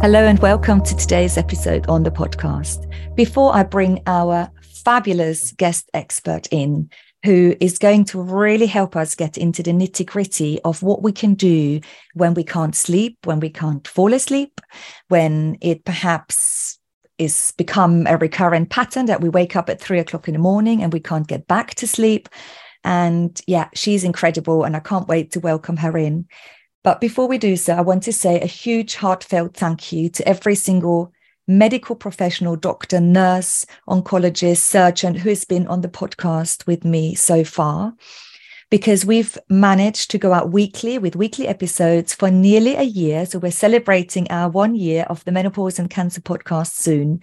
Hello 0.00 0.24
and 0.24 0.38
welcome 0.38 0.80
to 0.84 0.94
today's 0.94 1.36
episode 1.36 1.84
on 1.88 2.04
the 2.04 2.10
podcast. 2.12 2.86
Before 3.16 3.52
I 3.52 3.64
bring 3.64 4.00
our 4.06 4.48
fabulous 4.84 5.50
guest 5.50 5.90
expert 5.92 6.46
in, 6.52 6.88
who 7.24 7.56
is 7.60 7.78
going 7.78 8.04
to 8.04 8.22
really 8.22 8.66
help 8.66 8.94
us 8.94 9.16
get 9.16 9.36
into 9.36 9.60
the 9.60 9.72
nitty 9.72 10.06
gritty 10.06 10.60
of 10.62 10.84
what 10.84 11.02
we 11.02 11.10
can 11.10 11.34
do 11.34 11.80
when 12.14 12.32
we 12.34 12.44
can't 12.44 12.76
sleep, 12.76 13.18
when 13.24 13.40
we 13.40 13.50
can't 13.50 13.88
fall 13.88 14.14
asleep, 14.14 14.60
when 15.08 15.58
it 15.60 15.84
perhaps 15.84 16.78
is 17.18 17.52
become 17.58 18.06
a 18.06 18.16
recurrent 18.16 18.70
pattern 18.70 19.06
that 19.06 19.20
we 19.20 19.28
wake 19.28 19.56
up 19.56 19.68
at 19.68 19.80
three 19.80 19.98
o'clock 19.98 20.28
in 20.28 20.34
the 20.34 20.38
morning 20.38 20.80
and 20.80 20.92
we 20.92 21.00
can't 21.00 21.26
get 21.26 21.48
back 21.48 21.74
to 21.74 21.88
sleep. 21.88 22.28
And 22.84 23.40
yeah, 23.48 23.68
she's 23.74 24.04
incredible. 24.04 24.62
And 24.62 24.76
I 24.76 24.80
can't 24.80 25.08
wait 25.08 25.32
to 25.32 25.40
welcome 25.40 25.76
her 25.78 25.98
in. 25.98 26.28
But 26.88 27.02
before 27.02 27.28
we 27.28 27.36
do 27.36 27.54
so, 27.54 27.74
I 27.74 27.82
want 27.82 28.02
to 28.04 28.14
say 28.14 28.40
a 28.40 28.46
huge 28.46 28.94
heartfelt 28.94 29.52
thank 29.54 29.92
you 29.92 30.08
to 30.08 30.26
every 30.26 30.54
single 30.54 31.12
medical 31.46 31.94
professional, 31.94 32.56
doctor, 32.56 32.98
nurse, 32.98 33.66
oncologist, 33.86 34.62
surgeon 34.62 35.14
who 35.14 35.28
has 35.28 35.44
been 35.44 35.66
on 35.66 35.82
the 35.82 35.90
podcast 35.90 36.66
with 36.66 36.86
me 36.86 37.14
so 37.14 37.44
far. 37.44 37.92
Because 38.70 39.04
we've 39.04 39.36
managed 39.50 40.10
to 40.12 40.18
go 40.18 40.32
out 40.32 40.50
weekly 40.50 40.96
with 40.96 41.14
weekly 41.14 41.46
episodes 41.46 42.14
for 42.14 42.30
nearly 42.30 42.74
a 42.74 42.84
year. 42.84 43.26
So 43.26 43.38
we're 43.38 43.50
celebrating 43.52 44.26
our 44.30 44.48
one 44.48 44.74
year 44.74 45.04
of 45.10 45.22
the 45.26 45.32
Menopause 45.32 45.78
and 45.78 45.90
Cancer 45.90 46.22
podcast 46.22 46.72
soon. 46.72 47.20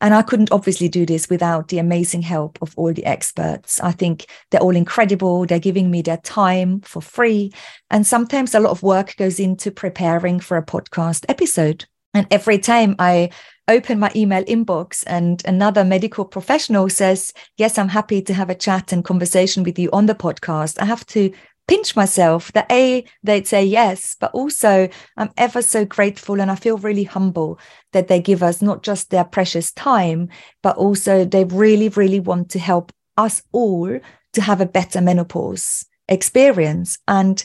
And 0.00 0.12
I 0.12 0.22
couldn't 0.22 0.52
obviously 0.52 0.88
do 0.88 1.06
this 1.06 1.30
without 1.30 1.68
the 1.68 1.78
amazing 1.78 2.22
help 2.22 2.58
of 2.60 2.74
all 2.76 2.92
the 2.92 3.06
experts. 3.06 3.80
I 3.80 3.92
think 3.92 4.26
they're 4.50 4.60
all 4.60 4.76
incredible. 4.76 5.46
They're 5.46 5.58
giving 5.58 5.90
me 5.90 6.02
their 6.02 6.18
time 6.18 6.80
for 6.80 7.00
free. 7.00 7.52
And 7.90 8.06
sometimes 8.06 8.54
a 8.54 8.60
lot 8.60 8.72
of 8.72 8.82
work 8.82 9.16
goes 9.16 9.40
into 9.40 9.70
preparing 9.70 10.38
for 10.38 10.58
a 10.58 10.64
podcast 10.64 11.24
episode. 11.28 11.86
And 12.12 12.26
every 12.30 12.58
time 12.58 12.96
I 12.98 13.30
open 13.68 13.98
my 13.98 14.10
email 14.14 14.44
inbox 14.44 15.02
and 15.06 15.42
another 15.46 15.84
medical 15.84 16.24
professional 16.24 16.88
says, 16.88 17.32
Yes, 17.56 17.78
I'm 17.78 17.88
happy 17.88 18.22
to 18.22 18.34
have 18.34 18.50
a 18.50 18.54
chat 18.54 18.92
and 18.92 19.04
conversation 19.04 19.62
with 19.62 19.78
you 19.78 19.90
on 19.92 20.06
the 20.06 20.14
podcast, 20.14 20.80
I 20.80 20.84
have 20.84 21.06
to 21.06 21.32
pinch 21.68 21.96
myself 21.96 22.52
that 22.52 22.70
a 22.70 23.04
they'd 23.22 23.46
say 23.46 23.64
yes 23.64 24.16
but 24.20 24.30
also 24.32 24.88
i'm 25.16 25.30
ever 25.36 25.60
so 25.60 25.84
grateful 25.84 26.40
and 26.40 26.50
i 26.50 26.54
feel 26.54 26.78
really 26.78 27.04
humble 27.04 27.58
that 27.92 28.08
they 28.08 28.20
give 28.20 28.42
us 28.42 28.62
not 28.62 28.82
just 28.82 29.10
their 29.10 29.24
precious 29.24 29.72
time 29.72 30.28
but 30.62 30.76
also 30.76 31.24
they 31.24 31.44
really 31.44 31.88
really 31.90 32.20
want 32.20 32.48
to 32.50 32.58
help 32.58 32.92
us 33.16 33.42
all 33.52 33.98
to 34.32 34.40
have 34.42 34.60
a 34.60 34.66
better 34.66 35.00
menopause 35.00 35.86
experience. 36.08 36.98
And 37.08 37.42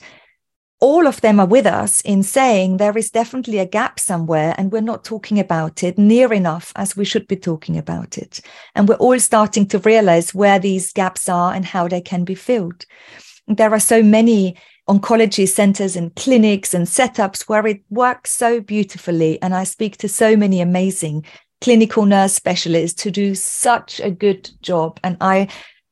all 0.79 1.05
of 1.05 1.21
them 1.21 1.39
are 1.39 1.45
with 1.45 1.67
us 1.67 2.01
in 2.01 2.23
saying 2.23 2.77
there 2.77 2.97
is 2.97 3.11
definitely 3.11 3.59
a 3.59 3.67
gap 3.67 3.99
somewhere 3.99 4.55
and 4.57 4.71
we're 4.71 4.81
not 4.81 5.03
talking 5.03 5.39
about 5.39 5.83
it 5.83 5.97
near 5.97 6.33
enough 6.33 6.73
as 6.75 6.97
we 6.97 7.05
should 7.05 7.27
be 7.27 7.35
talking 7.35 7.77
about 7.77 8.17
it. 8.17 8.41
And 8.75 8.89
we're 8.89 8.95
all 8.95 9.19
starting 9.19 9.67
to 9.67 9.79
realize 9.79 10.33
where 10.33 10.57
these 10.57 10.91
gaps 10.91 11.29
are 11.29 11.53
and 11.53 11.65
how 11.65 11.87
they 11.87 12.01
can 12.01 12.23
be 12.23 12.35
filled 12.35 12.85
there 13.57 13.73
are 13.73 13.79
so 13.79 14.01
many 14.03 14.55
oncology 14.89 15.47
centers 15.47 15.95
and 15.95 16.15
clinics 16.15 16.73
and 16.73 16.87
setups 16.87 17.47
where 17.47 17.65
it 17.67 17.81
works 17.89 18.31
so 18.31 18.59
beautifully. 18.59 19.41
And 19.41 19.53
I 19.53 19.63
speak 19.63 19.97
to 19.97 20.09
so 20.09 20.35
many 20.35 20.61
amazing 20.61 21.25
clinical 21.61 22.05
nurse 22.05 22.33
specialists 22.33 23.03
who 23.03 23.11
do 23.11 23.35
such 23.35 23.99
a 23.99 24.11
good 24.11 24.49
job. 24.61 24.99
And 25.03 25.17
I 25.21 25.47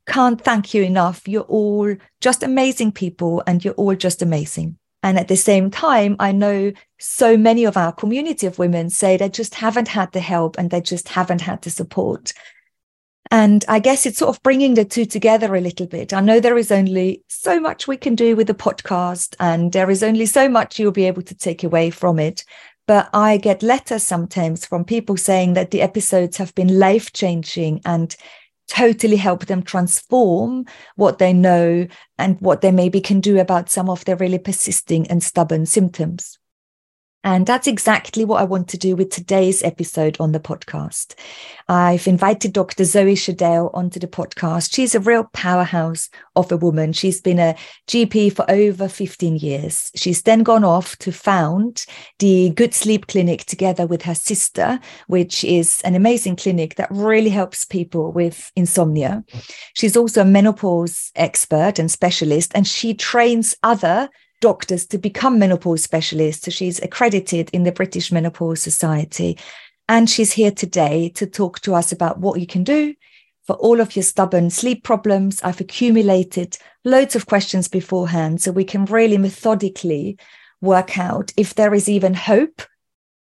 can't 0.08 0.42
thank 0.42 0.74
you 0.74 0.84
enough. 0.84 1.28
You're 1.28 1.44
all 1.44 1.96
just 2.20 2.44
amazing 2.44 2.92
people 2.92 3.44
and 3.46 3.64
you're 3.64 3.76
all 3.76 3.96
just 3.96 4.22
amazing. 4.22 4.78
And 5.02 5.18
at 5.18 5.30
the 5.30 5.38
same 5.38 5.72
time, 5.72 6.18
I 6.20 6.34
know 6.34 6.74
so 7.00 7.38
many 7.38 7.64
of 7.64 7.78
our 7.78 7.94
community 7.94 8.48
of 8.48 8.60
women 8.60 8.90
say 8.90 9.16
they 9.16 9.30
just 9.30 9.56
haven't 9.56 9.88
had 9.88 10.12
the 10.12 10.20
help 10.20 10.58
and 10.58 10.72
they 10.72 10.82
just 10.82 11.08
haven't 11.08 11.42
had 11.42 11.62
the 11.62 11.70
support. 11.70 12.34
And 13.32 13.64
I 13.68 13.80
guess 13.80 14.06
it's 14.06 14.18
sort 14.18 14.36
of 14.36 14.42
bringing 14.42 14.74
the 14.74 14.86
two 14.86 15.06
together 15.06 15.56
a 15.56 15.62
little 15.62 15.86
bit. 15.86 16.14
I 16.14 16.20
know 16.20 16.40
there 16.40 16.58
is 16.58 16.72
only 16.72 17.24
so 17.28 17.60
much 17.60 17.88
we 17.88 17.96
can 17.96 18.16
do 18.16 18.36
with 18.36 18.48
the 18.48 18.56
podcast, 18.56 19.36
and 19.40 19.72
there 19.72 19.92
is 19.92 20.02
only 20.02 20.26
so 20.26 20.50
much 20.50 20.80
you'll 20.80 20.92
be 20.92 21.06
able 21.06 21.22
to 21.22 21.36
take 21.36 21.64
away 21.64 21.92
from 21.92 22.18
it. 22.18 22.44
But 22.88 23.08
I 23.14 23.38
get 23.38 23.62
letters 23.62 24.02
sometimes 24.02 24.66
from 24.66 24.84
people 24.84 25.16
saying 25.16 25.54
that 25.54 25.70
the 25.70 25.84
episodes 25.84 26.38
have 26.38 26.56
been 26.56 26.80
life 26.80 27.14
changing 27.14 27.82
and 27.86 28.16
totally 28.68 29.18
help 29.18 29.46
them 29.46 29.62
transform 29.62 30.66
what 30.96 31.20
they 31.20 31.34
know 31.34 31.88
and 32.18 32.42
what 32.42 32.62
they 32.62 32.72
maybe 32.72 33.00
can 33.00 33.20
do 33.20 33.40
about 33.40 33.70
some 33.70 33.92
of 33.92 34.06
their 34.06 34.16
really 34.16 34.40
persisting 34.40 35.06
and 35.08 35.22
stubborn 35.22 35.68
symptoms. 35.68 36.40
And 37.24 37.46
that's 37.46 37.68
exactly 37.68 38.24
what 38.24 38.40
I 38.40 38.46
want 38.46 38.70
to 38.70 38.78
do 38.78 38.96
with 38.96 39.10
today's 39.10 39.62
episode 39.62 40.16
on 40.22 40.32
the 40.32 40.40
podcast. 40.40 41.16
I've 41.68 42.08
invited 42.08 42.54
Dr. 42.54 42.86
Zoe 42.86 43.16
Schaedel 43.16 43.72
onto 43.74 44.00
the 44.00 44.08
podcast. 44.08 44.74
She's 44.74 44.96
a 44.96 45.02
real 45.02 45.26
powerhouse 45.34 46.10
of 46.38 46.50
a 46.50 46.58
woman. 46.58 46.94
She's 46.94 47.20
been 47.20 47.40
a 47.40 47.56
GP 47.88 48.34
for 48.34 48.50
over 48.50 48.88
15 48.88 49.36
years. 49.36 49.92
She's 49.96 50.22
then 50.22 50.44
gone 50.44 50.64
off 50.64 50.96
to 51.00 51.12
found 51.12 51.86
the 52.20 52.52
Good 52.52 52.74
Sleep 52.74 53.08
Clinic 53.08 53.44
together 53.44 53.86
with 53.86 54.04
her 54.04 54.16
sister, 54.16 54.80
which 55.08 55.44
is 55.44 55.82
an 55.82 55.96
amazing 55.96 56.38
clinic 56.38 56.76
that 56.76 56.90
really 56.90 57.30
helps 57.30 57.66
people 57.66 58.14
with 58.14 58.50
insomnia. 58.56 59.26
She's 59.74 59.98
also 59.98 60.22
a 60.22 60.26
menopause 60.26 61.12
expert 61.16 61.80
and 61.80 61.92
specialist, 61.92 62.54
and 62.56 62.66
she 62.66 62.94
trains 62.94 63.56
other 63.62 64.10
doctors 64.42 64.86
to 64.88 64.98
become 64.98 65.40
menopause 65.40 65.84
specialists. 65.84 66.46
So 66.46 66.52
she's 66.52 66.82
accredited 66.82 67.50
in 67.52 67.64
the 67.64 67.72
British 67.72 68.12
Menopause 68.12 68.62
Society. 68.62 69.38
And 69.88 70.10
she's 70.10 70.32
here 70.32 70.52
today 70.52 71.10
to 71.16 71.26
talk 71.26 71.60
to 71.62 71.74
us 71.74 71.92
about 71.92 72.20
what 72.20 72.40
you 72.40 72.48
can 72.48 72.64
do 72.64 72.94
for 73.44 73.56
all 73.56 73.82
of 73.82 73.96
your 73.96 74.04
stubborn 74.04 74.50
sleep 74.50 74.84
problems. 74.84 75.42
I've 75.42 75.60
accumulated 75.60 76.58
loads 76.86 77.16
of 77.16 77.26
questions 77.26 77.68
beforehand 77.68 78.42
so 78.42 78.52
we 78.52 78.64
can 78.64 78.86
really 78.86 79.18
methodically 79.18 80.18
work 80.62 80.98
out 80.98 81.32
if 81.38 81.56
there 81.56 81.74
is 81.74 81.90
even 81.90 82.14
hope. 82.14 82.62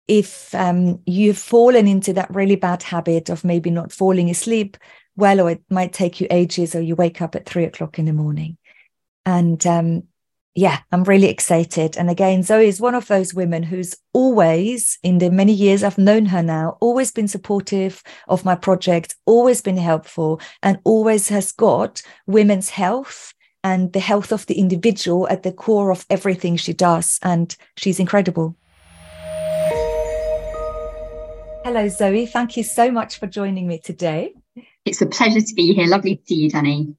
If 0.07 0.53
um, 0.53 1.01
you've 1.05 1.37
fallen 1.37 1.87
into 1.87 2.13
that 2.13 2.33
really 2.33 2.55
bad 2.55 2.83
habit 2.83 3.29
of 3.29 3.43
maybe 3.43 3.71
not 3.71 3.91
falling 3.91 4.29
asleep 4.29 4.77
well, 5.15 5.41
or 5.41 5.51
it 5.51 5.63
might 5.69 5.93
take 5.93 6.19
you 6.19 6.27
ages, 6.29 6.75
or 6.75 6.81
you 6.81 6.95
wake 6.95 7.21
up 7.21 7.35
at 7.35 7.45
three 7.45 7.63
o'clock 7.63 7.97
in 7.99 8.05
the 8.05 8.13
morning. 8.13 8.57
And 9.25 9.65
um, 9.65 10.03
yeah, 10.55 10.79
I'm 10.93 11.03
really 11.03 11.27
excited. 11.27 11.97
And 11.97 12.09
again, 12.09 12.41
Zoe 12.41 12.67
is 12.67 12.79
one 12.79 12.95
of 12.95 13.07
those 13.07 13.33
women 13.33 13.61
who's 13.61 13.93
always, 14.13 14.97
in 15.03 15.17
the 15.17 15.29
many 15.29 15.51
years 15.51 15.83
I've 15.83 15.97
known 15.97 16.27
her 16.27 16.41
now, 16.41 16.77
always 16.79 17.11
been 17.11 17.27
supportive 17.27 18.01
of 18.29 18.45
my 18.45 18.55
project, 18.55 19.15
always 19.25 19.61
been 19.61 19.75
helpful, 19.75 20.39
and 20.63 20.79
always 20.85 21.27
has 21.27 21.51
got 21.51 22.01
women's 22.25 22.69
health 22.69 23.33
and 23.65 23.91
the 23.91 23.99
health 23.99 24.31
of 24.31 24.45
the 24.45 24.57
individual 24.57 25.27
at 25.27 25.43
the 25.43 25.51
core 25.51 25.91
of 25.91 26.05
everything 26.09 26.55
she 26.55 26.71
does. 26.71 27.19
And 27.21 27.53
she's 27.75 27.99
incredible. 27.99 28.55
Hello, 31.65 31.89
Zoe. 31.89 32.27
Thank 32.27 32.55
you 32.55 32.63
so 32.63 32.91
much 32.91 33.19
for 33.19 33.27
joining 33.27 33.67
me 33.67 33.79
today. 33.79 34.33
It's 34.85 35.01
a 35.01 35.05
pleasure 35.05 35.41
to 35.41 35.53
be 35.53 35.73
here. 35.73 35.87
Lovely 35.87 36.15
to 36.15 36.21
see 36.25 36.35
you, 36.35 36.49
Dani. 36.49 36.95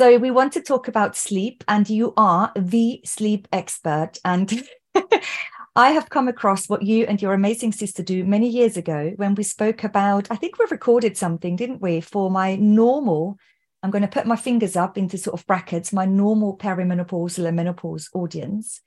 So 0.00 0.16
we 0.16 0.30
want 0.30 0.54
to 0.54 0.62
talk 0.62 0.88
about 0.88 1.14
sleep, 1.14 1.62
and 1.68 1.86
you 1.86 2.14
are 2.16 2.52
the 2.56 3.02
sleep 3.04 3.46
expert. 3.52 4.12
And 4.24 4.50
I 5.76 5.90
have 5.90 6.08
come 6.08 6.26
across 6.26 6.70
what 6.70 6.80
you 6.80 7.04
and 7.04 7.20
your 7.20 7.34
amazing 7.34 7.72
sister 7.72 8.02
do 8.02 8.24
many 8.24 8.48
years 8.48 8.78
ago 8.78 9.12
when 9.16 9.34
we 9.34 9.42
spoke 9.42 9.84
about, 9.84 10.26
I 10.30 10.36
think 10.36 10.58
we 10.58 10.64
recorded 10.70 11.18
something, 11.18 11.54
didn't 11.54 11.82
we, 11.82 12.00
for 12.00 12.30
my 12.30 12.56
normal, 12.56 13.36
I'm 13.82 13.90
going 13.90 14.00
to 14.00 14.08
put 14.08 14.24
my 14.24 14.36
fingers 14.36 14.74
up 14.74 14.96
into 14.96 15.18
sort 15.18 15.38
of 15.38 15.46
brackets, 15.46 15.92
my 15.92 16.06
normal 16.06 16.56
perimenopausal 16.56 17.44
and 17.44 17.56
menopause 17.56 18.08
audience. 18.14 18.80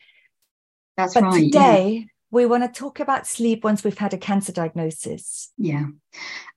That's 0.98 1.14
but 1.14 1.26
right. 1.26 1.44
Today, 1.44 1.92
yeah. 1.92 2.06
We 2.34 2.48
want 2.48 2.64
to 2.64 2.80
talk 2.80 3.00
about 3.00 3.28
sleep 3.28 3.64
once 3.64 3.84
we've 3.84 3.98
had 3.98 4.14
a 4.14 4.18
cancer 4.18 4.52
diagnosis. 4.52 5.52
Yeah. 5.58 5.86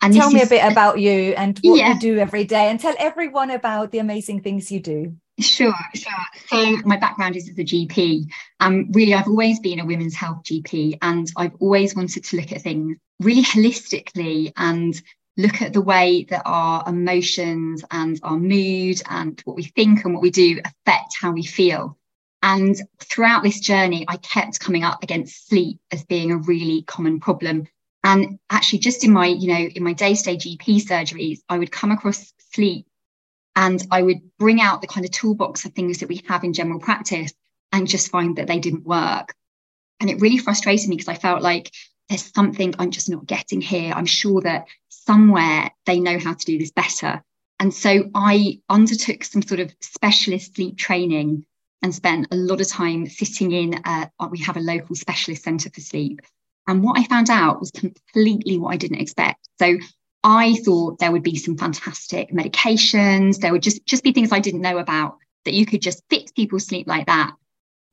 And 0.00 0.14
tell 0.14 0.30
me 0.30 0.40
is, 0.40 0.46
a 0.46 0.50
bit 0.50 0.72
about 0.72 0.98
you 0.98 1.34
and 1.36 1.58
what 1.58 1.78
yeah. 1.78 1.92
you 1.92 2.00
do 2.00 2.18
every 2.18 2.44
day 2.44 2.70
and 2.70 2.80
tell 2.80 2.94
everyone 2.98 3.50
about 3.50 3.92
the 3.92 3.98
amazing 3.98 4.40
things 4.40 4.72
you 4.72 4.80
do. 4.80 5.14
Sure, 5.38 5.74
sure. 5.94 6.12
So 6.46 6.76
my 6.86 6.96
background 6.96 7.36
is 7.36 7.50
as 7.50 7.58
a 7.58 7.64
GP. 7.64 8.24
Um, 8.58 8.90
really, 8.92 9.12
I've 9.12 9.28
always 9.28 9.60
been 9.60 9.80
a 9.80 9.84
women's 9.84 10.14
health 10.14 10.44
GP, 10.44 10.96
and 11.02 11.30
I've 11.36 11.54
always 11.60 11.94
wanted 11.94 12.24
to 12.24 12.36
look 12.36 12.52
at 12.52 12.62
things 12.62 12.96
really 13.20 13.42
holistically 13.42 14.52
and 14.56 14.98
look 15.36 15.60
at 15.60 15.74
the 15.74 15.82
way 15.82 16.24
that 16.30 16.40
our 16.46 16.88
emotions 16.88 17.84
and 17.90 18.18
our 18.22 18.38
mood 18.38 19.02
and 19.10 19.38
what 19.44 19.56
we 19.56 19.64
think 19.64 20.06
and 20.06 20.14
what 20.14 20.22
we 20.22 20.30
do 20.30 20.58
affect 20.64 21.16
how 21.20 21.32
we 21.32 21.44
feel. 21.44 21.98
And 22.46 22.80
throughout 23.00 23.42
this 23.42 23.58
journey, 23.58 24.04
I 24.06 24.18
kept 24.18 24.60
coming 24.60 24.84
up 24.84 25.02
against 25.02 25.48
sleep 25.48 25.80
as 25.90 26.04
being 26.04 26.30
a 26.30 26.36
really 26.36 26.82
common 26.82 27.18
problem. 27.18 27.66
And 28.04 28.38
actually, 28.50 28.78
just 28.78 29.02
in 29.02 29.12
my, 29.12 29.26
you 29.26 29.48
know, 29.48 29.58
in 29.58 29.82
my 29.82 29.94
day-to-day 29.94 30.36
GP 30.36 30.86
surgeries, 30.86 31.40
I 31.48 31.58
would 31.58 31.72
come 31.72 31.90
across 31.90 32.32
sleep 32.52 32.86
and 33.56 33.84
I 33.90 34.00
would 34.00 34.20
bring 34.38 34.60
out 34.60 34.80
the 34.80 34.86
kind 34.86 35.04
of 35.04 35.10
toolbox 35.10 35.64
of 35.64 35.72
things 35.72 35.98
that 35.98 36.08
we 36.08 36.22
have 36.28 36.44
in 36.44 36.52
general 36.52 36.78
practice 36.78 37.34
and 37.72 37.88
just 37.88 38.12
find 38.12 38.36
that 38.36 38.46
they 38.46 38.60
didn't 38.60 38.86
work. 38.86 39.34
And 39.98 40.08
it 40.08 40.20
really 40.20 40.38
frustrated 40.38 40.88
me 40.88 40.94
because 40.94 41.08
I 41.08 41.18
felt 41.18 41.42
like 41.42 41.72
there's 42.08 42.32
something 42.32 42.76
I'm 42.78 42.92
just 42.92 43.10
not 43.10 43.26
getting 43.26 43.60
here. 43.60 43.92
I'm 43.92 44.06
sure 44.06 44.40
that 44.42 44.66
somewhere 44.88 45.72
they 45.84 45.98
know 45.98 46.20
how 46.20 46.34
to 46.34 46.46
do 46.46 46.60
this 46.60 46.70
better. 46.70 47.24
And 47.58 47.74
so 47.74 48.08
I 48.14 48.60
undertook 48.68 49.24
some 49.24 49.42
sort 49.42 49.58
of 49.58 49.74
specialist 49.80 50.54
sleep 50.54 50.78
training 50.78 51.44
and 51.82 51.94
spent 51.94 52.28
a 52.30 52.36
lot 52.36 52.60
of 52.60 52.68
time 52.68 53.06
sitting 53.06 53.52
in. 53.52 53.80
Uh, 53.84 54.06
we 54.30 54.38
have 54.40 54.56
a 54.56 54.60
local 54.60 54.96
specialist 54.96 55.44
centre 55.44 55.70
for 55.70 55.80
sleep. 55.80 56.20
And 56.66 56.82
what 56.82 56.98
I 56.98 57.04
found 57.04 57.30
out 57.30 57.60
was 57.60 57.70
completely 57.70 58.58
what 58.58 58.72
I 58.72 58.76
didn't 58.76 59.00
expect. 59.00 59.48
So 59.58 59.78
I 60.24 60.54
thought 60.64 60.98
there 60.98 61.12
would 61.12 61.22
be 61.22 61.36
some 61.36 61.56
fantastic 61.56 62.32
medications. 62.32 63.38
There 63.38 63.52
would 63.52 63.62
just, 63.62 63.86
just 63.86 64.02
be 64.02 64.12
things 64.12 64.32
I 64.32 64.40
didn't 64.40 64.62
know 64.62 64.78
about 64.78 65.18
that 65.44 65.54
you 65.54 65.64
could 65.64 65.80
just 65.80 66.02
fix 66.10 66.32
people's 66.32 66.66
sleep 66.66 66.88
like 66.88 67.06
that. 67.06 67.34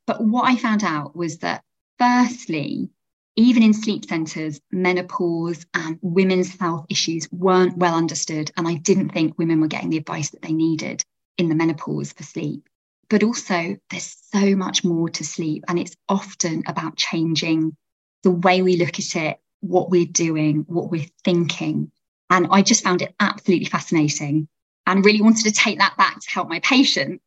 But 0.08 0.24
what 0.24 0.50
I 0.50 0.56
found 0.56 0.84
out 0.84 1.16
was 1.16 1.38
that, 1.40 1.64
firstly, 2.00 2.90
even 3.36 3.64
in 3.64 3.74
sleep 3.74 4.06
centres, 4.06 4.60
menopause 4.72 5.66
and 5.74 6.00
women's 6.02 6.58
health 6.58 6.86
issues 6.90 7.32
weren't 7.32 7.78
well 7.78 7.96
understood. 7.96 8.52
And 8.58 8.68
I 8.68 8.76
didn't 8.76 9.10
think 9.10 9.38
women 9.38 9.62
were 9.62 9.68
getting 9.68 9.92
the 9.92 9.98
advice 9.98 10.32
that 10.32 10.42
they 10.42 10.54
needed 10.54 11.04
in 11.38 11.50
the 11.50 11.56
menopause 11.56 12.14
for 12.14 12.24
sleep. 12.24 12.68
But 13.14 13.22
also, 13.22 13.78
there's 13.92 14.18
so 14.34 14.56
much 14.56 14.84
more 14.84 15.08
to 15.08 15.24
sleep. 15.24 15.66
And 15.68 15.78
it's 15.78 15.96
often 16.10 16.64
about 16.66 16.96
changing 16.96 17.78
the 18.24 18.32
way 18.32 18.64
we 18.64 18.76
look 18.76 18.98
at 18.98 19.16
it, 19.16 19.40
what 19.60 19.92
we're 19.92 20.08
doing, 20.08 20.66
what 20.68 20.90
we're 20.90 21.06
thinking. 21.24 21.92
And 22.32 22.48
I 22.50 22.64
just 22.64 22.84
found 22.84 23.04
it 23.04 23.14
absolutely 23.20 23.68
fascinating 23.68 24.48
and 24.88 25.06
really 25.06 25.22
wanted 25.22 25.44
to 25.44 25.52
take 25.52 25.78
that 25.78 25.96
back 25.96 26.22
to 26.22 26.30
help 26.32 26.50
my 26.50 26.60
patients. 26.62 27.24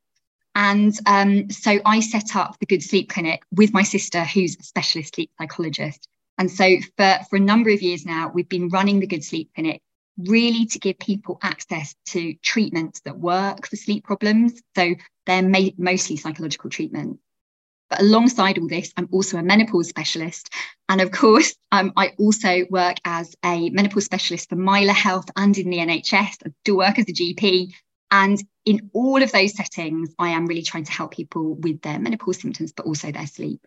And 0.57 0.93
um, 1.07 1.51
so 1.51 1.79
I 1.85 2.01
set 2.01 2.35
up 2.35 2.59
the 2.59 2.67
Good 2.67 2.83
Sleep 2.83 3.09
Clinic 3.09 3.45
with 3.53 3.73
my 3.73 3.85
sister, 3.85 4.25
who's 4.25 4.57
a 4.59 4.65
specialist 4.65 5.15
sleep 5.15 5.31
psychologist. 5.39 6.09
And 6.37 6.51
so 6.51 6.79
for, 6.97 7.21
for 7.31 7.37
a 7.37 7.39
number 7.39 7.71
of 7.71 7.81
years 7.81 8.05
now, 8.05 8.33
we've 8.35 8.49
been 8.49 8.71
running 8.71 8.99
the 8.99 9.07
Good 9.07 9.23
Sleep 9.23 9.51
Clinic 9.55 9.83
really 10.19 10.67
to 10.67 10.79
give 10.79 10.99
people 10.99 11.39
access 11.43 11.95
to 12.07 12.35
treatments 12.43 13.01
that 13.01 13.19
work 13.19 13.67
for 13.67 13.77
sleep 13.77 14.05
problems. 14.05 14.61
So 14.75 14.95
they're 15.27 15.43
ma- 15.43 15.71
mostly 15.77 16.17
psychological 16.17 16.71
treatments. 16.71 17.21
But 17.89 18.01
alongside 18.01 18.59
all 18.59 18.69
this, 18.69 18.93
I'm 18.97 19.09
also 19.13 19.39
a 19.39 19.43
menopause 19.43 19.89
specialist. 19.89 20.51
And 20.89 21.01
of 21.01 21.13
course, 21.13 21.55
um, 21.73 21.93
I 21.97 22.13
also 22.19 22.65
work 22.71 22.97
as 23.05 23.35
a 23.45 23.71
menopause 23.71 24.05
specialist 24.05 24.49
for 24.49 24.57
Myla 24.57 24.93
Health 24.93 25.27
and 25.37 25.57
in 25.57 25.71
the 25.71 25.79
NHS. 25.79 26.39
I 26.45 26.53
do 26.65 26.77
work 26.77 26.99
as 26.99 27.09
a 27.09 27.13
GP. 27.13 27.73
And 28.11 28.43
in 28.65 28.91
all 28.93 29.23
of 29.23 29.33
those 29.33 29.57
settings, 29.57 30.15
I 30.19 30.31
am 30.31 30.47
really 30.47 30.63
trying 30.63 30.85
to 30.85 30.93
help 30.93 31.13
people 31.13 31.55
with 31.55 31.81
their 31.83 31.99
menopause 31.99 32.41
symptoms, 32.41 32.73
but 32.73 32.87
also 32.87 33.11
their 33.11 33.27
sleep. 33.27 33.67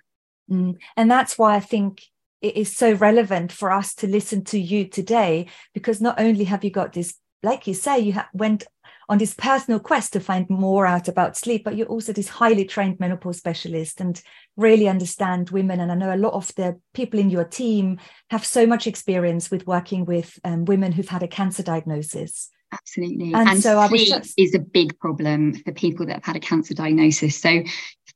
Mm. 0.50 0.78
And 0.98 1.12
that's 1.12 1.38
why 1.38 1.56
I 1.56 1.60
think 1.60 2.04
it 2.42 2.56
is 2.56 2.76
so 2.76 2.94
relevant 2.94 3.52
for 3.52 3.72
us 3.72 3.94
to 3.96 4.08
listen 4.08 4.44
to 4.46 4.60
you 4.60 4.86
today, 4.86 5.48
because 5.74 6.02
not 6.02 6.20
only 6.20 6.46
have 6.46 6.64
you 6.64 6.72
got 6.72 6.94
this, 6.94 7.16
like 7.44 7.68
you 7.68 7.74
say, 7.74 8.00
you 8.00 8.14
ha- 8.14 8.30
went 8.34 8.66
on 9.10 9.18
this 9.18 9.34
personal 9.34 9.80
quest 9.80 10.14
to 10.14 10.20
find 10.20 10.48
more 10.50 10.86
out 10.86 11.08
about 11.08 11.36
sleep, 11.36 11.64
but 11.64 11.76
you're 11.76 11.88
also 11.88 12.14
this 12.14 12.28
highly 12.28 12.64
trained 12.64 13.00
menopause 13.00 13.38
specialist 13.38 14.00
and 14.00 14.22
really 14.56 14.88
understand 14.88 15.50
women. 15.50 15.80
And 15.80 15.92
I 15.92 15.96
know 15.96 16.14
a 16.14 16.16
lot 16.16 16.34
of 16.34 16.54
the 16.56 16.80
people 16.94 17.20
in 17.20 17.32
your 17.32 17.46
team 17.46 17.98
have 18.30 18.46
so 18.46 18.68
much 18.68 18.86
experience 18.86 19.50
with 19.50 19.66
working 19.66 20.06
with 20.06 20.40
um, 20.44 20.66
women 20.66 20.92
who've 20.92 21.10
had 21.10 21.24
a 21.24 21.28
cancer 21.28 21.64
diagnosis. 21.64 22.50
Absolutely. 22.72 23.34
And, 23.34 23.50
and 23.50 23.64
so 23.64 23.84
sleep 23.88 24.10
just... 24.10 24.34
is 24.38 24.54
a 24.54 24.60
big 24.60 25.00
problem 25.00 25.56
for 25.56 25.72
people 25.72 26.06
that 26.06 26.14
have 26.14 26.26
had 26.26 26.36
a 26.36 26.40
cancer 26.40 26.76
diagnosis. 26.76 27.36
So 27.42 27.64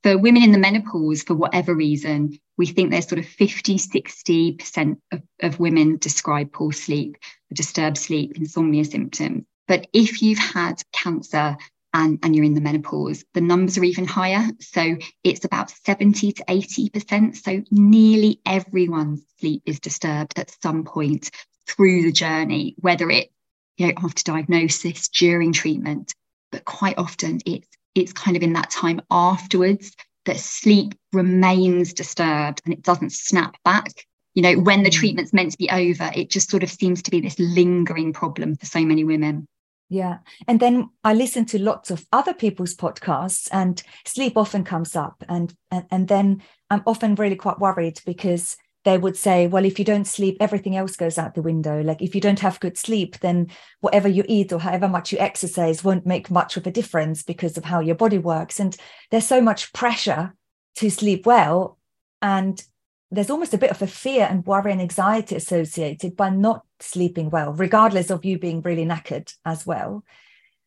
for 0.04 0.18
women 0.18 0.44
in 0.44 0.52
the 0.52 0.58
menopause, 0.58 1.24
for 1.24 1.34
whatever 1.34 1.74
reason, 1.74 2.38
we 2.58 2.66
think 2.66 2.92
there's 2.92 3.08
sort 3.08 3.20
of 3.20 3.26
50, 3.26 3.78
60% 3.78 4.98
of, 5.12 5.22
of 5.42 5.60
women 5.60 5.98
describe 5.98 6.52
poor 6.52 6.74
sleep, 6.74 7.18
disturbed 7.54 7.98
sleep, 7.98 8.36
insomnia 8.36 8.84
symptoms. 8.84 9.46
But 9.68 9.88
if 9.94 10.22
you've 10.22 10.40
had 10.40 10.82
cancer 10.92 11.56
and, 11.94 12.20
and 12.22 12.36
you're 12.36 12.44
in 12.44 12.54
the 12.54 12.62
menopause, 12.62 13.24
the 13.34 13.42
numbers 13.42 13.78
are 13.78 13.84
even 13.84 14.06
higher. 14.06 14.46
So 14.60 14.98
it's 15.24 15.46
about 15.46 15.70
70 15.70 16.34
to 16.34 16.44
80%. 16.44 17.38
So 17.38 17.64
nearly 17.72 18.42
everyone's 18.46 19.24
sleep 19.40 19.64
is 19.66 19.80
disturbed 19.80 20.38
at 20.38 20.56
some 20.62 20.84
point 20.84 21.32
through 21.66 22.04
the 22.04 22.12
journey, 22.12 22.76
whether 22.78 23.10
it, 23.10 23.32
you 23.78 23.88
know, 23.88 23.94
after 24.04 24.24
diagnosis, 24.24 25.08
during 25.08 25.54
treatment, 25.54 26.14
but 26.52 26.66
quite 26.66 26.98
often 26.98 27.40
it's 27.46 27.68
it's 27.96 28.14
kind 28.14 28.36
of 28.36 28.44
in 28.44 28.54
that 28.54 28.70
time 28.70 29.02
afterwards 29.12 29.96
that 30.26 30.38
sleep 30.38 30.96
remains 31.12 31.94
disturbed 31.94 32.62
and 32.66 32.74
it 32.74 32.82
doesn't 32.82 33.12
snap 33.12 33.56
back 33.64 33.90
you 34.34 34.42
know 34.42 34.56
when 34.60 34.84
the 34.84 34.90
mm. 34.90 34.94
treatment's 34.94 35.34
meant 35.34 35.52
to 35.52 35.58
be 35.58 35.70
over 35.70 36.12
it 36.16 36.30
just 36.30 36.50
sort 36.50 36.64
of 36.64 36.70
seems 36.70 37.02
to 37.02 37.12
be 37.12 37.20
this 37.20 37.38
lingering 37.40 38.14
problem 38.14 38.56
for 38.56 38.66
so 38.66 38.84
many 38.84 39.04
women 39.04 39.48
yeah. 39.90 40.20
And 40.48 40.60
then 40.60 40.90
I 41.04 41.14
listen 41.14 41.46
to 41.48 41.60
lots 41.60 41.92
of 41.92 42.08
other 42.12 42.34
people's 42.34 42.76
podcasts 42.76 43.48
and 43.52 43.84
sleep 44.06 44.36
often 44.36 44.64
comes 44.64 44.96
up. 44.96 45.24
And, 45.30 45.54
and, 45.70 45.86
and 45.92 46.08
then 46.08 46.42
I'm 46.72 46.82
often 46.88 47.14
really 47.14 47.36
quite 47.36 47.60
worried 47.60 48.02
because 48.04 48.58
they 48.84 48.98
would 48.98 49.16
say, 49.16 49.48
well, 49.48 49.66
if 49.66 49.80
you 49.80 49.86
don't 49.86 50.06
sleep, 50.06 50.38
everything 50.40 50.76
else 50.76 50.96
goes 50.96 51.18
out 51.18 51.36
the 51.36 51.42
window. 51.42 51.82
Like 51.82 52.02
if 52.02 52.14
you 52.14 52.22
don't 52.22 52.40
have 52.42 52.60
good 52.60 52.78
sleep, 52.78 53.18
then 53.20 53.48
whatever 53.80 54.08
you 54.08 54.26
eat 54.28 54.52
or 54.52 54.60
however 54.60 54.88
much 54.88 55.12
you 55.12 55.20
exercise 55.20 55.84
won't 55.84 56.06
make 56.06 56.30
much 56.30 56.58
of 56.58 56.68
a 56.68 56.72
difference 56.72 57.24
because 57.24 57.58
of 57.58 57.64
how 57.64 57.80
your 57.80 57.96
body 57.96 58.18
works. 58.18 58.60
And 58.60 58.76
there's 59.10 59.28
so 59.28 59.42
much 59.42 59.72
pressure 59.74 60.36
to 60.76 60.90
sleep 60.90 61.26
well. 61.26 61.78
And 62.22 62.62
there's 63.10 63.30
almost 63.30 63.54
a 63.54 63.60
bit 63.60 63.72
of 63.72 63.82
a 63.82 63.88
fear 63.88 64.28
and 64.30 64.46
worry 64.46 64.72
and 64.72 64.82
anxiety 64.82 65.36
associated 65.36 66.16
by 66.18 66.30
not 66.30 66.66
sleeping 66.80 67.30
well, 67.30 67.54
regardless 67.54 68.10
of 68.10 68.26
you 68.26 68.40
being 68.40 68.62
really 68.62 68.86
knackered 68.86 69.34
as 69.46 69.66
well. 69.66 70.04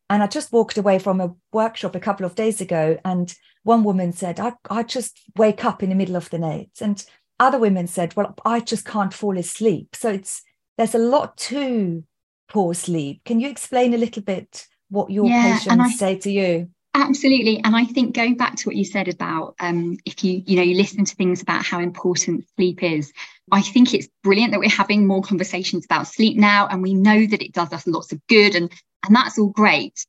And 0.08 0.22
I 0.22 0.28
just 0.28 0.52
walked 0.52 0.78
away 0.78 1.00
from 1.00 1.20
a 1.20 1.34
workshop 1.52 1.96
a 1.96 2.00
couple 2.00 2.24
of 2.24 2.36
days 2.36 2.60
ago, 2.60 2.98
and 3.04 3.34
one 3.64 3.82
woman 3.82 4.12
said, 4.12 4.38
I, 4.38 4.52
I 4.70 4.84
just 4.84 5.20
wake 5.36 5.64
up 5.64 5.82
in 5.82 5.88
the 5.88 5.96
middle 5.96 6.14
of 6.14 6.30
the 6.30 6.38
night. 6.38 6.70
And 6.80 7.04
other 7.38 7.58
women 7.58 7.86
said, 7.86 8.14
Well, 8.16 8.34
I 8.44 8.60
just 8.60 8.84
can't 8.84 9.14
fall 9.14 9.38
asleep. 9.38 9.94
So 9.94 10.10
it's 10.10 10.42
there's 10.78 10.94
a 10.94 10.98
lot 10.98 11.36
to 11.38 12.04
poor 12.48 12.74
sleep. 12.74 13.22
Can 13.24 13.40
you 13.40 13.48
explain 13.48 13.94
a 13.94 13.98
little 13.98 14.22
bit 14.22 14.66
what 14.90 15.10
your 15.10 15.26
yeah, 15.26 15.58
patients 15.58 15.80
I, 15.80 15.90
say 15.90 16.18
to 16.18 16.30
you? 16.30 16.68
Absolutely. 16.94 17.60
And 17.64 17.76
I 17.76 17.84
think 17.84 18.14
going 18.14 18.36
back 18.36 18.56
to 18.56 18.68
what 18.68 18.76
you 18.76 18.84
said 18.84 19.08
about 19.08 19.54
um, 19.60 19.98
if 20.06 20.24
you, 20.24 20.42
you 20.46 20.56
know, 20.56 20.62
you 20.62 20.76
listen 20.76 21.04
to 21.04 21.14
things 21.14 21.42
about 21.42 21.64
how 21.64 21.78
important 21.78 22.46
sleep 22.56 22.82
is, 22.82 23.12
I 23.52 23.60
think 23.60 23.92
it's 23.92 24.08
brilliant 24.22 24.52
that 24.52 24.60
we're 24.60 24.70
having 24.70 25.06
more 25.06 25.22
conversations 25.22 25.84
about 25.84 26.06
sleep 26.06 26.36
now. 26.36 26.66
And 26.68 26.82
we 26.82 26.94
know 26.94 27.26
that 27.26 27.42
it 27.42 27.52
does 27.52 27.72
us 27.72 27.86
lots 27.86 28.12
of 28.12 28.26
good 28.28 28.54
and, 28.54 28.70
and 29.06 29.14
that's 29.14 29.38
all 29.38 29.50
great. 29.50 30.06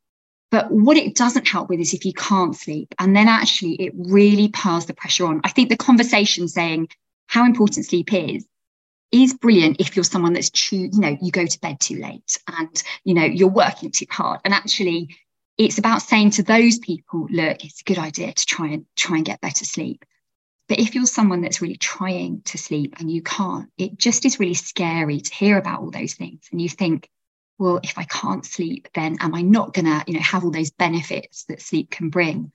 But 0.50 0.72
what 0.72 0.96
it 0.96 1.16
doesn't 1.16 1.48
help 1.48 1.70
with 1.70 1.82
is 1.82 1.94
if 1.94 2.06
you 2.06 2.14
can't 2.14 2.56
sleep. 2.56 2.96
And 3.00 3.16
then 3.16 3.28
actually 3.28 3.74
it 3.74 3.92
really 3.96 4.48
piles 4.48 4.86
the 4.86 4.94
pressure 4.94 5.26
on. 5.26 5.42
I 5.44 5.50
think 5.50 5.70
the 5.70 5.76
conversation 5.76 6.48
saying 6.48 6.88
how 7.28 7.46
important 7.46 7.86
sleep 7.86 8.14
is 8.14 8.46
is 9.12 9.34
brilliant 9.36 9.80
if 9.80 9.96
you're 9.96 10.04
someone 10.04 10.34
that's 10.34 10.50
too, 10.50 10.90
you 10.92 11.00
know, 11.00 11.18
you 11.22 11.32
go 11.32 11.46
to 11.46 11.60
bed 11.62 11.80
too 11.80 11.98
late 11.98 12.38
and, 12.58 12.84
you 13.06 13.14
know, 13.14 13.24
you're 13.24 13.48
working 13.48 13.90
too 13.90 14.06
hard. 14.10 14.42
And 14.44 14.54
actually 14.54 15.16
it's 15.58 15.78
about 15.78 16.02
saying 16.02 16.32
to 16.32 16.44
those 16.44 16.78
people, 16.78 17.28
look, 17.32 17.64
it's 17.64 17.82
a 17.82 17.84
good 17.84 17.98
idea 17.98 18.34
to 18.34 18.46
try 18.46 18.68
and 18.68 18.86
try 18.96 19.18
and 19.18 19.26
get 19.26 19.42
better 19.42 19.66
sleep. 19.66 20.06
But 20.68 20.80
if 20.80 20.94
you're 20.94 21.06
someone 21.06 21.42
that's 21.42 21.62
really 21.62 21.78
trying 21.78 22.42
to 22.46 22.58
sleep 22.58 22.96
and 23.00 23.10
you 23.10 23.22
can't, 23.22 23.70
it 23.78 23.98
just 23.98 24.26
is 24.26 24.40
really 24.40 24.54
scary 24.54 25.22
to 25.22 25.34
hear 25.34 25.58
about 25.58 25.80
all 25.80 25.92
those 25.92 26.14
things. 26.14 26.48
And 26.52 26.62
you 26.62 26.70
think, 26.70 27.10
well, 27.58 27.80
if 27.82 27.98
I 27.98 28.04
can't 28.04 28.46
sleep, 28.46 28.90
then 28.94 29.18
am 29.22 29.34
I 29.34 29.42
not 29.42 29.74
gonna, 29.74 30.04
you 30.06 30.14
know, 30.14 30.20
have 30.20 30.44
all 30.44 30.52
those 30.52 30.72
benefits 30.72 31.46
that 31.46 31.62
sleep 31.62 31.90
can 31.90 32.10
bring? 32.10 32.52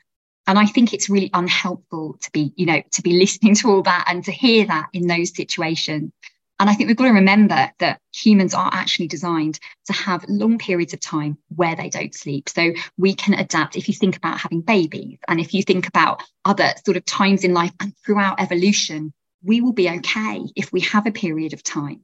And 0.52 0.58
I 0.58 0.66
think 0.66 0.92
it's 0.92 1.08
really 1.08 1.30
unhelpful 1.32 2.18
to 2.20 2.30
be, 2.30 2.52
you 2.56 2.66
know, 2.66 2.82
to 2.90 3.00
be 3.00 3.12
listening 3.18 3.54
to 3.54 3.70
all 3.70 3.82
that 3.84 4.04
and 4.06 4.22
to 4.26 4.32
hear 4.32 4.66
that 4.66 4.90
in 4.92 5.06
those 5.06 5.34
situations. 5.34 6.12
And 6.60 6.68
I 6.68 6.74
think 6.74 6.88
we've 6.88 6.96
got 6.96 7.06
to 7.06 7.12
remember 7.12 7.72
that 7.78 8.00
humans 8.14 8.52
are 8.52 8.68
actually 8.70 9.08
designed 9.08 9.58
to 9.86 9.94
have 9.94 10.26
long 10.28 10.58
periods 10.58 10.92
of 10.92 11.00
time 11.00 11.38
where 11.56 11.74
they 11.74 11.88
don't 11.88 12.14
sleep. 12.14 12.50
So 12.50 12.74
we 12.98 13.14
can 13.14 13.32
adapt 13.32 13.76
if 13.76 13.88
you 13.88 13.94
think 13.94 14.14
about 14.14 14.40
having 14.40 14.60
babies 14.60 15.20
and 15.26 15.40
if 15.40 15.54
you 15.54 15.62
think 15.62 15.88
about 15.88 16.22
other 16.44 16.68
sort 16.84 16.98
of 16.98 17.06
times 17.06 17.44
in 17.44 17.54
life 17.54 17.72
and 17.80 17.94
throughout 18.04 18.38
evolution, 18.38 19.14
we 19.42 19.62
will 19.62 19.72
be 19.72 19.88
okay 19.88 20.42
if 20.54 20.70
we 20.70 20.80
have 20.80 21.06
a 21.06 21.12
period 21.12 21.54
of 21.54 21.62
time. 21.62 22.02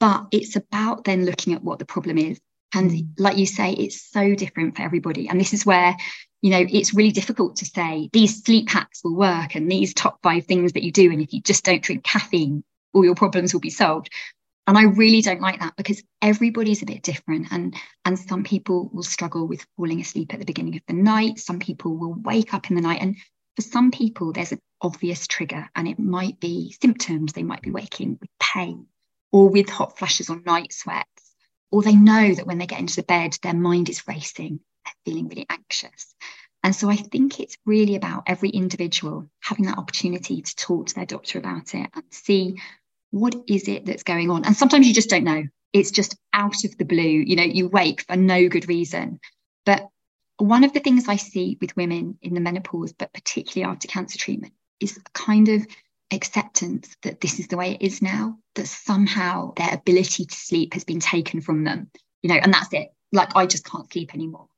But 0.00 0.26
it's 0.32 0.54
about 0.54 1.04
then 1.04 1.24
looking 1.24 1.54
at 1.54 1.64
what 1.64 1.78
the 1.78 1.86
problem 1.86 2.18
is. 2.18 2.38
And 2.74 2.90
mm. 2.90 3.08
like 3.18 3.38
you 3.38 3.46
say, 3.46 3.72
it's 3.72 4.10
so 4.10 4.34
different 4.34 4.76
for 4.76 4.82
everybody. 4.82 5.30
And 5.30 5.40
this 5.40 5.54
is 5.54 5.64
where 5.64 5.96
you 6.46 6.52
know, 6.52 6.64
it's 6.70 6.94
really 6.94 7.10
difficult 7.10 7.56
to 7.56 7.64
say 7.64 8.08
these 8.12 8.44
sleep 8.44 8.70
hacks 8.70 9.02
will 9.02 9.16
work 9.16 9.56
and 9.56 9.68
these 9.68 9.92
top 9.92 10.22
five 10.22 10.44
things 10.44 10.74
that 10.74 10.84
you 10.84 10.92
do. 10.92 11.10
And 11.10 11.20
if 11.20 11.32
you 11.32 11.40
just 11.40 11.64
don't 11.64 11.82
drink 11.82 12.04
caffeine, 12.04 12.62
all 12.92 13.04
your 13.04 13.16
problems 13.16 13.52
will 13.52 13.60
be 13.60 13.68
solved. 13.68 14.10
And 14.68 14.78
i 14.78 14.84
really 14.84 15.22
don't 15.22 15.40
like 15.40 15.58
that 15.58 15.74
because 15.74 16.04
everybody's 16.22 16.82
a 16.82 16.86
bit 16.86 17.02
different 17.02 17.48
and 17.50 17.74
and 18.04 18.16
some 18.16 18.44
people 18.44 18.88
will 18.92 19.02
struggle 19.02 19.48
with 19.48 19.66
falling 19.76 20.00
asleep 20.00 20.32
at 20.32 20.38
the 20.38 20.46
beginning 20.46 20.76
of 20.76 20.82
the 20.86 20.94
night. 20.94 21.40
Some 21.40 21.58
people 21.58 21.96
will 21.96 22.14
wake 22.14 22.54
up 22.54 22.70
in 22.70 22.76
the 22.76 22.82
night. 22.82 23.02
And 23.02 23.16
for 23.56 23.62
some 23.62 23.90
people 23.90 24.32
there's 24.32 24.52
an 24.52 24.60
obvious 24.80 25.26
trigger 25.26 25.68
and 25.74 25.88
it 25.88 25.98
might 25.98 26.38
be 26.38 26.76
symptoms. 26.80 27.32
They 27.32 27.42
might 27.42 27.62
be 27.62 27.72
waking 27.72 28.18
with 28.20 28.30
pain 28.38 28.86
or 29.32 29.48
with 29.48 29.68
hot 29.68 29.98
flashes 29.98 30.30
or 30.30 30.40
night 30.46 30.72
sweats 30.72 31.34
or 31.72 31.82
they 31.82 31.96
know 31.96 32.32
that 32.32 32.46
when 32.46 32.58
they 32.58 32.68
get 32.68 32.78
into 32.78 32.94
the 32.94 33.02
bed 33.02 33.36
their 33.42 33.52
mind 33.52 33.88
is 33.88 34.06
racing 34.06 34.60
feeling 35.04 35.28
really 35.28 35.46
anxious 35.48 36.14
and 36.66 36.74
so 36.74 36.90
I 36.90 36.96
think 36.96 37.38
it's 37.38 37.56
really 37.64 37.94
about 37.94 38.24
every 38.26 38.48
individual 38.48 39.30
having 39.40 39.66
that 39.66 39.78
opportunity 39.78 40.42
to 40.42 40.56
talk 40.56 40.88
to 40.88 40.94
their 40.96 41.06
doctor 41.06 41.38
about 41.38 41.72
it 41.76 41.88
and 41.94 42.04
see 42.10 42.56
what 43.10 43.36
is 43.46 43.68
it 43.68 43.86
that's 43.86 44.02
going 44.02 44.32
on? 44.32 44.44
And 44.44 44.56
sometimes 44.56 44.84
you 44.84 44.92
just 44.92 45.08
don't 45.08 45.22
know. 45.22 45.44
It's 45.72 45.92
just 45.92 46.16
out 46.32 46.64
of 46.64 46.76
the 46.76 46.84
blue. 46.84 47.02
You 47.04 47.36
know, 47.36 47.44
you 47.44 47.68
wake 47.68 48.02
for 48.02 48.16
no 48.16 48.48
good 48.48 48.68
reason. 48.68 49.20
But 49.64 49.88
one 50.38 50.64
of 50.64 50.72
the 50.72 50.80
things 50.80 51.06
I 51.06 51.14
see 51.14 51.56
with 51.60 51.76
women 51.76 52.18
in 52.20 52.34
the 52.34 52.40
menopause, 52.40 52.92
but 52.92 53.12
particularly 53.12 53.72
after 53.72 53.86
cancer 53.86 54.18
treatment, 54.18 54.52
is 54.80 54.96
a 54.96 55.10
kind 55.12 55.48
of 55.48 55.64
acceptance 56.12 56.96
that 57.02 57.20
this 57.20 57.38
is 57.38 57.46
the 57.46 57.56
way 57.56 57.74
it 57.74 57.82
is 57.82 58.02
now, 58.02 58.38
that 58.56 58.66
somehow 58.66 59.54
their 59.54 59.72
ability 59.72 60.24
to 60.24 60.34
sleep 60.34 60.74
has 60.74 60.82
been 60.82 60.98
taken 60.98 61.40
from 61.40 61.62
them, 61.62 61.92
you 62.22 62.28
know, 62.28 62.40
and 62.42 62.52
that's 62.52 62.72
it. 62.72 62.88
Like, 63.12 63.36
I 63.36 63.46
just 63.46 63.64
can't 63.64 63.90
sleep 63.92 64.14
anymore. 64.14 64.48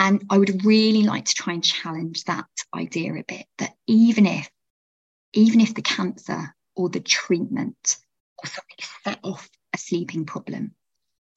And 0.00 0.24
I 0.30 0.38
would 0.38 0.64
really 0.64 1.02
like 1.02 1.26
to 1.26 1.34
try 1.34 1.52
and 1.52 1.62
challenge 1.62 2.24
that 2.24 2.46
idea 2.74 3.12
a 3.12 3.22
bit 3.22 3.46
that 3.58 3.74
even 3.86 4.26
if, 4.26 4.50
even 5.34 5.60
if 5.60 5.74
the 5.74 5.82
cancer 5.82 6.54
or 6.74 6.88
the 6.88 7.00
treatment 7.00 7.98
or 8.38 8.48
something 8.48 8.76
set 9.04 9.18
off 9.22 9.48
a 9.74 9.78
sleeping 9.78 10.24
problem. 10.24 10.74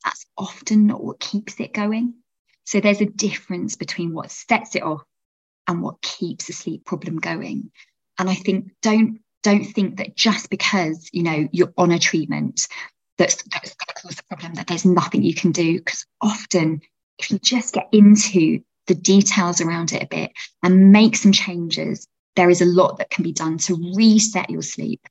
That's 0.06 0.26
often 0.38 0.88
not 0.88 1.04
what 1.04 1.20
keeps 1.20 1.60
it 1.60 1.74
going. 1.74 2.16
So 2.64 2.80
there's 2.80 3.02
a 3.02 3.06
difference 3.06 3.76
between 3.76 4.14
what 4.14 4.32
sets 4.32 4.76
it 4.76 4.84
off 4.84 5.04
and 5.68 5.82
what 5.82 6.02
keeps 6.02 6.48
a 6.50 6.54
sleep 6.54 6.86
problem 6.86 7.18
going. 7.18 7.70
And 8.18 8.30
I 8.30 8.36
think 8.36 8.72
don't 8.82 9.20
don't 9.44 9.66
think 9.66 9.98
that 9.98 10.16
just 10.16 10.50
because 10.50 11.10
you 11.12 11.24
know 11.24 11.50
you're 11.52 11.74
on 11.78 11.92
a 11.92 12.00
treatment 12.00 12.66
that's, 13.18 13.36
that's 13.44 13.76
going 13.76 13.88
to 13.88 14.02
cause 14.02 14.16
the 14.16 14.24
problem 14.30 14.54
that 14.54 14.68
there's 14.68 14.86
nothing 14.86 15.22
you 15.22 15.34
can 15.34 15.52
do 15.52 15.78
because 15.80 16.06
often 16.22 16.82
if 17.20 17.32
you 17.32 17.40
just 17.40 17.74
get 17.74 17.88
into 17.92 18.60
the 18.88 18.96
details 18.96 19.62
around 19.62 19.94
it 19.94 20.04
a 20.04 20.08
bit 20.08 20.32
and 20.62 20.92
make 20.92 21.16
some 21.16 21.32
changes 21.32 22.08
there 22.36 22.50
is 22.50 22.62
a 22.62 22.66
lot 22.66 22.98
that 22.98 23.10
can 23.10 23.24
be 23.24 23.32
done 23.32 23.58
to 23.58 23.94
reset 23.96 24.50
your 24.50 24.62
sleep 24.62 25.08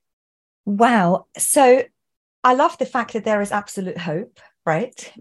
Wow. 0.65 1.27
So 1.37 1.83
I 2.43 2.53
love 2.53 2.77
the 2.77 2.85
fact 2.85 3.13
that 3.13 3.25
there 3.25 3.41
is 3.41 3.51
absolute 3.51 3.97
hope, 3.97 4.39
right? 4.65 5.13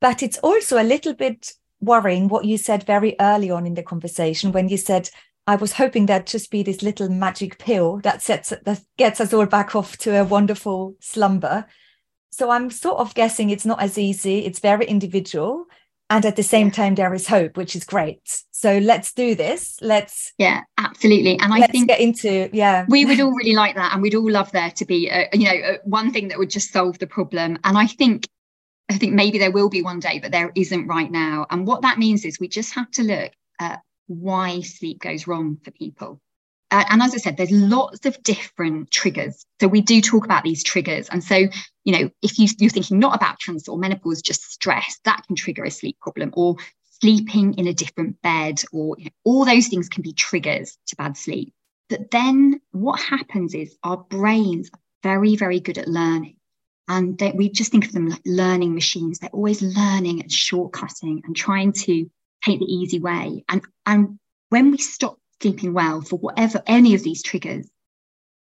But 0.00 0.22
it's 0.22 0.38
also 0.38 0.80
a 0.80 0.84
little 0.84 1.14
bit 1.14 1.52
worrying 1.80 2.28
what 2.28 2.44
you 2.44 2.58
said 2.58 2.84
very 2.84 3.16
early 3.20 3.50
on 3.50 3.66
in 3.66 3.74
the 3.74 3.82
conversation 3.82 4.52
when 4.52 4.68
you 4.68 4.76
said, 4.76 5.10
I 5.46 5.56
was 5.56 5.74
hoping 5.74 6.06
that 6.06 6.26
just 6.26 6.50
be 6.50 6.62
this 6.62 6.82
little 6.82 7.08
magic 7.08 7.58
pill 7.58 7.98
that 7.98 8.22
sets 8.22 8.50
that 8.50 8.80
gets 8.96 9.20
us 9.20 9.34
all 9.34 9.46
back 9.46 9.76
off 9.76 9.98
to 9.98 10.18
a 10.18 10.24
wonderful 10.24 10.96
slumber. 11.00 11.66
So 12.30 12.50
I'm 12.50 12.70
sort 12.70 12.98
of 12.98 13.14
guessing 13.14 13.50
it's 13.50 13.66
not 13.66 13.80
as 13.80 13.98
easy. 13.98 14.40
It's 14.40 14.58
very 14.58 14.86
individual 14.86 15.66
and 16.14 16.24
at 16.24 16.36
the 16.36 16.44
same 16.44 16.70
time 16.70 16.94
there 16.94 17.12
is 17.12 17.26
hope 17.26 17.56
which 17.56 17.74
is 17.74 17.82
great. 17.84 18.44
So 18.52 18.78
let's 18.78 19.12
do 19.12 19.34
this. 19.34 19.76
Let's 19.80 20.32
yeah 20.38 20.60
absolutely. 20.78 21.36
And 21.40 21.52
i 21.52 21.66
think 21.66 21.88
get 21.88 22.00
into 22.00 22.48
yeah. 22.52 22.86
we 22.88 23.04
would 23.04 23.18
all 23.18 23.32
really 23.32 23.56
like 23.56 23.74
that 23.74 23.92
and 23.92 24.00
we'd 24.00 24.14
all 24.14 24.30
love 24.30 24.52
there 24.52 24.70
to 24.70 24.84
be 24.84 25.08
a, 25.08 25.28
you 25.32 25.46
know 25.46 25.58
a, 25.70 25.78
one 25.84 26.12
thing 26.12 26.28
that 26.28 26.38
would 26.38 26.50
just 26.50 26.72
solve 26.72 26.98
the 27.00 27.08
problem. 27.08 27.58
And 27.64 27.76
i 27.76 27.86
think 27.86 28.28
i 28.88 28.96
think 28.96 29.12
maybe 29.12 29.38
there 29.38 29.50
will 29.50 29.68
be 29.68 29.82
one 29.82 29.98
day 29.98 30.20
but 30.20 30.30
there 30.30 30.52
isn't 30.54 30.86
right 30.86 31.10
now. 31.10 31.46
And 31.50 31.66
what 31.66 31.82
that 31.82 31.98
means 31.98 32.24
is 32.24 32.38
we 32.38 32.48
just 32.48 32.74
have 32.74 32.90
to 32.92 33.02
look 33.02 33.32
at 33.58 33.80
why 34.06 34.60
sleep 34.60 35.00
goes 35.00 35.26
wrong 35.26 35.58
for 35.64 35.72
people 35.72 36.20
uh, 36.74 36.84
and 36.90 37.02
as 37.02 37.14
I 37.14 37.18
said, 37.18 37.36
there's 37.36 37.52
lots 37.52 38.04
of 38.04 38.20
different 38.24 38.90
triggers. 38.90 39.46
So 39.60 39.68
we 39.68 39.80
do 39.80 40.00
talk 40.00 40.24
about 40.24 40.42
these 40.42 40.64
triggers. 40.64 41.08
And 41.08 41.22
so, 41.22 41.46
you 41.84 41.92
know, 41.92 42.10
if 42.20 42.36
you, 42.36 42.48
you're 42.58 42.68
thinking 42.68 42.98
not 42.98 43.14
about 43.14 43.38
cancer 43.38 43.70
or 43.70 43.78
menopause, 43.78 44.20
just 44.20 44.42
stress, 44.50 44.98
that 45.04 45.22
can 45.24 45.36
trigger 45.36 45.62
a 45.62 45.70
sleep 45.70 45.96
problem 46.00 46.30
or 46.32 46.56
sleeping 47.00 47.54
in 47.54 47.68
a 47.68 47.72
different 47.72 48.20
bed 48.22 48.60
or 48.72 48.96
you 48.98 49.04
know, 49.04 49.10
all 49.22 49.44
those 49.44 49.68
things 49.68 49.88
can 49.88 50.02
be 50.02 50.12
triggers 50.12 50.76
to 50.88 50.96
bad 50.96 51.16
sleep. 51.16 51.52
But 51.88 52.10
then 52.10 52.60
what 52.72 52.98
happens 52.98 53.54
is 53.54 53.76
our 53.84 53.98
brains 53.98 54.68
are 54.74 54.80
very, 55.04 55.36
very 55.36 55.60
good 55.60 55.78
at 55.78 55.86
learning. 55.86 56.38
And 56.88 57.16
they, 57.16 57.30
we 57.30 57.50
just 57.50 57.70
think 57.70 57.84
of 57.84 57.92
them 57.92 58.08
like 58.08 58.22
learning 58.26 58.74
machines. 58.74 59.20
They're 59.20 59.30
always 59.30 59.62
learning 59.62 60.22
and 60.22 60.28
shortcutting 60.28 61.20
and 61.22 61.36
trying 61.36 61.72
to 61.72 62.10
take 62.44 62.58
the 62.58 62.66
easy 62.66 62.98
way. 62.98 63.44
And, 63.48 63.62
and 63.86 64.18
when 64.48 64.72
we 64.72 64.78
stop 64.78 65.18
sleeping 65.40 65.72
well 65.74 66.00
for 66.00 66.18
whatever 66.18 66.62
any 66.66 66.94
of 66.94 67.02
these 67.02 67.22
triggers, 67.22 67.68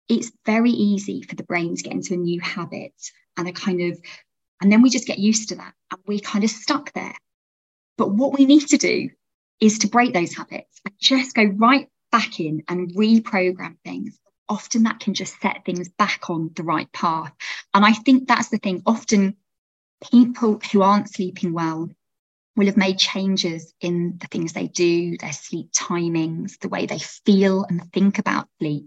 it's 0.09 0.33
very 0.45 0.71
easy 0.71 1.23
for 1.23 1.35
the 1.35 1.45
brain 1.45 1.77
to 1.77 1.83
get 1.83 1.93
into 1.93 2.15
a 2.15 2.19
new 2.19 2.41
habit 2.41 2.93
and 3.37 3.49
a 3.49 3.53
kind 3.53 3.81
of, 3.81 3.99
and 4.61 4.71
then 4.71 4.83
we 4.83 4.91
just 4.91 5.07
get 5.07 5.19
used 5.19 5.49
to 5.49 5.57
that 5.57 5.75
and 5.91 6.01
we're 6.07 6.21
kind 6.21 6.45
of 6.45 6.51
stuck 6.51 6.93
there. 6.93 7.15
But 7.97 8.13
what 8.13 8.39
we 8.39 8.45
need 8.45 8.67
to 8.69 8.79
do 8.79 9.11
is 9.61 9.79
to 9.79 9.89
break 9.89 10.13
those 10.13 10.35
habits 10.35 10.81
and 10.85 10.95
just 10.99 11.35
go 11.35 11.45
right 11.45 11.89
back 12.11 12.41
in 12.41 12.63
and 12.69 12.95
reprogram 12.95 13.77
things. 13.85 14.19
Often 14.49 14.83
that 14.83 15.01
can 15.01 15.15
just 15.15 15.41
set 15.41 15.65
things 15.65 15.89
back 15.89 16.29
on 16.29 16.51
the 16.57 16.63
right 16.63 16.91
path. 16.93 17.33
And 17.73 17.85
I 17.85 17.93
think 17.93 18.29
that's 18.29 18.49
the 18.49 18.59
thing. 18.59 18.83
Often 18.85 19.37
people 20.11 20.61
who 20.73 20.83
aren't 20.83 21.09
sleeping 21.09 21.53
well 21.53 21.89
will 22.57 22.67
have 22.67 22.77
made 22.77 22.99
changes 22.99 23.73
in 23.81 24.19
the 24.21 24.27
things 24.27 24.53
they 24.53 24.67
do, 24.67 25.17
their 25.19 25.33
sleep 25.33 25.73
timings, 25.73 26.59
the 26.59 26.69
way 26.69 26.87
they 26.87 26.99
feel 26.99 27.65
and 27.65 27.91
think 27.93 28.19
about 28.19 28.49
sleep. 28.59 28.87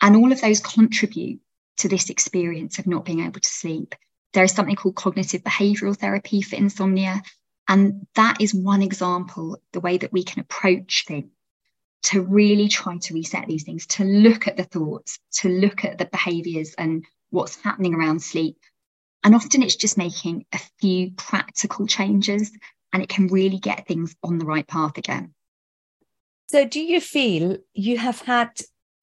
And 0.00 0.16
all 0.16 0.32
of 0.32 0.40
those 0.40 0.60
contribute 0.60 1.40
to 1.78 1.88
this 1.88 2.10
experience 2.10 2.78
of 2.78 2.86
not 2.86 3.04
being 3.04 3.20
able 3.20 3.40
to 3.40 3.48
sleep. 3.48 3.94
There 4.32 4.44
is 4.44 4.52
something 4.52 4.76
called 4.76 4.96
cognitive 4.96 5.42
behavioral 5.42 5.96
therapy 5.96 6.42
for 6.42 6.56
insomnia. 6.56 7.22
And 7.68 8.06
that 8.14 8.40
is 8.40 8.54
one 8.54 8.82
example 8.82 9.58
the 9.72 9.80
way 9.80 9.98
that 9.98 10.12
we 10.12 10.22
can 10.22 10.40
approach 10.40 11.04
things 11.06 11.30
to 12.04 12.22
really 12.22 12.68
try 12.68 12.96
to 12.96 13.14
reset 13.14 13.46
these 13.46 13.64
things, 13.64 13.86
to 13.86 14.04
look 14.04 14.46
at 14.46 14.56
the 14.56 14.64
thoughts, 14.64 15.18
to 15.32 15.48
look 15.48 15.84
at 15.84 15.98
the 15.98 16.06
behaviors 16.06 16.74
and 16.74 17.04
what's 17.30 17.60
happening 17.62 17.94
around 17.94 18.22
sleep 18.22 18.58
and 19.24 19.34
often 19.34 19.62
it's 19.62 19.76
just 19.76 19.98
making 19.98 20.46
a 20.52 20.60
few 20.80 21.12
practical 21.12 21.86
changes 21.86 22.50
and 22.92 23.02
it 23.02 23.08
can 23.08 23.26
really 23.28 23.58
get 23.58 23.86
things 23.86 24.16
on 24.22 24.38
the 24.38 24.46
right 24.46 24.66
path 24.66 24.96
again. 24.96 25.34
So, 26.48 26.64
do 26.64 26.80
you 26.80 27.00
feel 27.00 27.58
you 27.74 27.98
have 27.98 28.22
had, 28.22 28.50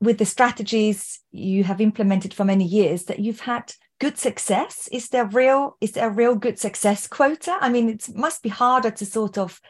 with 0.01 0.17
the 0.17 0.25
strategies 0.25 1.19
you 1.31 1.63
have 1.63 1.79
implemented 1.79 2.33
for 2.33 2.43
many 2.43 2.65
years, 2.65 3.05
that 3.05 3.19
you've 3.19 3.41
had 3.41 3.73
good 3.99 4.17
success? 4.17 4.89
Is 4.91 5.09
there 5.09 5.25
real 5.25 5.77
is 5.79 5.91
there 5.91 6.07
a 6.07 6.13
real 6.13 6.35
good 6.35 6.59
success 6.59 7.07
quota? 7.07 7.57
I 7.61 7.69
mean, 7.69 7.89
it 7.89 8.09
must 8.15 8.41
be 8.41 8.49
harder 8.49 8.91
to 8.91 9.05
sort 9.05 9.37
of 9.37 9.61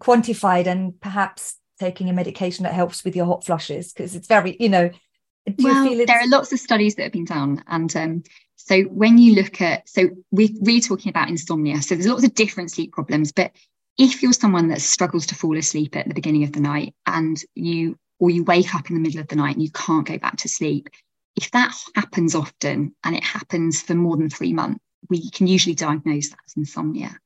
quantify 0.00 0.62
than 0.62 0.94
perhaps 1.00 1.56
taking 1.80 2.10
a 2.10 2.12
medication 2.12 2.64
that 2.64 2.74
helps 2.74 3.04
with 3.04 3.16
your 3.16 3.26
hot 3.26 3.44
flushes 3.44 3.92
because 3.92 4.14
it's 4.14 4.28
very, 4.28 4.56
you 4.60 4.68
know. 4.68 4.90
well, 5.58 6.06
there 6.06 6.20
are 6.20 6.28
lots 6.28 6.52
of 6.52 6.60
studies 6.60 6.94
that 6.96 7.04
have 7.04 7.12
been 7.12 7.24
done, 7.24 7.64
and 7.66 7.96
um, 7.96 8.22
so 8.56 8.82
when 8.82 9.18
you 9.18 9.34
look 9.34 9.60
at, 9.60 9.88
so 9.88 10.08
we're 10.30 10.48
really 10.60 10.80
talking 10.80 11.10
about 11.10 11.28
insomnia. 11.28 11.82
So 11.82 11.94
there's 11.94 12.06
lots 12.06 12.24
of 12.24 12.34
different 12.34 12.70
sleep 12.70 12.92
problems, 12.92 13.32
but 13.32 13.52
if 13.98 14.22
you're 14.22 14.32
someone 14.32 14.68
that 14.68 14.80
struggles 14.80 15.26
to 15.26 15.34
fall 15.34 15.58
asleep 15.58 15.96
at 15.96 16.08
the 16.08 16.14
beginning 16.14 16.44
of 16.44 16.52
the 16.52 16.60
night 16.60 16.94
and 17.06 17.36
you 17.54 17.96
or 18.22 18.30
you 18.30 18.44
wake 18.44 18.72
up 18.72 18.88
in 18.88 18.94
the 18.94 19.00
middle 19.00 19.20
of 19.20 19.26
the 19.26 19.34
night 19.34 19.56
and 19.56 19.64
you 19.64 19.70
can't 19.72 20.06
go 20.06 20.16
back 20.16 20.36
to 20.36 20.48
sleep. 20.48 20.88
If 21.34 21.50
that 21.50 21.74
happens 21.96 22.36
often 22.36 22.94
and 23.02 23.16
it 23.16 23.24
happens 23.24 23.82
for 23.82 23.96
more 23.96 24.16
than 24.16 24.30
three 24.30 24.52
months, 24.52 24.78
we 25.10 25.28
can 25.30 25.48
usually 25.48 25.74
diagnose 25.74 26.30
that 26.30 26.38
as 26.46 26.54
insomnia. 26.56 27.18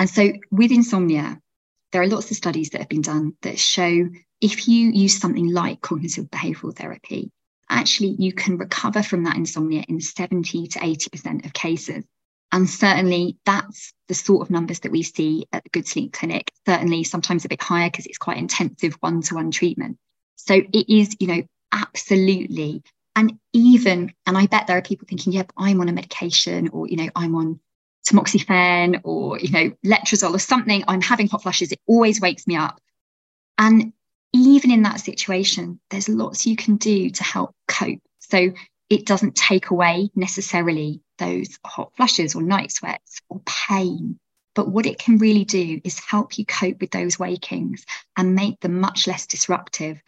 And 0.00 0.10
so 0.10 0.32
with 0.50 0.72
insomnia, 0.72 1.38
there 1.92 2.02
are 2.02 2.08
lots 2.08 2.32
of 2.32 2.36
studies 2.36 2.70
that 2.70 2.80
have 2.80 2.88
been 2.88 3.02
done 3.02 3.36
that 3.42 3.56
show 3.56 4.08
if 4.40 4.66
you 4.66 4.90
use 4.90 5.20
something 5.20 5.48
like 5.52 5.80
cognitive 5.80 6.24
behavioral 6.24 6.76
therapy, 6.76 7.30
actually 7.72 8.16
you 8.18 8.32
can 8.32 8.58
recover 8.58 9.02
from 9.02 9.24
that 9.24 9.36
insomnia 9.36 9.84
in 9.88 10.00
70 10.00 10.68
to 10.68 10.78
80% 10.78 11.44
of 11.44 11.52
cases. 11.52 12.04
And 12.52 12.68
certainly 12.68 13.38
that's 13.46 13.94
the 14.08 14.14
sort 14.14 14.42
of 14.42 14.50
numbers 14.50 14.80
that 14.80 14.92
we 14.92 15.02
see 15.02 15.46
at 15.52 15.64
the 15.64 15.70
Good 15.70 15.88
Sleep 15.88 16.12
Clinic, 16.12 16.52
certainly 16.66 17.02
sometimes 17.02 17.44
a 17.44 17.48
bit 17.48 17.62
higher 17.62 17.90
because 17.90 18.06
it's 18.06 18.18
quite 18.18 18.36
intensive 18.36 18.94
one 19.00 19.22
to 19.22 19.34
one 19.34 19.50
treatment. 19.50 19.96
So 20.36 20.54
it 20.54 20.92
is, 20.92 21.16
you 21.18 21.26
know, 21.28 21.42
absolutely. 21.72 22.82
And 23.16 23.38
even, 23.52 24.12
and 24.26 24.36
I 24.36 24.46
bet 24.46 24.66
there 24.66 24.76
are 24.76 24.82
people 24.82 25.06
thinking, 25.08 25.32
yep, 25.32 25.50
I'm 25.56 25.80
on 25.80 25.88
a 25.88 25.92
medication 25.92 26.68
or, 26.68 26.88
you 26.88 26.96
know, 26.96 27.08
I'm 27.16 27.34
on 27.36 27.60
tamoxifen 28.06 29.00
or, 29.04 29.38
you 29.38 29.50
know, 29.50 29.70
letrozole 29.84 30.34
or 30.34 30.38
something. 30.38 30.84
I'm 30.86 31.00
having 31.00 31.28
hot 31.28 31.42
flushes. 31.42 31.72
It 31.72 31.80
always 31.86 32.20
wakes 32.20 32.46
me 32.46 32.56
up. 32.56 32.80
And 33.56 33.92
even 34.34 34.70
in 34.70 34.82
that 34.82 35.00
situation, 35.00 35.80
there's 35.90 36.08
lots 36.08 36.46
you 36.46 36.56
can 36.56 36.76
do 36.76 37.10
to 37.10 37.22
help 37.22 37.54
cope. 37.84 38.00
So 38.18 38.52
it 38.88 39.06
doesn't 39.06 39.34
take 39.34 39.70
away 39.70 40.10
necessarily 40.14 41.00
those 41.18 41.58
hot 41.64 41.92
flushes 41.96 42.34
or 42.34 42.42
night 42.42 42.72
sweats 42.72 43.20
or 43.28 43.40
pain. 43.46 44.18
But 44.54 44.68
what 44.68 44.86
it 44.86 44.98
can 44.98 45.18
really 45.18 45.44
do 45.44 45.80
is 45.82 45.98
help 45.98 46.38
you 46.38 46.44
cope 46.44 46.80
with 46.80 46.90
those 46.90 47.18
wakings 47.18 47.86
and 48.16 48.34
make 48.34 48.60
them 48.60 48.80
much 48.80 49.06
less 49.06 49.26
disruptive 49.26 50.02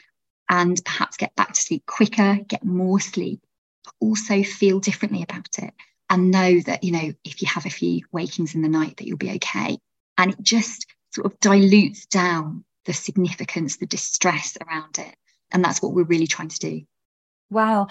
and 0.50 0.78
perhaps 0.84 1.16
get 1.16 1.34
back 1.34 1.54
to 1.54 1.60
sleep 1.60 1.86
quicker, 1.86 2.38
get 2.46 2.64
more 2.64 3.00
sleep, 3.00 3.40
but 3.84 3.94
also 4.00 4.42
feel 4.42 4.80
differently 4.80 5.22
about 5.22 5.48
it 5.58 5.72
and 6.10 6.30
know 6.30 6.60
that, 6.60 6.84
you 6.84 6.92
know, 6.92 7.12
if 7.24 7.40
you 7.40 7.48
have 7.48 7.64
a 7.64 7.70
few 7.70 8.02
wakings 8.12 8.54
in 8.54 8.60
the 8.60 8.68
night, 8.68 8.98
that 8.98 9.06
you'll 9.06 9.16
be 9.16 9.32
okay. 9.36 9.78
And 10.18 10.32
it 10.32 10.42
just 10.42 10.86
sort 11.14 11.26
of 11.26 11.40
dilutes 11.40 12.06
down 12.06 12.64
the 12.84 12.92
significance, 12.92 13.78
the 13.78 13.86
distress 13.86 14.58
around 14.66 14.98
it. 14.98 15.14
And 15.50 15.64
that's 15.64 15.80
what 15.80 15.94
we're 15.94 16.04
really 16.04 16.26
trying 16.26 16.48
to 16.48 16.58
do. 16.58 16.82
Wow. 17.54 17.86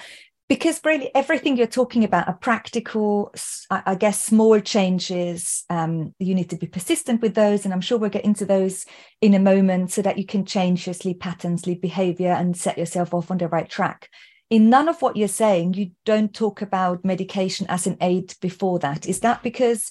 Because 0.49 0.81
really 0.83 1.09
everything 1.15 1.57
you're 1.57 1.67
talking 1.67 2.03
about 2.03 2.27
are 2.27 2.37
practical 2.37 3.33
i 3.71 3.95
guess 3.95 4.21
small 4.21 4.59
changes 4.59 5.63
um, 5.69 6.13
you 6.19 6.35
need 6.35 6.49
to 6.49 6.57
be 6.57 6.67
persistent 6.67 7.21
with 7.21 7.33
those 7.33 7.65
and 7.65 7.73
i'm 7.73 7.81
sure 7.81 7.97
we'll 7.97 8.09
get 8.09 8.25
into 8.25 8.45
those 8.45 8.85
in 9.21 9.33
a 9.33 9.39
moment 9.39 9.91
so 9.91 10.01
that 10.01 10.17
you 10.17 10.25
can 10.25 10.45
change 10.45 10.85
your 10.85 10.93
sleep 10.93 11.19
patterns 11.21 11.63
sleep 11.63 11.81
behavior 11.81 12.31
and 12.31 12.57
set 12.57 12.77
yourself 12.77 13.13
off 13.13 13.31
on 13.31 13.37
the 13.37 13.47
right 13.47 13.69
track. 13.69 14.09
In 14.49 14.69
none 14.69 14.89
of 14.89 15.01
what 15.01 15.15
you're 15.15 15.27
saying 15.27 15.73
you 15.73 15.91
don't 16.05 16.33
talk 16.33 16.61
about 16.61 17.05
medication 17.05 17.65
as 17.69 17.87
an 17.87 17.97
aid 18.01 18.35
before 18.41 18.79
that. 18.79 19.07
Is 19.07 19.21
that 19.21 19.41
because 19.41 19.89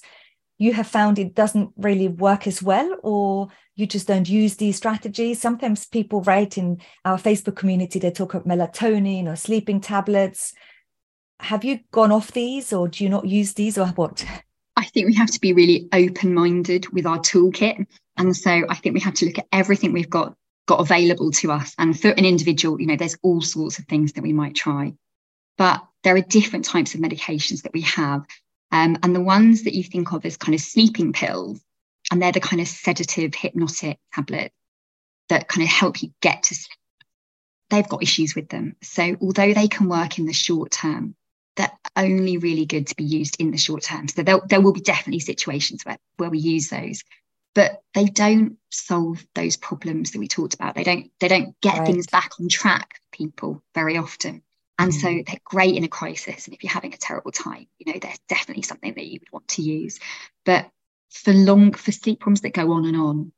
you 0.63 0.71
have 0.73 0.87
found 0.87 1.19
it 1.19 1.35
doesn't 1.35 1.71
really 1.75 2.07
work 2.07 2.47
as 2.47 2.63
well 2.63 2.95
or 3.03 3.49
you 3.75 3.85
just 3.85 4.07
don't 4.07 4.29
use 4.29 4.55
these 4.55 4.77
strategies? 4.77 5.41
Sometimes 5.41 5.85
people 5.85 6.21
write 6.21 6.57
in 6.57 6.79
our 7.03 7.17
facebook 7.17 7.57
community 7.57 7.99
they 7.99 8.11
talk 8.11 8.33
about 8.33 8.47
melatonin 8.47 9.27
or 9.27 9.35
sleeping 9.35 9.81
tablets. 9.81 10.53
Have 11.41 11.65
you 11.65 11.79
gone 11.91 12.13
off 12.13 12.31
these 12.31 12.71
or 12.71 12.87
do 12.87 13.03
you 13.03 13.09
not 13.09 13.25
use 13.25 13.53
these 13.53 13.77
or 13.77 13.87
what? 13.87 14.25
I 14.77 14.85
think 14.85 15.07
we 15.07 15.15
have 15.15 15.31
to 15.31 15.41
be 15.41 15.51
really 15.51 15.89
open 15.91 16.33
minded 16.33 16.87
with 16.93 17.05
our 17.05 17.19
toolkit. 17.19 17.85
And 18.15 18.35
so 18.35 18.63
i 18.69 18.75
think 18.75 18.93
we 18.93 19.01
have 19.01 19.15
to 19.15 19.25
look 19.25 19.39
at 19.39 19.47
everything 19.51 19.91
we've 19.91 20.09
got 20.09 20.33
got 20.65 20.79
available 20.79 21.31
to 21.31 21.51
us. 21.51 21.75
And 21.77 21.99
for 21.99 22.11
an 22.11 22.23
individual 22.23 22.79
you 22.79 22.87
know 22.87 22.95
there's 22.95 23.17
all 23.21 23.41
sorts 23.41 23.79
of 23.79 23.85
things 23.85 24.13
that 24.13 24.23
we 24.23 24.31
might 24.31 24.55
try. 24.55 24.93
But 25.57 25.83
there 26.03 26.15
are 26.15 26.21
different 26.21 26.63
types 26.63 26.95
of 26.95 27.01
medications 27.01 27.63
that 27.63 27.73
we 27.73 27.81
have 27.81 28.23
um, 28.73 28.97
and 29.03 29.15
the 29.15 29.21
ones 29.21 29.63
that 29.63 29.75
you 29.75 29.83
think 29.83 30.13
of 30.13 30.25
as 30.25 30.35
kind 30.35 30.55
of 30.55 30.59
sleeping 30.59 31.13
pills, 31.13 31.61
and 32.11 32.19
they're 32.19 32.31
the 32.31 32.39
kind 32.39 32.59
of 32.59 32.67
sedative 32.67 33.35
hypnotic 33.35 33.99
tablets 34.11 34.55
that 35.29 35.47
kind 35.47 35.61
of 35.61 35.69
help 35.69 36.01
you 36.01 36.11
get 36.21 36.41
to 36.43 36.55
sleep. 36.55 36.77
They've 37.69 37.87
got 37.87 38.01
issues 38.01 38.33
with 38.35 38.49
them. 38.49 38.75
So 38.81 39.15
although 39.21 39.53
they 39.53 39.67
can 39.67 39.89
work 39.89 40.17
in 40.17 40.25
the 40.25 40.33
short 40.33 40.71
term, 40.71 41.15
they're 41.55 41.71
only 41.95 42.37
really 42.39 42.65
good 42.65 42.87
to 42.87 42.95
be 42.95 43.03
used 43.03 43.35
in 43.39 43.51
the 43.51 43.59
short 43.59 43.83
term. 43.83 44.07
So 44.07 44.23
there, 44.23 44.39
there 44.49 44.59
will 44.59 44.73
be 44.73 44.81
definitely 44.81 45.19
situations 45.19 45.83
where, 45.85 45.99
where 46.17 46.31
we 46.31 46.39
use 46.39 46.69
those, 46.69 47.03
but 47.53 47.79
they 47.93 48.05
don't 48.05 48.57
solve 48.71 49.23
those 49.35 49.55
problems 49.55 50.11
that 50.11 50.19
we 50.19 50.27
talked 50.27 50.55
about. 50.55 50.73
They 50.73 50.83
don't 50.83 51.11
they 51.19 51.27
don't 51.27 51.55
get 51.61 51.77
right. 51.77 51.85
things 51.85 52.07
back 52.07 52.31
on 52.39 52.49
track 52.49 52.95
for 52.95 53.17
people 53.17 53.63
very 53.75 53.97
often. 53.97 54.41
And 54.79 54.91
mm. 54.91 55.01
so 55.01 55.07
they're 55.07 55.39
great 55.43 55.75
in 55.75 55.83
a 55.83 55.89
crisis. 55.89 56.45
And 56.45 56.53
if 56.53 56.63
you're 56.63 56.71
having 56.71 56.93
a 56.93 56.97
terrible 56.97 57.31
time, 57.31 57.67
you 57.77 57.91
know, 57.91 57.99
there's 57.99 58.19
definitely 58.27 58.63
something 58.63 58.93
that 58.93 59.05
you 59.05 59.19
would 59.19 59.31
want 59.31 59.47
to 59.49 59.61
use. 59.61 59.99
But 60.45 60.69
for 61.11 61.33
long, 61.33 61.73
for 61.73 61.91
sleep 61.91 62.19
problems 62.19 62.41
that 62.41 62.53
go 62.53 62.71
on 62.71 62.85
and 62.85 62.97
on, 62.97 63.31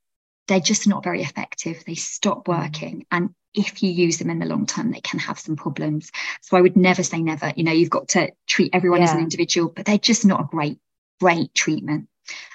they're 0.47 0.59
just 0.59 0.87
not 0.87 1.03
very 1.03 1.21
effective. 1.21 1.83
They 1.85 1.95
stop 1.95 2.45
mm. 2.45 2.57
working. 2.57 3.05
And 3.11 3.31
if 3.53 3.81
you 3.81 3.89
use 3.89 4.17
them 4.17 4.29
in 4.29 4.39
the 4.39 4.45
long 4.45 4.65
term, 4.65 4.91
they 4.91 5.01
can 5.01 5.19
have 5.19 5.39
some 5.39 5.55
problems. 5.55 6.11
So 6.41 6.57
I 6.57 6.61
would 6.61 6.77
never 6.77 7.03
say 7.03 7.21
never. 7.21 7.53
You 7.55 7.63
know, 7.63 7.71
you've 7.71 7.89
got 7.89 8.09
to 8.09 8.31
treat 8.47 8.71
everyone 8.73 8.99
yeah. 8.99 9.05
as 9.05 9.13
an 9.13 9.19
individual, 9.19 9.69
but 9.69 9.85
they're 9.85 9.97
just 9.97 10.25
not 10.25 10.41
a 10.41 10.45
great, 10.45 10.79
great 11.19 11.53
treatment. 11.53 12.07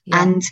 Yeah. 0.04 0.22
And 0.22 0.42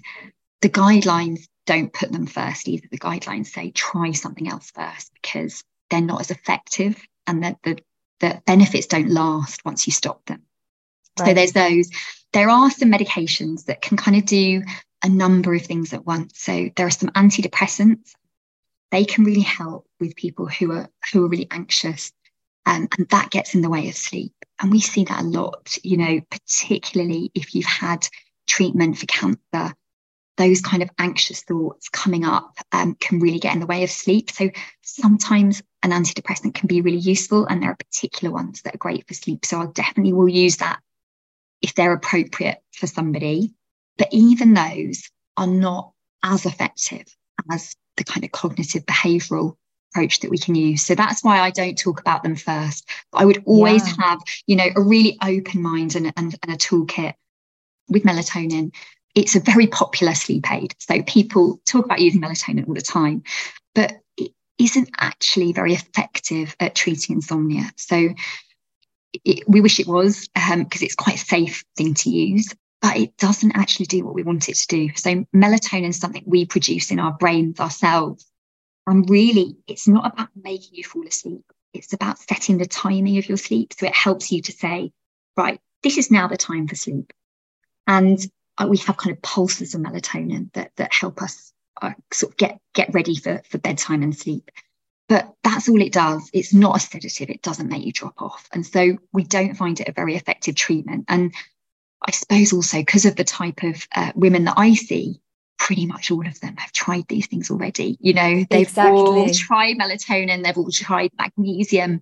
the 0.60 0.68
guidelines 0.68 1.46
don't 1.66 1.92
put 1.92 2.10
them 2.10 2.26
first 2.26 2.68
either. 2.68 2.86
The 2.90 2.98
guidelines 2.98 3.48
say 3.48 3.70
try 3.70 4.12
something 4.12 4.48
else 4.48 4.70
first 4.70 5.12
because 5.14 5.62
they're 5.90 6.00
not 6.00 6.20
as 6.20 6.30
effective 6.30 7.00
and 7.26 7.44
that 7.44 7.58
the 7.62 7.78
the 8.20 8.42
benefits 8.46 8.86
don't 8.86 9.10
last 9.10 9.64
once 9.64 9.86
you 9.86 9.92
stop 9.92 10.24
them. 10.26 10.42
Right. 11.18 11.28
So 11.28 11.34
there's 11.34 11.52
those. 11.52 11.90
There 12.32 12.50
are 12.50 12.70
some 12.70 12.92
medications 12.92 13.64
that 13.66 13.80
can 13.80 13.96
kind 13.96 14.16
of 14.16 14.26
do 14.26 14.62
a 15.02 15.08
number 15.08 15.54
of 15.54 15.62
things 15.62 15.92
at 15.92 16.06
once. 16.06 16.38
So 16.40 16.70
there 16.76 16.86
are 16.86 16.90
some 16.90 17.10
antidepressants. 17.10 18.12
They 18.90 19.04
can 19.04 19.24
really 19.24 19.42
help 19.42 19.86
with 20.00 20.16
people 20.16 20.46
who 20.46 20.72
are 20.72 20.88
who 21.12 21.24
are 21.24 21.28
really 21.28 21.48
anxious, 21.50 22.12
um, 22.66 22.88
and 22.96 23.08
that 23.10 23.30
gets 23.30 23.54
in 23.54 23.62
the 23.62 23.70
way 23.70 23.88
of 23.88 23.96
sleep. 23.96 24.32
And 24.60 24.70
we 24.70 24.80
see 24.80 25.04
that 25.04 25.22
a 25.22 25.26
lot. 25.26 25.76
You 25.82 25.96
know, 25.96 26.20
particularly 26.30 27.30
if 27.34 27.54
you've 27.54 27.66
had 27.66 28.08
treatment 28.46 28.98
for 28.98 29.06
cancer 29.06 29.74
those 30.38 30.60
kind 30.60 30.82
of 30.82 30.88
anxious 30.98 31.42
thoughts 31.42 31.88
coming 31.88 32.24
up 32.24 32.56
um, 32.72 32.94
can 33.00 33.18
really 33.18 33.38
get 33.38 33.52
in 33.52 33.60
the 33.60 33.66
way 33.66 33.84
of 33.84 33.90
sleep. 33.90 34.30
So 34.30 34.50
sometimes 34.82 35.62
an 35.82 35.90
antidepressant 35.90 36.54
can 36.54 36.68
be 36.68 36.80
really 36.80 36.98
useful, 36.98 37.44
and 37.46 37.62
there 37.62 37.70
are 37.70 37.76
particular 37.76 38.32
ones 38.32 38.62
that 38.62 38.74
are 38.74 38.78
great 38.78 39.06
for 39.06 39.14
sleep. 39.14 39.44
So 39.44 39.60
I 39.60 39.66
definitely 39.66 40.14
will 40.14 40.28
use 40.28 40.56
that 40.58 40.78
if 41.60 41.74
they're 41.74 41.92
appropriate 41.92 42.58
for 42.72 42.86
somebody. 42.86 43.52
But 43.98 44.08
even 44.12 44.54
those 44.54 45.10
are 45.36 45.46
not 45.46 45.92
as 46.22 46.46
effective 46.46 47.04
as 47.52 47.74
the 47.96 48.04
kind 48.04 48.24
of 48.24 48.32
cognitive 48.32 48.86
behavioral 48.86 49.56
approach 49.92 50.20
that 50.20 50.30
we 50.30 50.38
can 50.38 50.54
use. 50.54 50.84
So 50.84 50.94
that's 50.94 51.24
why 51.24 51.40
I 51.40 51.50
don't 51.50 51.76
talk 51.76 52.00
about 52.00 52.22
them 52.22 52.36
first. 52.36 52.88
I 53.12 53.24
would 53.24 53.42
always 53.44 53.86
yeah. 53.86 54.04
have, 54.04 54.20
you 54.46 54.54
know, 54.56 54.68
a 54.76 54.82
really 54.82 55.18
open 55.22 55.62
mind 55.62 55.96
and, 55.96 56.12
and, 56.16 56.36
and 56.42 56.52
a 56.52 56.56
toolkit 56.56 57.14
with 57.88 58.04
melatonin 58.04 58.72
it's 59.18 59.34
a 59.34 59.40
very 59.40 59.66
popular 59.66 60.14
sleep 60.14 60.50
aid. 60.50 60.76
So 60.78 61.02
people 61.02 61.60
talk 61.66 61.84
about 61.84 61.98
using 61.98 62.20
melatonin 62.20 62.68
all 62.68 62.74
the 62.74 62.80
time, 62.80 63.24
but 63.74 63.94
it 64.16 64.30
isn't 64.58 64.90
actually 65.00 65.52
very 65.52 65.74
effective 65.74 66.54
at 66.60 66.76
treating 66.76 67.16
insomnia. 67.16 67.64
So 67.76 68.10
it, 69.24 69.48
we 69.48 69.60
wish 69.60 69.80
it 69.80 69.88
was 69.88 70.28
because 70.28 70.52
um, 70.52 70.68
it's 70.70 70.94
quite 70.94 71.16
a 71.16 71.18
safe 71.18 71.64
thing 71.76 71.94
to 71.94 72.10
use, 72.10 72.54
but 72.80 72.96
it 72.96 73.16
doesn't 73.16 73.56
actually 73.56 73.86
do 73.86 74.04
what 74.04 74.14
we 74.14 74.22
want 74.22 74.48
it 74.48 74.54
to 74.54 74.66
do. 74.68 74.90
So 74.94 75.26
melatonin 75.34 75.88
is 75.88 75.98
something 75.98 76.22
we 76.24 76.46
produce 76.46 76.92
in 76.92 77.00
our 77.00 77.12
brains 77.12 77.58
ourselves. 77.58 78.24
And 78.86 79.10
really, 79.10 79.56
it's 79.66 79.88
not 79.88 80.12
about 80.12 80.28
making 80.40 80.74
you 80.74 80.84
fall 80.84 81.06
asleep. 81.08 81.42
It's 81.74 81.92
about 81.92 82.18
setting 82.18 82.58
the 82.58 82.66
timing 82.66 83.18
of 83.18 83.28
your 83.28 83.36
sleep. 83.36 83.74
So 83.76 83.86
it 83.86 83.96
helps 83.96 84.30
you 84.30 84.42
to 84.42 84.52
say, 84.52 84.92
right, 85.36 85.60
this 85.82 85.98
is 85.98 86.08
now 86.08 86.28
the 86.28 86.36
time 86.36 86.68
for 86.68 86.76
sleep. 86.76 87.12
And 87.88 88.24
we 88.66 88.78
have 88.78 88.96
kind 88.96 89.14
of 89.14 89.22
pulses 89.22 89.74
of 89.74 89.80
melatonin 89.80 90.52
that 90.54 90.72
that 90.76 90.92
help 90.92 91.22
us 91.22 91.52
uh, 91.80 91.92
sort 92.12 92.32
of 92.32 92.36
get 92.36 92.58
get 92.74 92.92
ready 92.92 93.16
for 93.16 93.42
for 93.48 93.58
bedtime 93.58 94.02
and 94.02 94.16
sleep. 94.16 94.50
But 95.08 95.32
that's 95.42 95.68
all 95.68 95.80
it 95.80 95.92
does. 95.92 96.28
It's 96.32 96.52
not 96.52 96.76
a 96.76 96.80
sedative. 96.80 97.30
It 97.30 97.42
doesn't 97.42 97.68
make 97.68 97.84
you 97.84 97.92
drop 97.92 98.20
off. 98.20 98.46
And 98.52 98.66
so 98.66 98.98
we 99.12 99.24
don't 99.24 99.54
find 99.54 99.80
it 99.80 99.88
a 99.88 99.92
very 99.92 100.16
effective 100.16 100.54
treatment. 100.54 101.06
And 101.08 101.32
i 102.06 102.12
suppose 102.12 102.52
also 102.52 102.78
because 102.78 103.06
of 103.06 103.16
the 103.16 103.24
type 103.24 103.64
of 103.64 103.84
uh, 103.96 104.12
women 104.14 104.44
that 104.44 104.54
i 104.56 104.72
see 104.72 105.20
pretty 105.58 105.84
much 105.84 106.12
all 106.12 106.24
of 106.24 106.38
them 106.40 106.56
have 106.56 106.72
tried 106.72 107.06
these 107.08 107.26
things 107.26 107.50
already. 107.50 107.98
You 108.00 108.14
know 108.14 108.44
they've 108.48 108.62
exactly. 108.62 109.00
all 109.00 109.28
tried 109.34 109.76
melatonin. 109.76 110.44
They've 110.44 110.56
all 110.56 110.70
tried 110.70 111.10
magnesium 111.18 112.00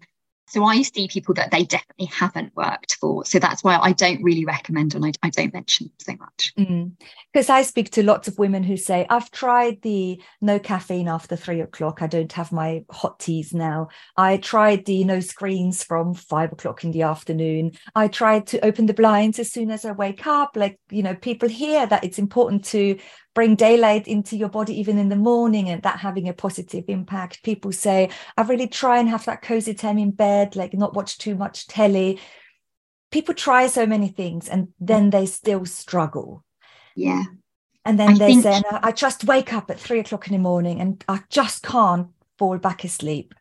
So 0.48 0.64
I 0.64 0.82
see 0.82 1.08
people 1.08 1.34
that 1.34 1.50
they 1.50 1.64
definitely 1.64 2.06
haven't 2.06 2.54
worked 2.54 2.94
for. 2.94 3.24
So 3.24 3.38
that's 3.38 3.64
why 3.64 3.78
I 3.78 3.92
don't 3.92 4.22
really 4.22 4.44
recommend 4.44 4.94
and 4.94 5.04
I, 5.04 5.12
I 5.22 5.30
don't 5.30 5.52
mention 5.52 5.90
so 5.98 6.14
much. 6.16 6.52
Because 6.56 7.48
mm. 7.48 7.50
I 7.50 7.62
speak 7.62 7.90
to 7.92 8.02
lots 8.02 8.28
of 8.28 8.38
women 8.38 8.62
who 8.62 8.76
say, 8.76 9.06
I've 9.10 9.30
tried 9.32 9.82
the 9.82 10.22
no 10.40 10.58
caffeine 10.58 11.08
after 11.08 11.34
three 11.34 11.60
o'clock. 11.60 12.00
I 12.00 12.06
don't 12.06 12.32
have 12.32 12.52
my 12.52 12.84
hot 12.90 13.18
teas 13.18 13.52
now. 13.52 13.88
I 14.16 14.36
tried 14.36 14.84
the 14.84 15.02
no 15.04 15.20
screens 15.20 15.82
from 15.82 16.14
five 16.14 16.52
o'clock 16.52 16.84
in 16.84 16.92
the 16.92 17.02
afternoon. 17.02 17.72
I 17.94 18.08
tried 18.08 18.46
to 18.48 18.64
open 18.64 18.86
the 18.86 18.94
blinds 18.94 19.38
as 19.38 19.50
soon 19.50 19.70
as 19.70 19.84
I 19.84 19.92
wake 19.92 20.26
up. 20.26 20.56
Like, 20.56 20.78
you 20.90 21.02
know, 21.02 21.14
people 21.14 21.48
hear 21.48 21.86
that 21.86 22.04
it's 22.04 22.18
important 22.18 22.64
to 22.66 22.98
bring 23.36 23.54
daylight 23.54 24.08
into 24.08 24.34
your 24.34 24.48
body 24.48 24.80
even 24.80 24.96
in 24.96 25.10
the 25.10 25.14
morning 25.14 25.68
and 25.68 25.82
that 25.82 25.98
having 26.00 26.26
a 26.26 26.32
positive 26.32 26.86
impact. 26.88 27.42
People 27.44 27.70
say 27.70 28.08
i 28.38 28.42
really 28.42 28.66
try 28.66 28.98
and 28.98 29.10
have 29.10 29.26
that 29.26 29.42
cozy 29.42 29.74
time 29.74 29.98
in 29.98 30.10
bed 30.10 30.56
like 30.56 30.72
not 30.72 30.96
watch 30.96 31.18
too 31.18 31.36
much 31.36 31.66
telly. 31.66 32.18
People 33.12 33.34
try 33.34 33.66
so 33.66 33.84
many 33.86 34.08
things 34.08 34.48
and 34.48 34.68
then 34.80 35.10
they 35.10 35.26
still 35.26 35.66
struggle. 35.66 36.44
Yeah. 36.96 37.24
And 37.84 38.00
then 38.00 38.14
I 38.14 38.18
they 38.18 38.32
think... 38.32 38.42
say 38.42 38.62
i 38.82 38.90
just 38.90 39.24
wake 39.24 39.52
up 39.52 39.70
at 39.70 39.78
three 39.78 40.00
o'clock 40.00 40.26
in 40.26 40.32
the 40.32 40.38
morning 40.38 40.80
and 40.80 41.04
i 41.06 41.20
just 41.28 41.62
can't 41.62 42.08
fall 42.38 42.56
back 42.56 42.84
asleep. 42.84 43.34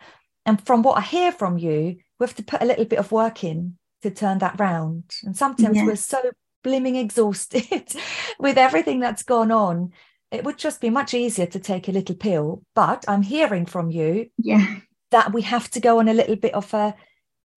And 0.46 0.62
from 0.68 0.84
what 0.84 0.98
i 0.98 1.02
hear 1.02 1.32
from 1.32 1.58
you 1.58 1.96
we 2.20 2.26
have 2.26 2.36
to 2.36 2.44
put 2.44 2.62
a 2.62 2.66
little 2.66 2.86
bit 2.86 3.00
of 3.00 3.14
work 3.14 3.46
in 3.46 3.78
to 4.02 4.12
turn 4.12 4.40
that 4.40 4.60
round. 4.60 5.06
And 5.24 5.38
sometimes 5.38 5.78
yeah. 5.78 5.86
we're 5.86 5.96
so 5.96 6.20
blimmin' 6.66 6.96
exhausted 6.96 7.94
with 8.40 8.58
everything 8.58 9.00
that's 9.00 9.24
gone 9.24 9.52
on 9.52 9.94
it 10.32 10.44
would 10.44 10.58
just 10.58 10.82
be 10.82 10.90
much 10.90 11.14
easier 11.14 11.46
to 11.46 11.60
take 11.60 11.88
a 11.88 11.92
little 11.92 12.16
pill. 12.16 12.64
But 12.74 13.06
i'm 13.08 13.22
hearing 13.22 13.66
from 13.66 13.90
you 13.92 14.30
yeah. 14.38 14.78
that 15.12 15.34
we 15.34 15.42
have 15.44 15.70
to 15.72 15.80
go 15.80 16.00
on 16.00 16.08
a 16.08 16.14
little 16.14 16.36
bit 16.36 16.54
of 16.54 16.74
a 16.74 16.96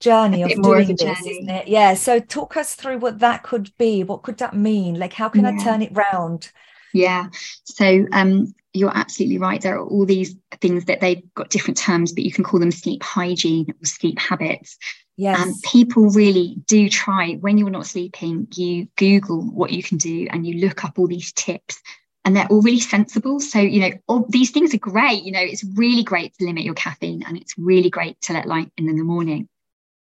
journey 0.00 0.42
a 0.42 0.46
of 0.46 0.62
doing 0.62 0.90
of 0.90 0.98
this 0.98 1.26
isn't 1.26 1.50
it? 1.50 1.68
Yeah. 1.68 1.94
So 1.94 2.20
talk 2.20 2.56
us 2.56 2.74
through 2.74 2.98
what 2.98 3.18
that 3.18 3.42
could 3.42 3.76
be. 3.78 4.04
What 4.04 4.22
could 4.22 4.38
that 4.38 4.54
mean? 4.54 4.98
Like 4.98 5.12
how 5.12 5.28
can 5.28 5.44
yeah. 5.44 5.50
i 5.50 5.64
turn 5.64 5.82
it 5.82 5.96
round? 5.96 6.52
Yeah. 6.94 7.28
So 7.64 8.06
um 8.12 8.54
you're 8.74 8.96
absolutely 8.96 9.38
right. 9.38 9.60
There 9.60 9.76
are 9.76 9.84
all 9.84 10.06
these 10.06 10.36
things 10.60 10.84
that 10.84 11.00
they've 11.00 11.22
got 11.34 11.50
different 11.50 11.78
terms 11.78 12.12
but 12.12 12.24
you 12.24 12.32
can 12.32 12.44
call 12.44 12.60
them 12.60 12.70
sleep 12.70 13.02
hygiene 13.02 13.66
or 13.70 13.86
sleep 13.86 14.18
habits 14.18 14.78
Yes. 15.18 15.44
And 15.44 15.62
people 15.62 16.10
really 16.10 16.54
do 16.66 16.88
try 16.88 17.34
when 17.34 17.58
you're 17.58 17.70
not 17.70 17.88
sleeping, 17.88 18.46
you 18.54 18.86
Google 18.94 19.42
what 19.42 19.72
you 19.72 19.82
can 19.82 19.98
do 19.98 20.28
and 20.30 20.46
you 20.46 20.60
look 20.60 20.84
up 20.84 20.96
all 20.96 21.08
these 21.08 21.32
tips 21.32 21.82
and 22.24 22.36
they're 22.36 22.46
all 22.46 22.62
really 22.62 22.78
sensible. 22.78 23.40
So, 23.40 23.58
you 23.58 23.80
know, 23.80 23.90
all 24.06 24.24
these 24.28 24.52
things 24.52 24.72
are 24.74 24.78
great. 24.78 25.24
You 25.24 25.32
know, 25.32 25.42
it's 25.42 25.64
really 25.74 26.04
great 26.04 26.34
to 26.34 26.44
limit 26.44 26.62
your 26.62 26.74
caffeine 26.74 27.24
and 27.26 27.36
it's 27.36 27.58
really 27.58 27.90
great 27.90 28.20
to 28.22 28.32
let 28.32 28.46
light 28.46 28.70
in 28.78 28.88
in 28.88 28.96
the 28.96 29.02
morning. 29.02 29.48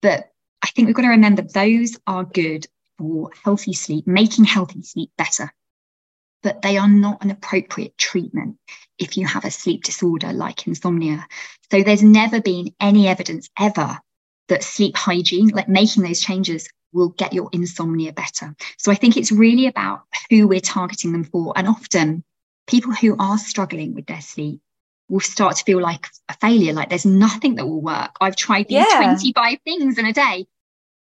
But 0.03 0.31
I 0.63 0.67
think 0.67 0.87
we've 0.87 0.95
got 0.95 1.03
to 1.03 1.09
remember 1.09 1.41
those 1.41 1.97
are 2.07 2.25
good 2.25 2.67
for 2.99 3.31
healthy 3.43 3.73
sleep, 3.73 4.07
making 4.07 4.45
healthy 4.45 4.83
sleep 4.83 5.11
better. 5.17 5.55
But 6.43 6.61
they 6.61 6.77
are 6.77 6.89
not 6.89 7.25
an 7.25 7.31
appropriate 7.31 7.97
treatment 7.97 8.59
if 8.99 9.17
you 9.17 9.27
have 9.27 9.47
a 9.47 9.51
sleep 9.51 9.85
disorder 9.85 10.35
like 10.35 10.67
insomnia. 10.67 11.27
So 11.71 11.83
there's 11.83 12.03
never 12.03 12.43
been 12.43 12.75
any 12.79 13.09
evidence 13.09 13.49
ever 13.59 14.01
that 14.49 14.65
sleep 14.65 14.97
hygiene, 14.97 15.49
like 15.49 15.69
making 15.69 16.03
those 16.03 16.21
changes, 16.21 16.69
will 16.93 17.11
get 17.11 17.33
your 17.33 17.49
insomnia 17.53 18.13
better. 18.13 18.55
So 18.79 18.91
I 18.91 18.95
think 18.95 19.17
it's 19.17 19.33
really 19.33 19.67
about 19.67 20.03
who 20.31 20.49
we're 20.49 20.61
targeting 20.61 21.13
them 21.13 21.25
for. 21.25 21.53
And 21.57 21.69
often 21.69 22.25
people 22.67 22.93
who 22.93 23.17
are 23.19 23.39
struggling 23.39 23.95
with 23.95 24.07
their 24.07 24.21
sleep 24.21 24.61
will 25.09 25.21
start 25.21 25.57
to 25.57 25.65
feel 25.65 25.81
like 25.81 26.07
a 26.29 26.35
failure, 26.35 26.73
like 26.73 26.91
there's 26.91 27.07
nothing 27.07 27.55
that 27.57 27.67
will 27.67 27.81
work. 27.81 28.17
I've 28.21 28.37
tried 28.37 28.69
these 28.69 28.87
yeah. 28.91 28.97
25 28.97 29.59
things 29.65 29.99
in 29.99 30.07
a 30.07 30.13
day, 30.13 30.47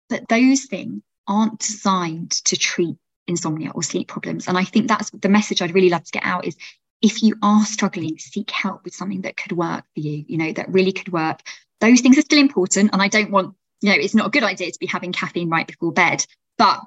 but 0.08 0.28
those 0.28 0.64
things 0.64 1.02
aren't 1.26 1.58
designed 1.58 2.30
to 2.30 2.56
treat 2.56 2.96
insomnia 3.26 3.70
or 3.74 3.82
sleep 3.82 4.08
problems. 4.08 4.48
And 4.48 4.56
I 4.56 4.64
think 4.64 4.88
that's 4.88 5.10
the 5.10 5.28
message 5.28 5.60
I'd 5.60 5.74
really 5.74 5.90
love 5.90 6.04
to 6.04 6.12
get 6.12 6.24
out 6.24 6.46
is 6.46 6.56
if 7.02 7.22
you 7.22 7.36
are 7.42 7.64
struggling, 7.64 8.18
seek 8.18 8.50
help 8.50 8.84
with 8.84 8.94
something 8.94 9.20
that 9.22 9.36
could 9.36 9.52
work 9.52 9.84
for 9.94 10.00
you, 10.00 10.24
you 10.26 10.38
know, 10.38 10.52
that 10.52 10.72
really 10.72 10.92
could 10.92 11.12
work 11.12 11.42
those 11.80 12.00
things 12.00 12.18
are 12.18 12.22
still 12.22 12.38
important. 12.38 12.90
And 12.92 13.02
I 13.02 13.08
don't 13.08 13.30
want, 13.30 13.54
you 13.80 13.90
know, 13.90 13.96
it's 13.98 14.14
not 14.14 14.26
a 14.26 14.30
good 14.30 14.42
idea 14.42 14.70
to 14.70 14.78
be 14.78 14.86
having 14.86 15.12
caffeine 15.12 15.48
right 15.48 15.66
before 15.66 15.92
bed, 15.92 16.24
but 16.56 16.80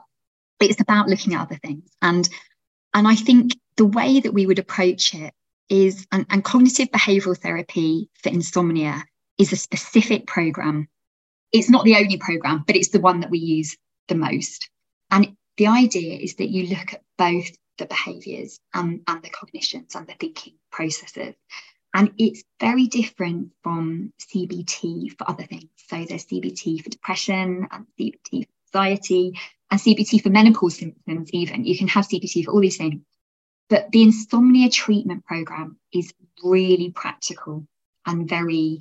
it's 0.59 0.81
about 0.81 1.07
looking 1.07 1.33
at 1.33 1.41
other 1.41 1.55
things. 1.55 1.89
And 2.01 2.27
and 2.93 3.07
I 3.07 3.15
think 3.15 3.53
the 3.77 3.85
way 3.85 4.19
that 4.19 4.33
we 4.33 4.45
would 4.45 4.59
approach 4.59 5.13
it 5.13 5.33
is, 5.69 6.05
and, 6.11 6.25
and 6.29 6.43
cognitive 6.43 6.89
behavioral 6.91 7.37
therapy 7.37 8.09
for 8.21 8.29
insomnia 8.29 9.03
is 9.37 9.53
a 9.53 9.57
specific 9.57 10.27
program. 10.27 10.87
It's 11.53 11.69
not 11.69 11.85
the 11.85 11.95
only 11.95 12.17
program, 12.17 12.63
but 12.67 12.75
it's 12.75 12.89
the 12.89 12.99
one 12.99 13.21
that 13.21 13.29
we 13.29 13.39
use 13.39 13.77
the 14.07 14.15
most. 14.15 14.69
And 15.09 15.35
the 15.57 15.67
idea 15.67 16.17
is 16.17 16.35
that 16.35 16.49
you 16.49 16.67
look 16.67 16.93
at 16.93 17.01
both 17.17 17.49
the 17.77 17.85
behaviors 17.85 18.59
and, 18.73 19.01
and 19.07 19.23
the 19.23 19.29
cognitions 19.29 19.95
and 19.95 20.05
the 20.07 20.13
thinking 20.19 20.53
processes. 20.71 21.35
And 21.93 22.13
it's 22.17 22.43
very 22.59 22.87
different 22.87 23.51
from 23.63 24.13
CBT 24.19 25.17
for 25.17 25.29
other 25.29 25.43
things. 25.43 25.69
So 25.75 26.05
there's 26.05 26.25
CBT 26.25 26.83
for 26.83 26.89
depression 26.89 27.67
and 27.69 27.85
CBT 27.99 28.47
for 28.71 28.79
anxiety 28.79 29.37
and 29.69 29.79
CBT 29.79 30.23
for 30.23 30.29
menopause 30.29 30.77
symptoms, 30.77 31.29
even. 31.33 31.65
You 31.65 31.77
can 31.77 31.89
have 31.89 32.07
CBT 32.07 32.45
for 32.45 32.51
all 32.51 32.61
these 32.61 32.77
things. 32.77 33.01
But 33.69 33.91
the 33.91 34.03
insomnia 34.03 34.69
treatment 34.69 35.25
program 35.25 35.77
is 35.93 36.13
really 36.43 36.91
practical 36.91 37.65
and 38.05 38.27
very, 38.27 38.79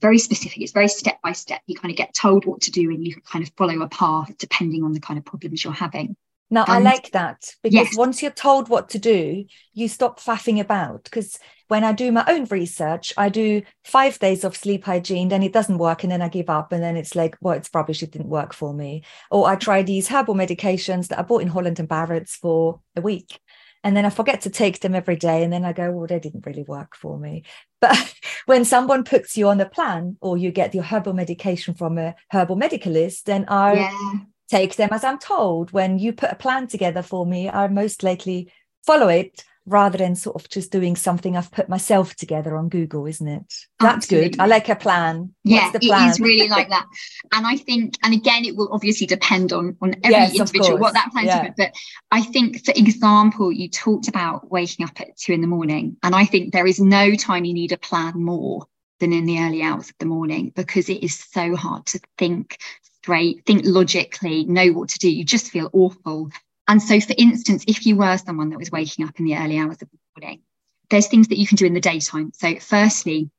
very 0.00 0.18
specific. 0.18 0.62
It's 0.62 0.72
very 0.72 0.88
step 0.88 1.20
by 1.22 1.32
step. 1.32 1.60
You 1.66 1.76
kind 1.76 1.92
of 1.92 1.96
get 1.96 2.14
told 2.14 2.44
what 2.46 2.62
to 2.62 2.70
do 2.70 2.90
and 2.90 3.06
you 3.06 3.14
can 3.14 3.22
kind 3.22 3.46
of 3.46 3.52
follow 3.56 3.80
a 3.82 3.88
path 3.88 4.36
depending 4.38 4.82
on 4.82 4.92
the 4.92 5.00
kind 5.00 5.18
of 5.18 5.24
problems 5.24 5.62
you're 5.62 5.72
having. 5.72 6.16
Now, 6.50 6.64
and, 6.66 6.86
I 6.86 6.90
like 6.90 7.12
that 7.12 7.54
because 7.62 7.90
yes. 7.90 7.96
once 7.96 8.22
you're 8.22 8.32
told 8.32 8.68
what 8.68 8.88
to 8.90 8.98
do, 8.98 9.44
you 9.72 9.88
stop 9.88 10.18
faffing 10.18 10.60
about. 10.60 11.04
Because 11.04 11.38
when 11.68 11.84
I 11.84 11.92
do 11.92 12.10
my 12.10 12.24
own 12.26 12.46
research, 12.46 13.14
I 13.16 13.28
do 13.28 13.62
five 13.84 14.18
days 14.18 14.42
of 14.42 14.56
sleep 14.56 14.84
hygiene, 14.84 15.28
then 15.28 15.44
it 15.44 15.52
doesn't 15.52 15.78
work, 15.78 16.02
and 16.02 16.10
then 16.10 16.22
I 16.22 16.28
give 16.28 16.50
up, 16.50 16.72
and 16.72 16.82
then 16.82 16.96
it's 16.96 17.14
like, 17.14 17.36
well, 17.40 17.56
it's 17.56 17.70
rubbish, 17.72 18.02
it 18.02 18.10
didn't 18.10 18.28
work 18.28 18.52
for 18.52 18.74
me. 18.74 19.04
Or 19.30 19.48
I 19.48 19.54
try 19.54 19.82
these 19.82 20.08
herbal 20.08 20.34
medications 20.34 21.08
that 21.08 21.20
I 21.20 21.22
bought 21.22 21.42
in 21.42 21.48
Holland 21.48 21.78
and 21.78 21.88
Barrett's 21.88 22.34
for 22.34 22.80
a 22.96 23.00
week, 23.00 23.38
and 23.84 23.96
then 23.96 24.04
I 24.04 24.10
forget 24.10 24.40
to 24.42 24.50
take 24.50 24.80
them 24.80 24.96
every 24.96 25.16
day, 25.16 25.44
and 25.44 25.52
then 25.52 25.64
I 25.64 25.72
go, 25.72 25.92
well, 25.92 26.08
they 26.08 26.18
didn't 26.18 26.44
really 26.44 26.64
work 26.64 26.96
for 26.96 27.16
me. 27.16 27.44
But 27.80 28.12
when 28.46 28.64
someone 28.64 29.04
puts 29.04 29.36
you 29.36 29.48
on 29.48 29.60
a 29.60 29.68
plan, 29.68 30.16
or 30.20 30.36
you 30.36 30.50
get 30.50 30.74
your 30.74 30.82
herbal 30.82 31.12
medication 31.12 31.74
from 31.74 31.98
a 31.98 32.16
herbal 32.32 32.56
medicalist, 32.56 33.22
then 33.22 33.44
I 33.46 33.74
yeah 33.74 34.18
take 34.50 34.76
them 34.76 34.90
as 34.92 35.04
I'm 35.04 35.18
told. 35.18 35.72
When 35.72 35.98
you 35.98 36.12
put 36.12 36.32
a 36.32 36.36
plan 36.36 36.66
together 36.66 37.02
for 37.02 37.24
me, 37.24 37.48
I 37.48 37.68
most 37.68 38.02
likely 38.02 38.52
follow 38.84 39.08
it 39.08 39.44
rather 39.66 39.98
than 39.98 40.14
sort 40.16 40.36
of 40.36 40.48
just 40.48 40.72
doing 40.72 40.96
something 40.96 41.36
I've 41.36 41.52
put 41.52 41.68
myself 41.68 42.14
together 42.16 42.56
on 42.56 42.68
Google, 42.68 43.06
isn't 43.06 43.28
it? 43.28 43.54
That's 43.78 43.96
Absolutely. 43.96 44.30
good. 44.30 44.40
I 44.40 44.46
like 44.46 44.68
a 44.68 44.74
plan. 44.74 45.34
Yeah, 45.44 45.70
it 45.72 45.84
is 45.84 46.18
really 46.18 46.48
like 46.48 46.68
that. 46.70 46.86
And 47.32 47.46
I 47.46 47.56
think, 47.56 47.94
and 48.02 48.12
again, 48.12 48.44
it 48.44 48.56
will 48.56 48.70
obviously 48.72 49.06
depend 49.06 49.52
on 49.52 49.76
on 49.80 49.94
every 50.02 50.10
yes, 50.10 50.34
individual 50.34 50.78
what 50.78 50.94
that 50.94 51.10
plan 51.12 51.26
yeah. 51.26 51.46
is. 51.46 51.52
But 51.56 51.72
I 52.10 52.22
think, 52.22 52.64
for 52.64 52.72
example, 52.74 53.52
you 53.52 53.68
talked 53.68 54.08
about 54.08 54.50
waking 54.50 54.86
up 54.86 55.00
at 55.00 55.16
two 55.16 55.32
in 55.32 55.40
the 55.40 55.46
morning, 55.46 55.96
and 56.02 56.14
I 56.14 56.24
think 56.24 56.52
there 56.52 56.66
is 56.66 56.80
no 56.80 57.14
time 57.14 57.44
you 57.44 57.54
need 57.54 57.72
a 57.72 57.78
plan 57.78 58.20
more 58.20 58.66
than 58.98 59.12
in 59.12 59.24
the 59.24 59.40
early 59.40 59.62
hours 59.62 59.88
of 59.88 59.96
the 59.98 60.06
morning 60.06 60.52
because 60.54 60.88
it 60.88 61.02
is 61.02 61.18
so 61.18 61.56
hard 61.56 61.86
to 61.86 62.00
think 62.18 62.58
straight, 63.02 63.44
think 63.46 63.62
logically, 63.64 64.44
know 64.44 64.68
what 64.68 64.90
to 64.90 64.98
do. 64.98 65.10
You 65.10 65.24
just 65.24 65.50
feel 65.50 65.70
awful. 65.72 66.30
And 66.68 66.82
so, 66.82 67.00
for 67.00 67.14
instance, 67.16 67.64
if 67.66 67.86
you 67.86 67.96
were 67.96 68.16
someone 68.18 68.50
that 68.50 68.58
was 68.58 68.70
waking 68.70 69.06
up 69.06 69.18
in 69.18 69.24
the 69.24 69.36
early 69.36 69.58
hours 69.58 69.82
of 69.82 69.88
the 69.90 69.98
morning, 70.16 70.42
there's 70.90 71.08
things 71.08 71.28
that 71.28 71.38
you 71.38 71.46
can 71.46 71.56
do 71.56 71.66
in 71.66 71.74
the 71.74 71.80
daytime. 71.80 72.32
So, 72.34 72.56
firstly, 72.60 73.30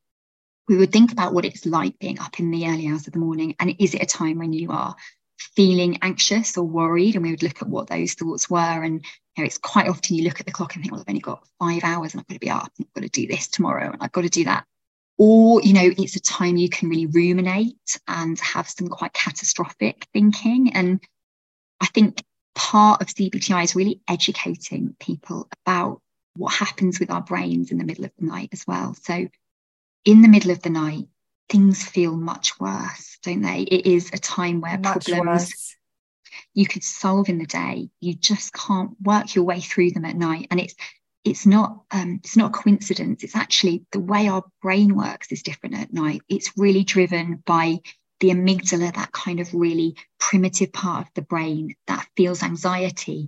we 0.67 0.77
would 0.77 0.91
think 0.91 1.11
about 1.11 1.33
what 1.33 1.45
it's 1.45 1.65
like 1.65 1.97
being 1.99 2.19
up 2.19 2.39
in 2.39 2.51
the 2.51 2.67
early 2.67 2.87
hours 2.87 3.07
of 3.07 3.13
the 3.13 3.19
morning. 3.19 3.55
And 3.59 3.75
is 3.79 3.93
it 3.93 4.01
a 4.03 4.05
time 4.05 4.39
when 4.39 4.53
you 4.53 4.71
are 4.71 4.95
feeling 5.37 5.99
anxious 6.01 6.57
or 6.57 6.63
worried? 6.63 7.15
And 7.15 7.23
we 7.23 7.31
would 7.31 7.43
look 7.43 7.61
at 7.61 7.69
what 7.69 7.87
those 7.87 8.13
thoughts 8.13 8.49
were. 8.49 8.83
And 8.83 9.05
you 9.37 9.43
know, 9.43 9.45
it's 9.45 9.57
quite 9.57 9.87
often 9.87 10.15
you 10.15 10.23
look 10.23 10.39
at 10.39 10.45
the 10.45 10.51
clock 10.51 10.75
and 10.75 10.83
think, 10.83 10.91
well, 10.91 11.01
I've 11.01 11.09
only 11.09 11.21
got 11.21 11.47
five 11.59 11.83
hours 11.83 12.13
and 12.13 12.21
I've 12.21 12.27
got 12.27 12.33
to 12.33 12.39
be 12.39 12.49
up 12.49 12.71
and 12.77 12.87
I've 12.87 12.93
got 12.93 13.13
to 13.13 13.21
do 13.21 13.27
this 13.27 13.47
tomorrow 13.47 13.91
and 13.91 14.01
I've 14.01 14.11
got 14.11 14.21
to 14.21 14.29
do 14.29 14.45
that 14.45 14.65
or 15.21 15.61
you 15.61 15.71
know 15.71 15.87
it's 15.99 16.15
a 16.15 16.19
time 16.19 16.57
you 16.57 16.67
can 16.67 16.89
really 16.89 17.05
ruminate 17.05 17.99
and 18.07 18.39
have 18.39 18.67
some 18.67 18.87
quite 18.87 19.13
catastrophic 19.13 20.07
thinking. 20.13 20.73
And 20.73 20.99
i 21.79 21.85
think 21.85 22.23
part 22.55 23.01
of 23.01 23.07
cbti 23.07 23.63
is 23.63 23.75
really 23.75 24.01
educating 24.07 24.95
people 24.99 25.47
about 25.63 26.01
what 26.35 26.53
happens 26.53 26.99
with 26.99 27.11
our 27.11 27.21
brains 27.21 27.71
in 27.71 27.77
the 27.77 27.83
middle 27.83 28.05
of 28.05 28.11
the 28.17 28.25
night 28.25 28.49
as 28.51 28.65
well. 28.65 28.95
So 28.95 29.27
in 30.05 30.21
the 30.23 30.27
middle 30.27 30.49
of 30.49 30.63
the 30.63 30.71
night 30.71 31.05
things 31.49 31.83
feel 31.83 32.15
much 32.15 32.59
worse 32.59 33.19
don't 33.21 33.43
they? 33.43 33.61
It 33.61 33.85
is 33.85 34.09
a 34.13 34.17
time 34.17 34.59
where 34.59 34.79
much 34.79 35.05
problems 35.05 35.51
worse. 35.51 35.75
you 36.55 36.65
could 36.65 36.83
solve 36.83 37.29
in 37.29 37.37
the 37.37 37.45
day. 37.45 37.89
You 37.99 38.15
just 38.15 38.53
can't 38.53 38.99
work 38.99 39.35
your 39.35 39.43
way 39.43 39.59
through 39.59 39.91
them 39.91 40.05
at 40.05 40.15
night. 40.15 40.47
And 40.49 40.59
it's 40.59 40.73
it's 41.23 41.45
not 41.45 41.83
um, 41.91 42.19
it's 42.23 42.37
not 42.37 42.49
a 42.49 42.57
coincidence 42.57 43.23
it's 43.23 43.35
actually 43.35 43.85
the 43.91 43.99
way 43.99 44.27
our 44.27 44.43
brain 44.61 44.95
works 44.95 45.31
is 45.31 45.43
different 45.43 45.75
at 45.75 45.93
night 45.93 46.21
it's 46.29 46.51
really 46.57 46.83
driven 46.83 47.41
by 47.45 47.79
the 48.21 48.29
amygdala, 48.29 48.93
that 48.95 49.11
kind 49.11 49.41
of 49.41 49.53
really 49.53 49.97
primitive 50.19 50.71
part 50.71 51.07
of 51.07 51.13
the 51.15 51.21
brain 51.21 51.75
that 51.87 52.07
feels 52.15 52.41
anxiety. 52.41 53.27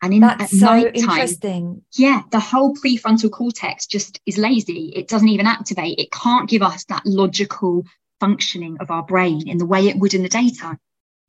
And 0.00 0.14
in 0.14 0.20
That's 0.20 0.44
at 0.44 0.50
so 0.50 0.66
night 0.66 0.94
interesting. 0.94 1.82
yeah, 1.96 2.22
the 2.30 2.38
whole 2.38 2.76
prefrontal 2.76 3.32
cortex 3.32 3.86
just 3.86 4.20
is 4.26 4.38
lazy. 4.38 4.92
It 4.94 5.08
doesn't 5.08 5.28
even 5.28 5.46
activate. 5.46 5.98
It 5.98 6.12
can't 6.12 6.48
give 6.48 6.62
us 6.62 6.84
that 6.84 7.04
logical 7.04 7.84
functioning 8.20 8.76
of 8.80 8.92
our 8.92 9.02
brain 9.02 9.48
in 9.48 9.58
the 9.58 9.66
way 9.66 9.88
it 9.88 9.98
would 9.98 10.14
in 10.14 10.22
the 10.22 10.28
daytime. 10.28 10.78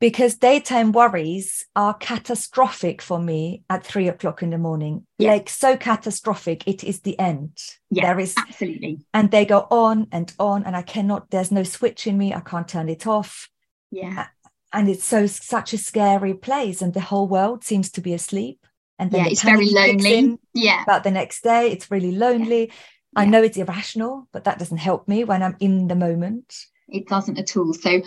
Because 0.00 0.36
daytime 0.36 0.92
worries 0.92 1.66
are 1.76 1.94
catastrophic 1.94 3.02
for 3.02 3.18
me 3.18 3.62
at 3.68 3.84
three 3.84 4.08
o'clock 4.08 4.42
in 4.42 4.50
the 4.50 4.58
morning. 4.58 5.06
Yeah. 5.18 5.32
Like 5.32 5.48
so 5.50 5.76
catastrophic, 5.76 6.66
it 6.66 6.82
is 6.82 7.00
the 7.00 7.18
end. 7.18 7.58
Yeah, 7.90 8.06
There 8.06 8.20
is, 8.20 8.34
Absolutely. 8.36 9.00
and 9.12 9.30
they 9.30 9.44
go 9.44 9.66
on 9.70 10.08
and 10.10 10.32
on, 10.38 10.64
and 10.64 10.74
I 10.74 10.82
cannot. 10.82 11.30
There's 11.30 11.52
no 11.52 11.62
switch 11.62 12.06
in 12.06 12.16
me. 12.16 12.32
I 12.34 12.40
can't 12.40 12.66
turn 12.66 12.88
it 12.88 13.06
off, 13.06 13.48
Yeah. 13.90 14.26
and 14.72 14.88
it's 14.88 15.04
so 15.04 15.26
such 15.26 15.72
a 15.74 15.78
scary 15.78 16.34
place, 16.34 16.80
and 16.82 16.94
the 16.94 17.00
whole 17.00 17.28
world 17.28 17.62
seems 17.62 17.90
to 17.92 18.00
be 18.00 18.14
asleep. 18.14 18.66
And 18.98 19.10
then 19.10 19.20
Yeah. 19.20 19.24
the 19.26 19.30
It's 19.32 19.42
very 19.42 19.70
lonely. 19.70 20.14
in 20.18 20.38
Yeah. 20.54 20.82
But 20.86 21.04
the 21.04 21.10
next 21.10 21.42
day, 21.42 21.70
it's 21.70 21.90
really 21.90 22.12
lonely. 22.12 22.70
I 23.16 23.24
Yeah. 23.24 23.30
know 23.30 23.42
it's 23.42 23.56
irrational, 23.56 24.28
but 24.32 24.44
that 24.44 24.58
doesn't 24.58 24.76
help 24.78 25.08
me 25.08 25.24
when 25.24 25.42
I'm 25.42 25.56
in 25.60 25.88
the 25.88 25.94
moment. 25.96 26.54
It 26.88 27.06
doesn't 27.08 27.38
at 27.38 27.56
all. 27.56 27.72
So 27.72 28.02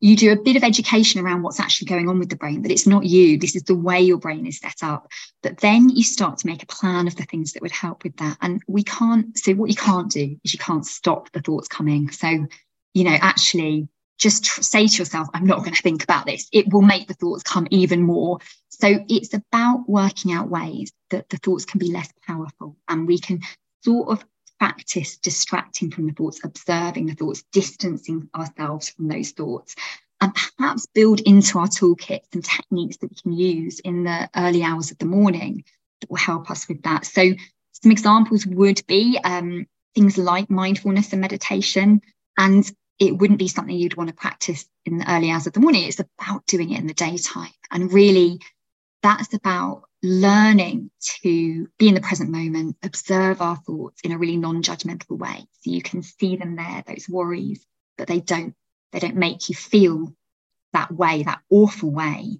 you 0.00 0.16
do 0.16 0.32
a 0.32 0.40
bit 0.40 0.56
of 0.56 0.62
education 0.62 1.20
around 1.20 1.42
what's 1.42 1.58
actually 1.58 1.86
going 1.86 2.08
on 2.08 2.18
with 2.18 2.28
the 2.28 2.36
brain, 2.36 2.62
that 2.62 2.70
it's 2.70 2.86
not 2.86 3.04
you. 3.04 3.38
This 3.38 3.56
is 3.56 3.64
the 3.64 3.74
way 3.74 4.00
your 4.00 4.18
brain 4.18 4.46
is 4.46 4.58
set 4.58 4.82
up. 4.82 5.08
But 5.42 5.58
then 5.58 5.88
you 5.88 6.04
start 6.04 6.38
to 6.38 6.46
make 6.46 6.62
a 6.62 6.66
plan 6.66 7.06
of 7.06 7.16
the 7.16 7.24
things 7.24 7.52
that 7.52 7.62
would 7.62 7.72
help 7.72 8.04
with 8.04 8.16
that. 8.18 8.38
And 8.40 8.62
we 8.68 8.84
can't, 8.84 9.36
so 9.36 9.54
what 9.54 9.70
you 9.70 9.76
can't 9.76 10.10
do 10.10 10.36
is 10.44 10.52
you 10.52 10.58
can't 10.58 10.86
stop 10.86 11.32
the 11.32 11.40
thoughts 11.40 11.68
coming. 11.68 12.10
So, 12.10 12.46
you 12.94 13.04
know, 13.04 13.16
actually 13.20 13.88
just 14.18 14.44
tr- 14.44 14.62
say 14.62 14.86
to 14.86 14.98
yourself, 14.98 15.28
I'm 15.34 15.46
not 15.46 15.60
going 15.60 15.74
to 15.74 15.82
think 15.82 16.04
about 16.04 16.26
this. 16.26 16.48
It 16.52 16.72
will 16.72 16.82
make 16.82 17.08
the 17.08 17.14
thoughts 17.14 17.42
come 17.42 17.66
even 17.70 18.02
more. 18.02 18.38
So 18.68 19.04
it's 19.08 19.34
about 19.34 19.88
working 19.88 20.32
out 20.32 20.48
ways 20.48 20.92
that 21.10 21.28
the 21.28 21.38
thoughts 21.38 21.64
can 21.64 21.78
be 21.78 21.90
less 21.90 22.12
powerful 22.26 22.76
and 22.88 23.06
we 23.08 23.18
can 23.18 23.40
sort 23.84 24.08
of 24.10 24.24
practice 24.58 25.16
distracting 25.18 25.90
from 25.90 26.06
the 26.06 26.12
thoughts, 26.12 26.40
observing 26.44 27.06
the 27.06 27.14
thoughts, 27.14 27.44
distancing 27.52 28.28
ourselves 28.34 28.90
from 28.90 29.08
those 29.08 29.30
thoughts, 29.30 29.74
and 30.20 30.32
perhaps 30.34 30.86
build 30.94 31.20
into 31.20 31.58
our 31.58 31.68
toolkit 31.68 32.20
some 32.32 32.42
techniques 32.42 32.96
that 32.98 33.10
we 33.10 33.16
can 33.16 33.32
use 33.32 33.80
in 33.80 34.04
the 34.04 34.28
early 34.36 34.62
hours 34.62 34.90
of 34.90 34.98
the 34.98 35.06
morning 35.06 35.64
that 36.00 36.10
will 36.10 36.16
help 36.16 36.50
us 36.50 36.68
with 36.68 36.82
that. 36.82 37.06
So, 37.06 37.32
some 37.72 37.92
examples 37.92 38.44
would 38.44 38.84
be 38.88 39.20
um, 39.22 39.66
things 39.94 40.18
like 40.18 40.50
mindfulness 40.50 41.12
and 41.12 41.20
meditation. 41.20 42.00
And 42.36 42.68
it 42.98 43.16
wouldn't 43.16 43.38
be 43.38 43.48
something 43.48 43.76
you'd 43.76 43.96
want 43.96 44.08
to 44.08 44.14
practice 44.14 44.66
in 44.84 44.98
the 44.98 45.10
early 45.10 45.30
hours 45.30 45.46
of 45.46 45.52
the 45.52 45.60
morning. 45.60 45.84
It's 45.84 46.00
about 46.00 46.46
doing 46.46 46.72
it 46.72 46.80
in 46.80 46.86
the 46.86 46.94
daytime. 46.94 47.52
And 47.70 47.92
really, 47.92 48.40
that's 49.02 49.34
about 49.34 49.84
learning 50.02 50.90
to 51.22 51.68
be 51.78 51.88
in 51.88 51.94
the 51.94 52.00
present 52.00 52.30
moment, 52.30 52.76
observe 52.82 53.40
our 53.40 53.56
thoughts 53.56 54.00
in 54.02 54.12
a 54.12 54.18
really 54.18 54.36
non-judgmental 54.36 55.18
way. 55.18 55.46
So 55.60 55.70
you 55.70 55.82
can 55.82 56.02
see 56.02 56.36
them 56.36 56.56
there, 56.56 56.84
those 56.86 57.08
worries, 57.08 57.64
but 57.96 58.08
they 58.08 58.20
don't, 58.20 58.54
they 58.92 58.98
don't 58.98 59.16
make 59.16 59.48
you 59.48 59.54
feel 59.54 60.14
that 60.72 60.92
way, 60.92 61.22
that 61.22 61.40
awful 61.50 61.90
way. 61.90 62.38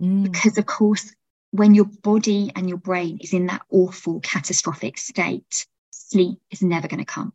Mm. 0.00 0.24
Because 0.24 0.58
of 0.58 0.66
course, 0.66 1.14
when 1.50 1.74
your 1.74 1.86
body 1.86 2.52
and 2.54 2.68
your 2.68 2.78
brain 2.78 3.18
is 3.20 3.32
in 3.32 3.46
that 3.46 3.62
awful 3.70 4.20
catastrophic 4.20 4.98
state, 4.98 5.66
sleep 5.90 6.38
is 6.50 6.62
never 6.62 6.88
going 6.88 7.00
to 7.00 7.06
come. 7.06 7.32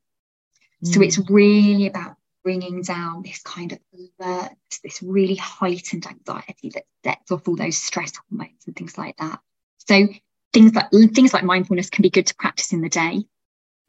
So 0.84 1.00
Mm. 1.00 1.06
it's 1.06 1.30
really 1.30 1.88
about 1.88 2.18
bringing 2.44 2.82
down 2.82 3.24
this 3.24 3.42
kind 3.42 3.72
of 3.72 3.80
alertness, 3.94 4.80
this 4.84 5.02
really 5.02 5.36
heightened 5.36 6.06
anxiety 6.06 6.70
that 6.74 6.84
sets 7.04 7.32
off 7.32 7.48
all 7.48 7.56
those 7.56 7.78
stress 7.78 8.14
hormones 8.30 8.64
and 8.66 8.76
things 8.76 8.98
like 8.98 9.16
that. 9.18 9.40
So 9.88 10.08
things 10.54 10.74
like 10.76 10.90
things 11.14 11.34
like 11.34 11.44
mindfulness 11.44 11.90
can 11.90 12.04
be 12.04 12.10
good 12.10 12.28
to 12.28 12.36
practice 12.36 12.74
in 12.74 12.82
the 12.82 12.90
day, 12.90 13.24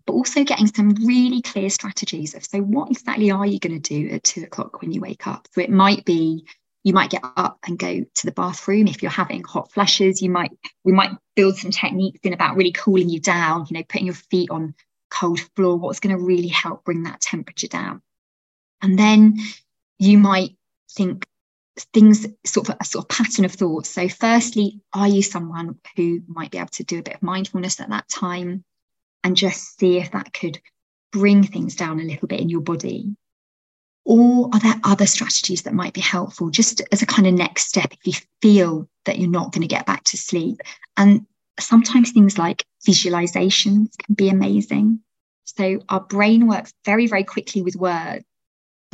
but 0.07 0.15
also 0.15 0.45
getting 0.45 0.67
some 0.67 0.95
really 1.07 1.43
clear 1.43 1.71
strategies 1.71 2.35
of 2.35 2.45
so 2.45 2.61
what 2.61 2.91
exactly 2.91 3.31
are 3.31 3.47
you 3.47 3.59
going 3.59 3.81
to 3.81 4.01
do 4.01 4.15
at 4.15 4.25
two 4.25 4.43
o'clock 4.45 4.81
when 4.81 4.93
you 4.93 5.01
wake 5.01 5.27
up? 5.27 5.49
So 5.53 5.61
it 5.61 5.71
might 5.71 6.05
be 6.05 6.47
you 6.85 6.93
might 6.93 7.11
get 7.11 7.25
up 7.37 7.59
and 7.67 7.79
go 7.79 8.05
to 8.15 8.27
the 8.27 8.33
bathroom 8.33 8.87
if 8.87 9.03
you're 9.03 9.11
having 9.11 9.43
hot 9.43 9.73
flushes. 9.73 10.21
You 10.21 10.31
might 10.31 10.53
we 10.85 10.93
might 10.93 11.11
build 11.35 11.57
some 11.57 11.71
techniques 11.71 12.21
in 12.23 12.33
about 12.33 12.57
really 12.57 12.73
cooling 12.73 13.09
you 13.09 13.21
down, 13.21 13.67
you 13.69 13.77
know, 13.77 13.85
putting 13.89 14.07
your 14.07 14.15
feet 14.15 14.51
on 14.51 14.75
cold 15.11 15.41
floor, 15.55 15.77
what's 15.77 16.01
going 16.01 16.17
to 16.17 16.23
really 16.23 16.49
help 16.49 16.85
bring 16.85 17.05
that 17.05 17.21
temperature 17.21 17.69
down. 17.69 18.03
And 18.83 18.99
then 18.99 19.39
you 19.99 20.19
might 20.19 20.57
think 20.91 21.27
things 21.93 22.27
sort 22.45 22.69
of 22.69 22.77
a 22.81 22.85
sort 22.85 23.05
of 23.05 23.09
pattern 23.09 23.45
of 23.45 23.53
thoughts. 23.53 23.89
So, 23.89 24.09
firstly, 24.09 24.81
are 24.93 25.09
you 25.09 25.23
someone 25.23 25.79
who 25.97 26.21
might 26.27 26.51
be 26.51 26.59
able 26.59 26.69
to 26.69 26.85
do 26.85 26.99
a 26.99 27.03
bit 27.03 27.15
of 27.15 27.23
mindfulness 27.23 27.81
at 27.81 27.91
that 27.91 28.09
time 28.09 28.65
and 29.23 29.37
just 29.37 29.79
see 29.79 29.99
if 29.99 30.13
that 30.13 30.33
could 30.33 30.61
bring 31.13 31.43
things 31.45 31.75
down 31.75 32.01
a 32.01 32.05
little 32.05 32.29
bit 32.29 32.41
in 32.41 32.51
your 32.51 32.61
body? 32.61 33.17
Or 34.05 34.51
are 34.53 34.61
there 34.61 34.81
other 34.85 35.07
strategies 35.07 35.63
that 35.63 35.73
might 35.73 35.95
be 35.95 36.01
helpful 36.01 36.51
just 36.51 36.83
as 36.93 37.01
a 37.01 37.07
kind 37.07 37.27
of 37.27 37.35
next 37.35 37.69
step 37.69 37.93
if 37.93 38.07
you 38.07 38.13
feel 38.43 38.89
that 39.07 39.19
you're 39.19 39.31
not 39.31 39.53
going 39.53 39.63
to 39.63 39.69
get 39.69 39.87
back 39.87 40.05
to 40.05 40.19
sleep? 40.19 40.61
And 40.97 41.27
sometimes 41.59 42.11
things 42.11 42.37
like 42.37 42.67
visualizations 42.87 43.97
can 43.99 44.15
be 44.15 44.29
amazing. 44.29 45.01
So 45.45 45.81
our 45.89 46.01
brain 46.01 46.47
works 46.47 46.75
very, 46.85 47.07
very 47.07 47.25
quickly 47.25 47.63
with 47.63 47.77
words, 47.77 48.25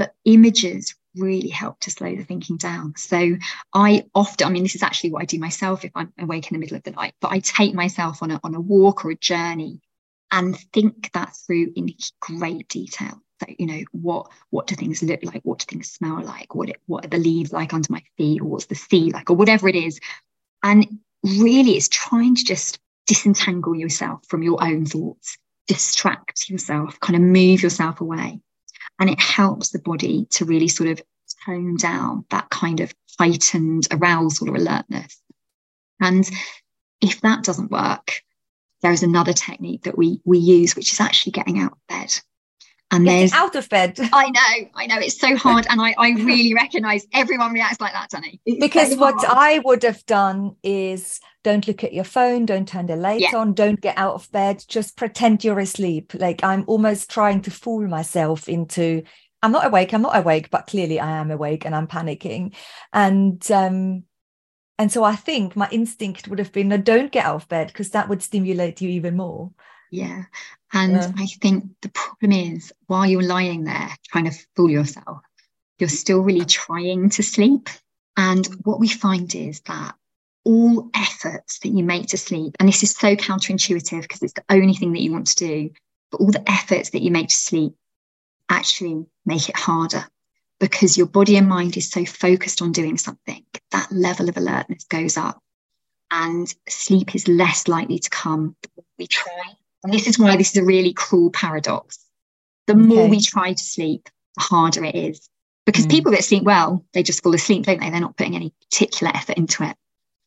but 0.01 0.15
images 0.25 0.95
really 1.15 1.51
help 1.51 1.79
to 1.81 1.91
slow 1.91 2.17
the 2.17 2.25
thinking 2.25 2.57
down. 2.57 2.95
So 2.97 3.37
I 3.75 4.07
often, 4.15 4.47
I 4.47 4.51
mean, 4.51 4.63
this 4.63 4.75
is 4.75 4.83
actually 4.83 5.11
what 5.11 5.21
I 5.21 5.27
do 5.27 5.39
myself 5.39 5.85
if 5.85 5.91
I'm 5.95 6.11
awake 6.19 6.51
in 6.51 6.55
the 6.55 6.59
middle 6.59 6.79
of 6.79 6.83
the 6.85 6.93
night, 6.93 7.13
but 7.21 7.33
I 7.33 7.41
take 7.41 7.75
myself 7.75 8.23
on 8.23 8.31
a, 8.31 8.41
on 8.43 8.55
a 8.55 8.61
walk 8.61 9.05
or 9.05 9.11
a 9.11 9.15
journey 9.15 9.83
and 10.31 10.57
think 10.73 11.13
that 11.13 11.37
through 11.37 11.75
in 11.77 11.91
great 12.19 12.67
detail. 12.69 13.21
So, 13.43 13.47
you 13.59 13.67
know, 13.67 13.83
what 13.93 14.31
what 14.49 14.69
do 14.69 14.75
things 14.75 15.03
look 15.03 15.23
like? 15.23 15.43
What 15.43 15.59
do 15.59 15.67
things 15.69 15.91
smell 15.91 16.23
like? 16.23 16.55
What 16.55 16.71
it, 16.71 16.81
what 16.87 17.05
are 17.05 17.09
the 17.09 17.19
leaves 17.19 17.53
like 17.53 17.75
under 17.75 17.93
my 17.93 18.03
feet? 18.17 18.41
Or 18.41 18.47
what's 18.47 18.67
the 18.67 18.75
sea 18.75 19.11
like? 19.11 19.29
Or 19.29 19.37
whatever 19.37 19.69
it 19.69 19.77
is. 19.77 20.01
And 20.63 21.01
really 21.23 21.73
it's 21.73 21.91
trying 21.91 22.37
to 22.37 22.45
just 22.45 22.79
disentangle 23.07 23.77
yourself 23.77 24.25
from 24.29 24.43
your 24.43 24.65
own 24.65 24.87
thoughts, 24.87 25.37
distract 25.67 26.49
yourself, 26.49 26.99
kind 27.01 27.17
of 27.17 27.21
move 27.23 27.63
yourself 27.63 28.01
away. 28.01 28.41
And 29.01 29.11
it 29.11 29.19
helps 29.19 29.71
the 29.71 29.79
body 29.79 30.27
to 30.31 30.45
really 30.45 30.69
sort 30.69 30.91
of 30.91 31.03
tone 31.47 31.77
down 31.77 32.27
that 32.31 32.51
kind 32.51 32.81
of 32.81 32.95
heightened 33.19 33.89
arousal 33.91 34.51
or 34.51 34.57
alertness. 34.57 35.21
And 36.01 36.29
if 37.01 37.21
that 37.23 37.43
doesn't 37.43 37.71
work, 37.71 38.23
there 38.83 38.93
is 38.93 39.03
another 39.03 39.33
technique 39.33 39.83
that 39.83 39.99
we 39.99 40.21
we 40.25 40.39
use, 40.39 40.77
which 40.77 40.93
is 40.93 41.01
actually 41.01 41.33
getting 41.33 41.59
out 41.59 41.73
of 41.73 41.87
bed. 41.89 42.15
And 42.93 43.05
Getting 43.05 43.21
there's 43.21 43.33
out 43.33 43.55
of 43.55 43.69
bed. 43.69 43.99
I 44.13 44.31
know, 44.31 44.69
I 44.75 44.87
know, 44.87 44.99
it's 44.99 45.19
so 45.19 45.37
hard. 45.37 45.67
And 45.71 45.81
I, 45.81 45.95
I 45.97 46.11
really 46.23 46.55
recognize 46.55 47.07
everyone 47.13 47.53
reacts 47.53 47.81
like 47.81 47.93
that, 47.93 48.11
Dani. 48.11 48.41
It's 48.45 48.59
because 48.59 48.91
so 48.91 48.97
what. 48.99 49.25
I 49.25 49.61
would 49.61 49.83
have 49.85 50.05
done 50.07 50.57
is 50.63 51.21
don't 51.45 51.67
look 51.69 51.85
at 51.85 51.93
your 51.95 52.05
phone, 52.05 52.47
don't 52.47 52.67
turn 52.69 52.87
the 52.87 52.97
light 52.97 53.21
Yeah. 53.21 53.37
on, 53.37 53.55
don't 53.55 53.81
get 53.81 53.97
out 53.97 54.15
of 54.15 54.31
bed, 54.33 54.65
just 54.69 54.97
pretend 54.97 55.45
you're 55.45 55.61
asleep. 55.61 56.15
Like 56.15 56.43
I'm 56.43 56.65
almost 56.67 57.11
trying 57.11 57.43
to 57.43 57.51
fool 57.51 57.87
myself 57.87 58.49
into 58.49 59.03
I'm 59.43 59.53
not 59.53 59.67
awake, 59.67 59.95
I'm 59.95 60.03
not 60.03 60.19
awake, 60.19 60.51
but 60.51 60.67
clearly 60.67 61.01
I 61.01 61.13
am 61.13 61.31
awake 61.31 61.65
and 61.65 61.75
I'm 61.75 61.87
panicking. 61.87 62.55
And 62.93 63.51
um 63.53 64.05
and 64.79 64.91
so 64.91 65.05
I 65.05 65.15
think 65.15 65.57
my 65.57 65.69
instinct 65.71 66.27
would 66.29 66.39
have 66.39 66.53
been 66.53 66.69
no, 66.69 66.77
don't 66.79 67.13
get 67.13 67.25
out 67.27 67.37
of 67.37 67.49
bed 67.49 67.69
because 67.69 67.91
that 67.91 68.09
would 68.09 68.23
stimulate 68.23 68.81
you 68.81 68.89
even 68.91 69.17
more. 69.17 69.53
Yeah. 69.91 70.25
And 70.73 70.93
Yeah. 70.93 71.13
I 71.17 71.27
think 71.27 71.65
the 71.83 71.91
problem 71.91 72.33
is 72.33 72.73
while 72.87 73.07
you're 73.07 73.23
lying 73.23 73.65
there 73.65 73.91
trying 74.09 74.25
to 74.31 74.39
fool 74.55 74.71
yourself, 74.71 75.23
you're 75.79 75.89
still 75.89 76.21
really 76.21 76.45
trying 76.45 77.11
to 77.11 77.23
sleep. 77.23 77.69
And 78.17 78.47
what 78.65 78.81
we 78.81 78.89
find 78.89 79.35
is 79.35 79.61
that 79.63 79.95
all 80.45 80.91
efforts 80.95 81.59
that 81.61 81.69
you 81.69 81.85
make 81.85 82.09
to 82.09 82.19
sleep, 82.19 82.57
and 82.59 82.69
this 82.69 82.83
is 82.83 82.93
so 82.93 83.17
counterintuitive 83.17 84.03
because 84.03 84.23
it's 84.23 84.33
the 84.33 84.45
only 84.49 84.75
thing 84.75 84.93
that 84.93 85.03
you 85.03 85.13
want 85.13 85.27
to 85.29 85.37
do, 85.37 85.71
but 86.11 86.21
all 86.21 86.31
the 86.31 86.51
efforts 86.51 86.91
that 86.91 87.03
you 87.03 87.11
make 87.11 87.29
to 87.29 87.37
sleep 87.37 87.75
actually 88.49 89.07
make 89.25 89.49
it 89.49 89.57
harder 89.57 90.07
because 90.59 90.97
your 90.97 91.07
body 91.07 91.37
and 91.37 91.49
mind 91.49 91.77
is 91.77 91.91
so 91.91 92.05
focused 92.05 92.63
on 92.63 92.73
doing 92.73 92.99
something, 92.99 93.45
that 93.71 93.91
level 93.91 94.29
of 94.29 94.37
alertness 94.37 94.85
goes 94.85 95.17
up 95.17 95.43
and 96.11 96.53
sleep 96.69 97.15
is 97.15 97.27
less 97.29 97.69
likely 97.69 97.99
to 97.99 98.11
come 98.11 98.57
the 98.63 98.69
more 98.77 98.85
we 98.99 99.07
try. 99.07 99.55
And 99.83 99.93
this 99.93 100.07
is 100.07 100.19
why 100.19 100.37
this 100.37 100.51
is 100.51 100.57
a 100.59 100.65
really 100.65 100.93
cruel 100.93 101.31
paradox. 101.31 101.99
The 102.67 102.75
more 102.75 103.09
we 103.09 103.21
try 103.21 103.53
to 103.53 103.65
sleep, 103.65 104.09
the 104.37 104.43
harder 104.43 104.85
it 104.85 104.95
is. 104.95 105.29
Because 105.67 105.87
Mm. 105.87 105.91
people 105.91 106.13
that 106.13 106.25
sleep 106.25 106.43
well, 106.43 106.85
they 106.93 107.03
just 107.03 107.23
fall 107.23 107.35
asleep, 107.35 107.65
don't 107.65 107.81
they? 107.81 107.91
They're 107.91 108.01
not 108.01 108.17
putting 108.17 108.37
any 108.37 108.53
particular 108.71 109.13
effort 109.15 109.37
into 109.37 109.63
it. 109.65 109.77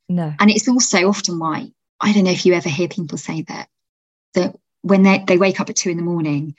No. 0.10 0.34
And 0.40 0.50
it's 0.50 0.68
also 0.68 1.08
often 1.08 1.40
why 1.40 1.72
I 2.00 2.12
don't 2.12 2.26
know 2.26 2.32
if 2.32 2.46
you 2.46 2.54
ever 2.54 2.70
hear 2.70 2.88
people 2.88 3.18
say 3.18 3.44
that 3.44 3.70
that 4.34 4.56
when 4.82 5.04
they, 5.04 5.24
they 5.26 5.38
wake 5.38 5.60
up 5.60 5.70
at 5.70 5.76
two 5.76 5.90
in 5.90 5.98
the 5.98 6.04
morning 6.04 6.56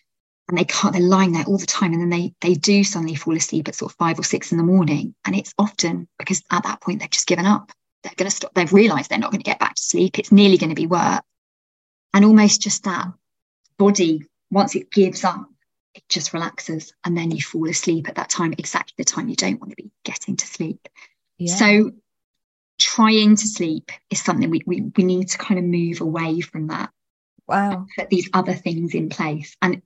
and 0.49 0.57
they 0.57 0.65
can't, 0.65 0.93
they're 0.93 1.03
lying 1.03 1.33
there 1.33 1.45
all 1.45 1.59
the 1.59 1.67
time. 1.67 1.93
And 1.93 2.01
then 2.01 2.11
they 2.11 2.35
they 2.41 2.55
do 2.55 2.85
suddenly 2.85 3.15
fall 3.15 3.37
asleep 3.37 3.69
at 3.69 3.75
sort 3.75 3.93
of 3.93 3.97
five 3.97 4.19
or 4.19 4.25
six 4.25 4.53
in 4.53 4.59
the 4.59 4.65
morning. 4.65 5.15
And 5.25 5.37
it's 5.37 5.53
often 5.59 6.09
because 6.19 6.43
at 6.51 6.63
that 6.65 6.81
point 6.81 7.01
they've 7.01 7.11
just 7.11 7.27
given 7.27 7.47
up. 7.47 7.73
They're 8.03 8.13
going 8.17 8.31
to 8.31 8.37
stop, 8.37 8.53
they've 8.55 8.73
realized 8.73 9.11
they're 9.11 9.19
not 9.19 9.31
going 9.31 9.41
to 9.41 9.51
get 9.51 9.59
back 9.59 9.75
to 9.77 9.83
sleep. 9.83 10.19
It's 10.19 10.31
nearly 10.33 10.59
going 10.59 10.71
to 10.71 10.75
be 10.75 10.87
work. 10.87 11.23
And 12.15 12.25
almost 12.25 12.63
just 12.63 12.85
that 12.85 13.09
body, 13.77 14.25
once 14.51 14.77
it 14.77 14.91
gives 14.91 15.25
up, 15.25 15.47
it 15.95 16.05
just 16.09 16.33
relaxes. 16.33 16.95
And 17.05 17.17
then 17.17 17.33
you 17.33 17.43
fall 17.43 17.69
asleep 17.69 18.09
at 18.09 18.15
that 18.15 18.31
time, 18.31 18.55
exactly 18.57 18.95
the 18.97 19.05
time 19.05 19.29
you 19.29 19.37
don't 19.37 19.61
want 19.61 19.71
to 19.71 19.77
be 19.77 19.91
getting 20.05 20.37
to 20.37 20.47
sleep. 20.47 20.89
Yeah. 21.39 21.55
So 21.55 21.91
trying 22.79 23.37
to 23.37 23.47
sleep 23.47 23.91
is 24.11 24.23
something 24.23 24.49
we, 24.49 24.63
we, 24.65 24.81
we 24.97 25.05
need 25.05 25.29
to 25.31 25.39
kind 25.39 25.59
of 25.59 25.65
move 25.65 26.01
away 26.01 26.41
from 26.41 26.69
that. 26.69 26.91
Wow. 27.49 27.87
Put 27.99 28.11
these 28.11 28.31
other 28.33 28.55
things 28.55 28.95
in 28.95 29.09
place. 29.09 29.57
And 29.61 29.83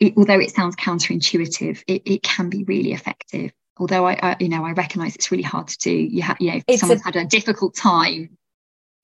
it, 0.00 0.14
although 0.16 0.40
it 0.40 0.54
sounds 0.54 0.74
counterintuitive, 0.76 1.82
it, 1.86 2.02
it 2.06 2.22
can 2.22 2.48
be 2.48 2.64
really 2.64 2.92
effective. 2.92 3.52
Although 3.76 4.06
I, 4.06 4.18
I, 4.22 4.36
you 4.40 4.48
know, 4.48 4.64
I 4.64 4.72
recognise 4.72 5.14
it's 5.14 5.30
really 5.30 5.42
hard 5.42 5.68
to 5.68 5.78
do. 5.78 5.92
You 5.92 6.22
have, 6.22 6.38
you 6.40 6.52
know, 6.52 6.60
if 6.66 6.80
someone's 6.80 7.02
a, 7.02 7.04
had 7.04 7.16
a 7.16 7.26
difficult 7.26 7.76
time. 7.76 8.37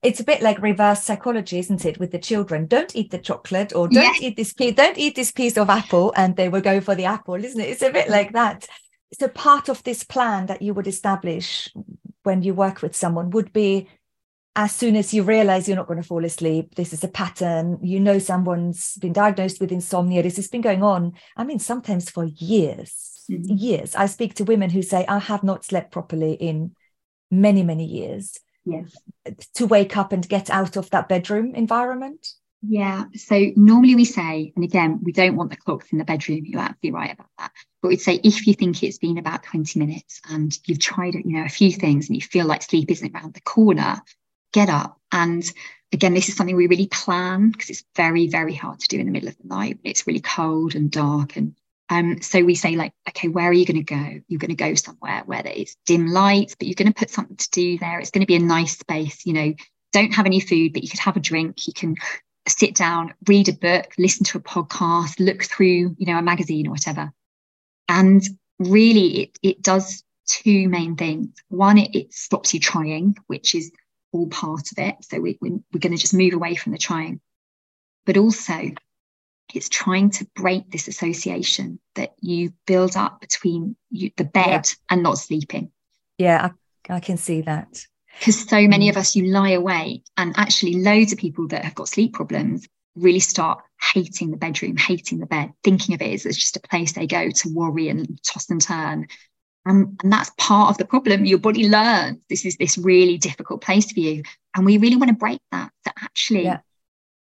It's 0.05 0.19
a 0.19 0.23
bit 0.23 0.41
like 0.41 0.61
reverse 0.61 1.03
psychology, 1.03 1.59
isn't 1.59 1.85
it, 1.85 1.99
with 1.99 2.11
the 2.11 2.19
children? 2.19 2.67
Don't 2.67 2.95
eat 2.95 3.11
the 3.11 3.17
chocolate, 3.17 3.73
or 3.75 3.87
don't 3.87 4.03
yes. 4.03 4.21
eat 4.21 4.37
this 4.37 4.53
piece, 4.53 4.75
don't 4.75 4.97
eat 4.97 5.15
this 5.15 5.31
piece 5.31 5.57
of 5.57 5.69
apple, 5.69 6.13
and 6.15 6.35
they 6.35 6.49
will 6.49 6.61
go 6.61 6.79
for 6.79 6.95
the 6.95 7.05
apple, 7.05 7.35
isn't 7.35 7.59
it? 7.59 7.69
It's 7.69 7.81
a 7.81 7.91
bit 7.91 8.09
like 8.09 8.33
that. 8.33 8.67
So 9.19 9.27
part 9.27 9.69
of 9.69 9.83
this 9.83 10.03
plan 10.03 10.45
that 10.47 10.61
you 10.61 10.73
would 10.73 10.87
establish 10.87 11.69
when 12.23 12.41
you 12.41 12.53
work 12.53 12.81
with 12.81 12.95
someone 12.95 13.29
would 13.31 13.53
be 13.53 13.87
as 14.55 14.71
soon 14.71 14.95
as 14.95 15.13
you 15.13 15.21
realize 15.23 15.67
you're 15.67 15.75
not 15.75 15.87
going 15.87 16.01
to 16.01 16.07
fall 16.07 16.23
asleep, 16.23 16.75
this 16.75 16.93
is 16.93 17.03
a 17.03 17.09
pattern, 17.09 17.77
you 17.81 17.99
know 17.99 18.19
someone's 18.19 18.95
been 18.97 19.11
diagnosed 19.11 19.59
with 19.59 19.71
insomnia, 19.71 20.23
this 20.23 20.37
has 20.37 20.47
been 20.47 20.61
going 20.61 20.81
on, 20.81 21.13
I 21.35 21.43
mean, 21.43 21.59
sometimes 21.59 22.09
for 22.09 22.23
years, 22.23 23.25
mm-hmm. 23.29 23.57
years. 23.57 23.95
I 23.95 24.05
speak 24.05 24.35
to 24.35 24.45
women 24.45 24.69
who 24.69 24.81
say, 24.81 25.05
I 25.07 25.19
have 25.19 25.43
not 25.43 25.65
slept 25.65 25.91
properly 25.91 26.33
in 26.33 26.73
many, 27.29 27.63
many 27.63 27.85
years. 27.85 28.39
Yes. 28.65 28.95
To 29.55 29.67
wake 29.67 29.95
up 29.95 30.11
and 30.11 30.27
get 30.27 30.49
out 30.49 30.75
of 30.75 30.89
that 30.89 31.07
bedroom 31.07 31.53
environment. 31.55 32.27
Yeah. 32.67 33.05
So 33.15 33.51
normally 33.55 33.95
we 33.95 34.05
say, 34.05 34.51
and 34.55 34.63
again, 34.63 34.99
we 35.03 35.11
don't 35.11 35.35
want 35.35 35.51
the 35.51 35.55
clocks 35.55 35.91
in 35.91 35.99
the 35.99 36.05
bedroom. 36.05 36.45
You're 36.45 36.61
absolutely 36.61 36.99
right 36.99 37.13
about 37.13 37.29
that. 37.37 37.51
But 37.81 37.89
we'd 37.89 38.01
say 38.01 38.19
if 38.23 38.47
you 38.47 38.53
think 38.53 38.81
it's 38.81 38.97
been 38.97 39.19
about 39.19 39.43
20 39.43 39.77
minutes 39.79 40.19
and 40.29 40.57
you've 40.65 40.79
tried, 40.79 41.13
you 41.13 41.23
know, 41.25 41.45
a 41.45 41.49
few 41.49 41.71
things 41.71 42.07
and 42.07 42.15
you 42.15 42.21
feel 42.21 42.47
like 42.47 42.63
sleep 42.63 42.89
isn't 42.89 43.15
around 43.15 43.35
the 43.35 43.41
corner, 43.41 44.01
get 44.51 44.69
up. 44.69 44.99
And 45.11 45.43
again, 45.91 46.15
this 46.15 46.27
is 46.27 46.35
something 46.35 46.55
we 46.55 46.67
really 46.67 46.87
plan 46.87 47.51
because 47.51 47.69
it's 47.69 47.83
very, 47.95 48.27
very 48.27 48.55
hard 48.55 48.79
to 48.79 48.87
do 48.87 48.99
in 48.99 49.05
the 49.05 49.11
middle 49.11 49.29
of 49.29 49.37
the 49.37 49.47
night. 49.47 49.79
It's 49.83 50.07
really 50.07 50.21
cold 50.21 50.73
and 50.73 50.89
dark. 50.89 51.35
And 51.35 51.55
um, 51.89 52.21
so 52.21 52.43
we 52.43 52.55
say, 52.55 52.75
like, 52.75 52.93
okay, 53.09 53.27
where 53.27 53.47
are 53.47 53.53
you 53.53 53.65
going 53.65 53.83
to 53.83 53.83
go? 53.83 54.19
You're 54.27 54.39
going 54.39 54.49
to 54.49 54.55
go 54.55 54.73
somewhere 54.73 55.21
where 55.25 55.45
is 55.45 55.75
dim 55.85 56.07
light, 56.07 56.55
but 56.57 56.67
you're 56.67 56.75
going 56.75 56.91
to 56.91 56.99
put 56.99 57.11
something 57.11 57.37
to 57.37 57.49
do 57.51 57.77
there. 57.77 57.99
It's 57.99 58.11
going 58.11 58.21
to 58.21 58.27
be 58.27 58.35
a 58.35 58.39
nice 58.39 58.79
space. 58.79 59.25
You 59.25 59.33
know, 59.33 59.53
don't 59.93 60.13
have 60.13 60.25
any 60.25 60.39
food, 60.39 60.73
but 60.73 60.83
you 60.83 60.89
could 60.89 60.99
have 60.99 61.15
a 61.15 61.21
drink. 61.21 61.67
You 61.67 61.73
can 61.73 61.95
sit 62.47 62.75
down, 62.75 63.13
read 63.27 63.49
a 63.49 63.53
book, 63.53 63.93
listen 63.97 64.25
to 64.25 64.37
a 64.39 64.41
podcast, 64.41 65.19
look 65.19 65.43
through, 65.43 65.95
you 65.97 66.05
know, 66.05 66.17
a 66.17 66.23
magazine 66.23 66.67
or 66.67 66.71
whatever. 66.71 67.11
And 67.87 68.23
really, 68.57 69.21
it, 69.21 69.39
it 69.43 69.61
does 69.61 70.03
two 70.27 70.67
main 70.67 70.95
things. 70.95 71.29
One, 71.49 71.77
it, 71.77 71.95
it 71.95 72.13
stops 72.13 72.53
you 72.53 72.59
trying, 72.59 73.15
which 73.27 73.53
is 73.53 73.71
all 74.11 74.27
part 74.27 74.71
of 74.71 74.77
it. 74.79 74.95
So 75.01 75.19
we, 75.19 75.37
we, 75.39 75.51
we're 75.51 75.79
going 75.79 75.95
to 75.95 76.01
just 76.01 76.15
move 76.15 76.33
away 76.33 76.55
from 76.55 76.71
the 76.71 76.77
trying. 76.79 77.21
But 78.05 78.17
also, 78.17 78.71
it's 79.53 79.69
trying 79.69 80.09
to 80.11 80.27
break 80.35 80.69
this 80.71 80.87
association 80.87 81.79
that 81.95 82.13
you 82.19 82.53
build 82.65 82.95
up 82.95 83.21
between 83.21 83.75
you, 83.89 84.11
the 84.17 84.23
bed 84.23 84.45
yeah. 84.47 84.61
and 84.89 85.03
not 85.03 85.17
sleeping. 85.17 85.71
Yeah, 86.17 86.49
I, 86.89 86.95
I 86.95 86.99
can 86.99 87.17
see 87.17 87.41
that. 87.41 87.85
Because 88.19 88.47
so 88.47 88.67
many 88.67 88.87
mm. 88.87 88.91
of 88.91 88.97
us, 88.97 89.15
you 89.15 89.25
lie 89.25 89.49
awake, 89.49 90.03
and 90.17 90.33
actually, 90.37 90.75
loads 90.81 91.11
of 91.11 91.19
people 91.19 91.47
that 91.49 91.65
have 91.65 91.75
got 91.75 91.89
sleep 91.89 92.13
problems 92.13 92.67
really 92.95 93.19
start 93.19 93.61
hating 93.93 94.31
the 94.31 94.37
bedroom, 94.37 94.77
hating 94.77 95.19
the 95.19 95.25
bed, 95.25 95.51
thinking 95.63 95.93
of 95.93 96.01
it 96.01 96.25
as 96.25 96.37
just 96.37 96.55
a 96.55 96.61
place 96.61 96.93
they 96.93 97.07
go 97.07 97.29
to 97.29 97.53
worry 97.53 97.89
and 97.89 98.19
toss 98.23 98.49
and 98.49 98.61
turn. 98.61 99.07
And, 99.65 99.99
and 100.01 100.13
that's 100.13 100.31
part 100.37 100.69
of 100.69 100.77
the 100.77 100.85
problem. 100.85 101.25
Your 101.25 101.39
body 101.39 101.67
learns 101.67 102.19
this 102.29 102.45
is 102.45 102.55
this 102.57 102.77
really 102.77 103.17
difficult 103.17 103.61
place 103.61 103.91
for 103.91 103.99
you. 103.99 104.23
And 104.55 104.65
we 104.65 104.77
really 104.77 104.95
want 104.95 105.09
to 105.09 105.15
break 105.15 105.41
that. 105.51 105.71
That 105.83 105.95
actually, 106.01 106.43
yeah. 106.43 106.59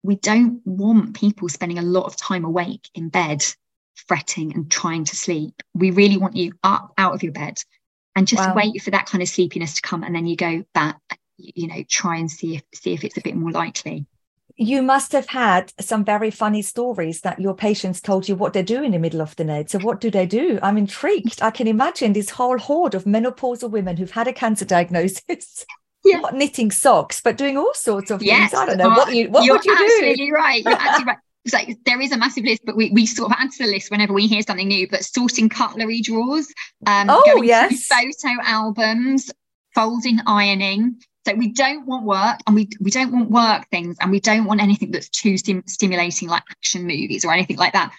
We 0.05 0.17
don't 0.17 0.61
want 0.65 1.17
people 1.17 1.49
spending 1.49 1.79
a 1.79 1.83
lot 1.83 2.05
of 2.05 2.17
time 2.17 2.45
awake 2.45 2.89
in 2.95 3.09
bed, 3.09 3.45
fretting 3.95 4.55
and 4.55 4.71
trying 4.71 5.05
to 5.05 5.17
sleep. 5.17 5.63
We 5.75 5.91
really 5.91 6.19
want 6.19 6.37
you 6.37 6.53
up 6.63 6.93
out 6.99 7.15
of 7.15 7.23
your 7.23 7.33
bed 7.33 7.59
and 8.15 8.29
just 8.29 8.47
wow. 8.47 8.55
wait 8.55 8.83
for 8.83 8.91
that 8.91 9.07
kind 9.07 9.23
of 9.23 9.29
sleepiness 9.29 9.75
to 9.75 9.83
come. 9.83 10.05
And 10.05 10.15
then 10.15 10.27
you 10.27 10.37
go 10.37 10.65
back, 10.75 11.01
you 11.39 11.67
know, 11.67 11.83
try 11.89 12.19
and 12.19 12.31
see 12.31 12.57
if 12.57 12.63
see 12.75 12.93
if 12.93 13.03
it's 13.03 13.17
a 13.17 13.23
bit 13.23 13.35
more 13.35 13.51
likely 13.51 14.07
you 14.57 14.83
must 14.83 15.13
have 15.13 15.27
had 15.27 15.73
some 15.81 16.05
very 16.05 16.31
funny 16.31 16.63
stories 16.63 17.23
that 17.23 17.41
your 17.41 17.55
patients 17.55 18.01
told 18.01 18.29
you 18.29 18.37
what 18.37 18.53
they 18.53 18.63
do 18.63 18.83
in 18.83 18.93
the 18.93 18.99
middle 18.99 19.21
of 19.21 19.35
the 19.37 19.45
night. 19.45 19.71
So, 19.71 19.81
what 19.81 20.01
do 20.01 20.11
they 20.11 20.27
do? 20.27 20.59
I'm 20.63 20.79
intrigued. 20.79 21.43
I 21.43 21.51
can 21.51 21.67
imagine 21.67 22.13
this 22.13 22.31
whole 22.31 22.59
horde 22.59 22.95
of 22.95 23.05
menopausal 23.05 23.71
women 23.71 23.97
who've 23.97 24.11
had 24.11 24.29
a 24.29 24.33
cancer 24.33 24.65
diagnosis. 24.77 25.67
Yeah. 26.05 26.19
Not 26.19 26.35
knitting 26.35 26.71
socks, 26.71 27.21
but 27.23 27.37
doing 27.37 27.57
all 27.57 27.73
sorts 27.75 28.11
of 28.11 28.23
yes. 28.23 28.51
things. 28.51 28.61
I 28.61 28.67
don't 28.67 28.79
know. 28.79 28.91
Uh, 28.91 28.97
what 28.97 29.15
you 29.15 29.31
what 29.31 29.49
would 29.49 29.65
you 29.65 29.77
do? 29.77 29.83
You're 29.85 29.93
absolutely 29.93 30.33
right. 30.33 30.63
You're 30.63 30.73
absolutely 30.79 31.05
right. 31.07 31.19
It's 31.45 31.55
like 31.55 31.79
there 31.85 32.01
is 32.01 32.13
a 32.13 32.17
massive 32.17 32.45
list, 32.45 32.63
but 32.65 32.77
we, 32.77 32.91
we 32.91 33.05
sort 33.07 33.31
of 33.31 33.37
add 33.39 33.51
to 33.53 33.65
the 33.65 33.71
list 33.71 33.91
whenever 33.91 34.13
we 34.13 34.27
hear 34.27 34.43
something 34.43 34.69
new. 34.69 34.89
But 34.89 35.05
sorting 35.05 35.49
cutlery 35.49 36.01
drawers, 36.01 36.47
um, 36.87 37.09
oh, 37.11 37.23
going 37.27 37.45
yes. 37.45 37.87
photo 37.87 38.41
albums, 38.43 39.31
folding 39.75 40.21
ironing, 40.27 40.97
so 41.27 41.35
we 41.35 41.53
don't 41.53 41.87
want 41.87 42.05
work 42.05 42.41
and 42.47 42.55
we, 42.55 42.69
we 42.81 42.91
don't 42.91 43.11
want 43.11 43.31
work 43.31 43.69
things 43.71 43.97
and 44.01 44.11
we 44.11 44.21
don't 44.21 44.45
want 44.45 44.61
anything 44.61 44.91
that's 44.91 45.09
too 45.09 45.39
stim- 45.39 45.65
stimulating 45.67 46.29
like 46.29 46.43
action 46.51 46.83
movies 46.83 47.25
or 47.25 47.33
anything 47.33 47.57
like 47.57 47.73
that. 47.73 47.93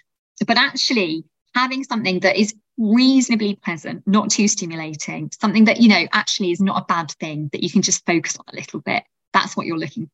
But 0.46 0.58
actually 0.58 1.24
having 1.56 1.84
something 1.84 2.20
that 2.20 2.36
is 2.36 2.54
reasonably 2.78 3.56
pleasant, 3.56 4.04
not 4.06 4.30
too 4.30 4.48
stimulating, 4.48 5.32
something 5.40 5.66
that, 5.66 5.82
you 5.82 5.90
know, 5.90 6.06
actually 6.12 6.52
is 6.52 6.60
not 6.60 6.84
a 6.84 6.86
bad 6.86 7.12
thing 7.20 7.50
that 7.54 7.64
you 7.64 7.70
can 7.70 7.82
just 7.82 8.06
focus 8.06 8.38
on 8.38 8.46
a 8.52 8.56
little 8.56 8.82
bit. 8.82 9.04
That's 9.34 9.56
what 9.56 9.66
you're 9.66 9.80
looking 9.80 10.06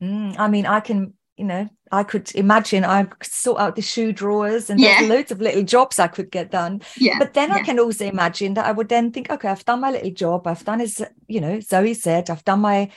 for. 0.00 0.06
Mm, 0.06 0.38
I 0.38 0.48
mean, 0.48 0.66
I 0.66 0.80
can 0.80 1.14
you 1.36 1.44
know, 1.44 1.68
I 1.90 2.04
could 2.04 2.32
imagine 2.34 2.84
I 2.84 3.04
could 3.04 3.26
sort 3.26 3.60
out 3.60 3.74
the 3.76 3.82
shoe 3.82 4.12
drawers 4.12 4.70
and 4.70 4.78
yeah. 4.78 4.98
there's 4.98 5.10
loads 5.10 5.32
of 5.32 5.40
little 5.40 5.62
jobs 5.62 5.98
I 5.98 6.06
could 6.06 6.30
get 6.30 6.50
done. 6.50 6.82
Yeah. 6.96 7.18
But 7.18 7.34
then 7.34 7.48
yeah. 7.48 7.56
I 7.56 7.62
can 7.62 7.80
also 7.80 8.06
imagine 8.06 8.54
that 8.54 8.66
I 8.66 8.72
would 8.72 8.88
then 8.88 9.10
think, 9.10 9.30
okay, 9.30 9.48
I've 9.48 9.64
done 9.64 9.80
my 9.80 9.90
little 9.90 10.12
job. 10.12 10.46
I've 10.46 10.64
done 10.64 10.80
as, 10.80 11.02
you 11.26 11.40
know, 11.40 11.58
Zoe 11.60 11.94
said, 11.94 12.30
I've 12.30 12.44
done 12.44 12.60
my 12.60 12.90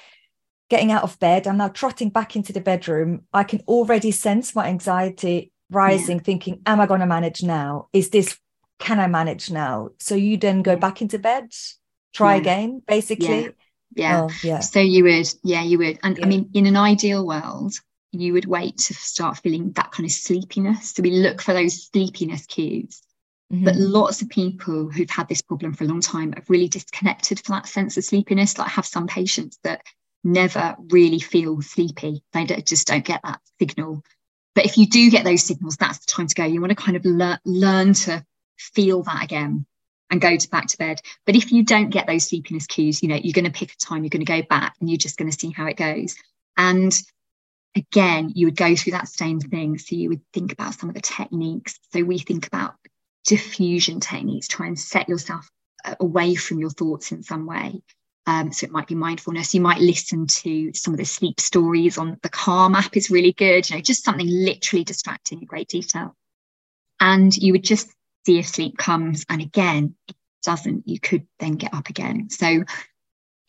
getting 0.70 0.92
out 0.92 1.04
of 1.04 1.18
bed. 1.20 1.48
I'm 1.48 1.58
now 1.58 1.70
trotting 1.70 2.10
back 2.10 2.36
into 2.36 2.54
the 2.54 2.62
bedroom. 2.62 3.24
I 3.34 3.44
can 3.44 3.62
already 3.68 4.12
sense 4.12 4.54
my 4.54 4.68
anxiety 4.68 5.52
rising, 5.70 6.18
yeah. 6.18 6.24
thinking, 6.24 6.62
am 6.66 6.80
I 6.80 6.86
going 6.86 7.02
to 7.02 7.06
manage 7.06 7.44
now? 7.44 7.88
Is 7.94 8.10
this, 8.10 8.38
can 8.80 9.00
I 9.00 9.08
manage 9.08 9.52
now? 9.52 9.90
So 10.00 10.16
you 10.16 10.38
then 10.38 10.62
go 10.62 10.76
back 10.76 11.02
into 11.02 11.20
bed, 11.20 11.52
try 12.14 12.36
again, 12.36 12.82
basically. 12.88 13.50
Yeah. 13.96 14.24
Oh, 14.24 14.30
yeah. 14.44 14.60
So 14.60 14.80
you 14.80 15.04
would, 15.06 15.28
yeah, 15.44 15.64
you 15.64 15.78
would. 15.80 16.00
And 16.04 16.20
I 16.24 16.28
mean, 16.28 16.50
in 16.54 16.66
an 16.68 16.78
ideal 16.78 17.26
world, 17.26 17.74
you 18.12 18.34
would 18.34 18.46
wait 18.46 18.78
to 18.78 18.94
start 18.94 19.38
feeling 19.38 19.72
that 19.72 19.92
kind 19.92 20.06
of 20.06 20.12
sleepiness. 20.12 20.94
So 20.94 21.04
we 21.04 21.12
look 21.12 21.42
for 21.42 21.54
those 21.54 21.88
sleepiness 21.88 22.46
cues. 22.46 23.02
Mm-hmm. 23.52 23.64
But 23.64 23.76
lots 23.78 24.22
of 24.22 24.30
people 24.30 24.90
who've 24.90 25.10
had 25.10 25.30
this 25.30 25.42
problem 25.42 25.74
for 25.74 25.86
a 25.86 25.88
long 25.88 26.02
time 26.02 26.34
have 26.34 26.50
really 26.50 26.68
disconnected 26.68 27.40
from 27.40 27.56
that 27.56 27.68
sense 27.68 27.98
of 27.98 28.04
sleepiness. 28.04 28.58
Like 28.58 28.68
I 28.68 28.72
have 28.72 28.86
some 28.86 29.08
patients 29.08 29.58
that 29.64 29.84
never 30.24 30.76
really 30.92 31.20
feel 31.20 31.62
sleepy. 31.62 32.24
They 32.34 32.46
just 32.46 32.88
don't 32.88 33.06
get 33.06 33.22
that 33.24 33.40
signal. 33.60 34.04
But 34.58 34.66
if 34.66 34.76
you 34.76 34.88
do 34.88 35.12
get 35.12 35.24
those 35.24 35.44
signals, 35.44 35.78
that's 35.78 36.00
the 36.00 36.08
time 36.08 36.26
to 36.26 36.34
go. 36.34 36.44
You 36.44 36.60
want 36.60 36.72
to 36.72 36.76
kind 36.76 36.98
of 36.98 37.06
learn 37.06 37.38
learn 37.46 37.94
to 37.94 38.26
feel 38.58 39.04
that 39.04 39.24
again 39.24 39.68
and 40.10 40.20
go 40.20 40.36
to 40.36 40.50
back 40.50 40.66
to 40.70 40.78
bed. 40.80 41.00
But 41.28 41.36
if 41.36 41.52
you 41.52 41.64
don't 41.64 41.92
get 41.92 42.08
those 42.08 42.24
sleepiness 42.24 42.66
cues, 42.66 43.04
you 43.04 43.10
know, 43.10 43.20
you're 43.22 43.34
going 43.34 43.46
to 43.46 43.52
pick 43.52 43.72
a 43.72 43.76
time, 43.76 44.04
you're 44.04 44.10
going 44.10 44.26
to 44.26 44.42
go 44.42 44.42
back 44.42 44.74
and 44.80 44.90
you're 44.90 44.98
just 44.98 45.20
going 45.20 45.30
to 45.30 45.40
see 45.40 45.52
how 45.52 45.68
it 45.68 45.78
goes. 45.78 46.16
And 46.58 46.92
again, 47.76 48.32
you 48.34 48.48
would 48.48 48.56
go 48.56 48.76
through 48.76 48.94
that 48.94 49.10
same 49.10 49.40
thing. 49.40 49.78
So 49.78 49.96
you 49.96 50.10
would 50.10 50.22
think 50.34 50.54
about 50.54 50.74
some 50.74 50.90
of 50.90 50.96
the 50.96 51.02
techniques. 51.02 51.80
So 51.94 52.02
we 52.02 52.18
think 52.18 52.48
about 52.48 52.74
diffusion 53.28 54.00
techniques, 54.00 54.48
try 54.48 54.66
and 54.66 54.80
set 54.80 55.08
yourself 55.08 55.48
uh, 55.86 55.94
away 56.00 56.34
from 56.34 56.58
your 56.58 56.72
thoughts 56.72 57.12
in 57.12 57.22
some 57.22 57.46
way. 57.46 57.84
Um, 58.28 58.54
so 58.54 58.66
it 58.66 58.72
might 58.72 58.88
be 58.88 58.96
mindfulness. 58.96 59.56
You 59.56 59.62
might 59.62 59.82
listen 59.82 60.28
to 60.28 60.74
some 60.76 60.94
of 60.94 61.00
the 61.00 61.06
sleep 61.06 61.42
stories 61.42 61.98
on 61.98 62.20
the 62.24 62.30
Calm 62.30 62.76
app 62.76 62.98
is 62.98 63.12
really 63.12 63.34
good. 63.34 63.70
You 63.70 63.78
know, 63.78 63.84
just 63.84 64.06
something 64.06 64.28
literally 64.28 64.86
distracting 64.86 65.40
in 65.42 65.46
great 65.48 65.70
detail. 65.70 66.16
And 67.02 67.36
you 67.38 67.54
would 67.54 67.66
just 67.66 67.90
see 68.26 68.40
if 68.40 68.48
sleep 68.48 68.78
comes. 68.78 69.26
And 69.30 69.42
again, 69.42 69.96
it 70.10 70.18
doesn't. 70.44 70.88
You 70.88 71.00
could 71.00 71.28
then 71.40 71.54
get 71.54 71.74
up 71.76 71.90
again. 71.90 72.30
So 72.32 72.66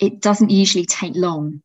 it 0.01 0.21
doesn't 0.23 0.51
usually 0.51 0.87
take 0.87 1.17
long. 1.17 1.63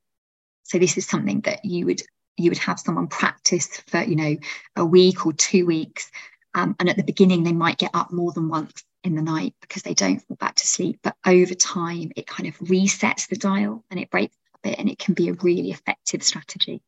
So 0.63 0.79
this 0.79 0.97
is 0.97 1.07
something 1.07 1.41
that 1.41 1.65
you 1.65 1.87
would 1.87 2.01
you 2.37 2.51
would 2.51 2.59
have 2.59 2.79
someone 2.79 3.07
practice 3.07 3.81
for 3.87 4.03
you 4.03 4.15
know 4.17 4.37
a 4.77 4.85
week 4.85 5.25
or 5.25 5.33
two 5.33 5.65
weeks 5.67 6.09
Um, 6.55 6.75
and 6.79 6.89
at 6.89 6.97
the 6.97 7.03
beginning, 7.03 7.43
they 7.43 7.53
might 7.53 7.79
get 7.79 7.91
up 7.95 8.13
more 8.13 8.33
than 8.33 8.49
once 8.49 8.83
in 9.05 9.15
the 9.15 9.23
night 9.23 9.55
because 9.61 9.83
they 9.83 9.95
don't 9.95 10.19
fall 10.21 10.37
back 10.37 10.52
to 10.63 10.67
sleep. 10.67 10.99
But 11.03 11.15
over 11.25 11.53
time, 11.53 12.11
it 12.15 12.25
kind 12.27 12.47
of 12.49 12.57
resets 12.59 13.27
the 13.27 13.35
dial 13.35 13.83
and 13.89 13.99
it 13.99 14.09
breaks 14.09 14.35
a 14.55 14.69
bit, 14.69 14.79
and 14.79 14.89
it 14.89 14.99
can 14.99 15.13
be 15.13 15.29
a 15.29 15.33
really 15.33 15.71
effective 15.71 16.23
strategy. 16.23 16.81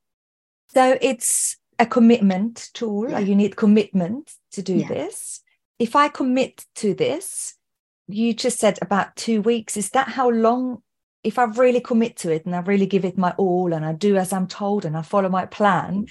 So 0.74 0.98
it's 1.02 1.58
a 1.78 1.86
commitment 1.86 2.70
tool. 2.74 3.10
Yeah. 3.12 3.20
You 3.20 3.36
need 3.36 3.56
commitment 3.56 4.34
to 4.54 4.62
do 4.62 4.78
Yeah. 4.78 4.88
this. 4.88 5.42
If 5.78 5.96
I 5.96 6.08
commit 6.08 6.66
to 6.76 6.94
this, 6.94 7.56
you 8.08 8.34
just 8.34 8.60
said 8.60 8.80
about 8.82 9.16
two 9.16 9.42
weeks. 9.42 9.78
Is 9.78 9.90
that 9.92 10.08
how 10.10 10.30
long? 10.30 10.82
If 11.24 11.40
I 11.40 11.46
really 11.46 11.82
commit 11.82 12.18
to 12.18 12.32
it 12.32 12.46
and 12.46 12.56
I 12.56 12.60
really 12.60 12.86
give 12.86 13.04
it 13.04 13.18
my 13.18 13.32
all 13.32 13.74
and 13.74 13.84
I 13.84 13.94
do 13.94 14.16
as 14.16 14.32
I'm 14.32 14.48
told 14.48 14.86
and 14.86 14.96
I 14.96 15.02
follow 15.02 15.28
my 15.28 15.48
plan, 15.48 16.06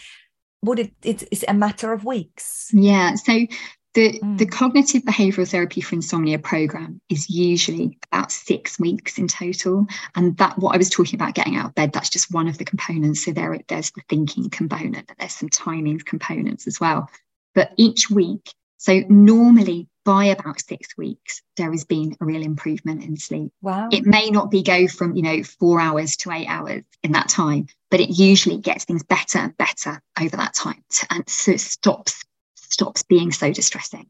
would 0.62 0.80
it? 0.80 0.92
It's, 1.02 1.24
it's 1.30 1.44
a 1.46 1.54
matter 1.54 1.92
of 1.92 2.04
weeks. 2.04 2.70
Yeah. 2.72 3.14
So 3.14 3.46
the, 3.95 4.18
Mm. 4.20 4.38
the 4.38 4.47
cognitive 4.47 5.03
behavioral 5.03 5.49
therapy 5.49 5.80
for 5.80 5.95
insomnia 5.95 6.38
program 6.38 7.01
is 7.09 7.30
usually 7.30 7.99
about 8.11 8.32
six 8.32 8.78
weeks 8.78 9.18
in 9.18 9.28
total. 9.28 9.86
And 10.14 10.36
that 10.38 10.59
what 10.59 10.74
I 10.74 10.78
was 10.78 10.90
talking 10.90 11.14
about 11.14 11.34
getting 11.34 11.57
out 11.57 11.66
of 11.66 11.74
bed, 11.74 11.92
that's 11.92 12.11
just 12.11 12.32
one 12.32 12.49
of 12.49 12.59
the 12.59 12.64
components. 12.64 13.24
So 13.24 13.32
there, 13.32 13.59
there's 13.68 13.92
the 13.92 14.03
thinking 14.09 14.51
component, 14.51 15.11
there's 15.18 15.34
some 15.34 15.49
timing 15.49 16.01
components 16.01 16.66
as 16.66 16.80
well. 16.80 17.09
But 17.55 17.72
each 17.76 18.11
week, 18.11 18.53
so 18.78 19.03
normally 19.09 19.88
by 20.05 20.26
about 20.26 20.61
six 20.61 20.97
weeks, 20.99 21.40
there 21.57 21.70
has 21.70 21.84
been 21.84 22.16
a 22.20 22.24
real 22.24 22.42
improvement 22.42 23.03
in 23.03 23.16
sleep. 23.16 23.53
Wow. 23.62 23.88
It 23.90 24.05
may 24.05 24.28
not 24.28 24.51
be 24.51 24.62
go 24.62 24.86
from, 24.86 25.16
you 25.16 25.22
know, 25.22 25.42
four 25.42 25.80
hours 25.80 26.16
to 26.18 26.32
eight 26.32 26.47
hours 26.47 26.82
in 27.03 27.12
that 27.12 27.28
time, 27.28 27.68
but 27.90 28.01
it 28.01 28.11
usually 28.11 28.59
gets 28.59 28.84
things 28.84 29.03
better 29.03 29.38
and 29.38 29.57
better 29.57 30.03
over 30.20 30.36
that 30.36 30.53
time. 30.53 30.84
And 31.11 31.26
so 31.28 31.53
it 31.53 31.61
stops 31.61 32.22
stops 32.68 33.02
being 33.02 33.32
so 33.32 33.52
distressing. 33.52 34.08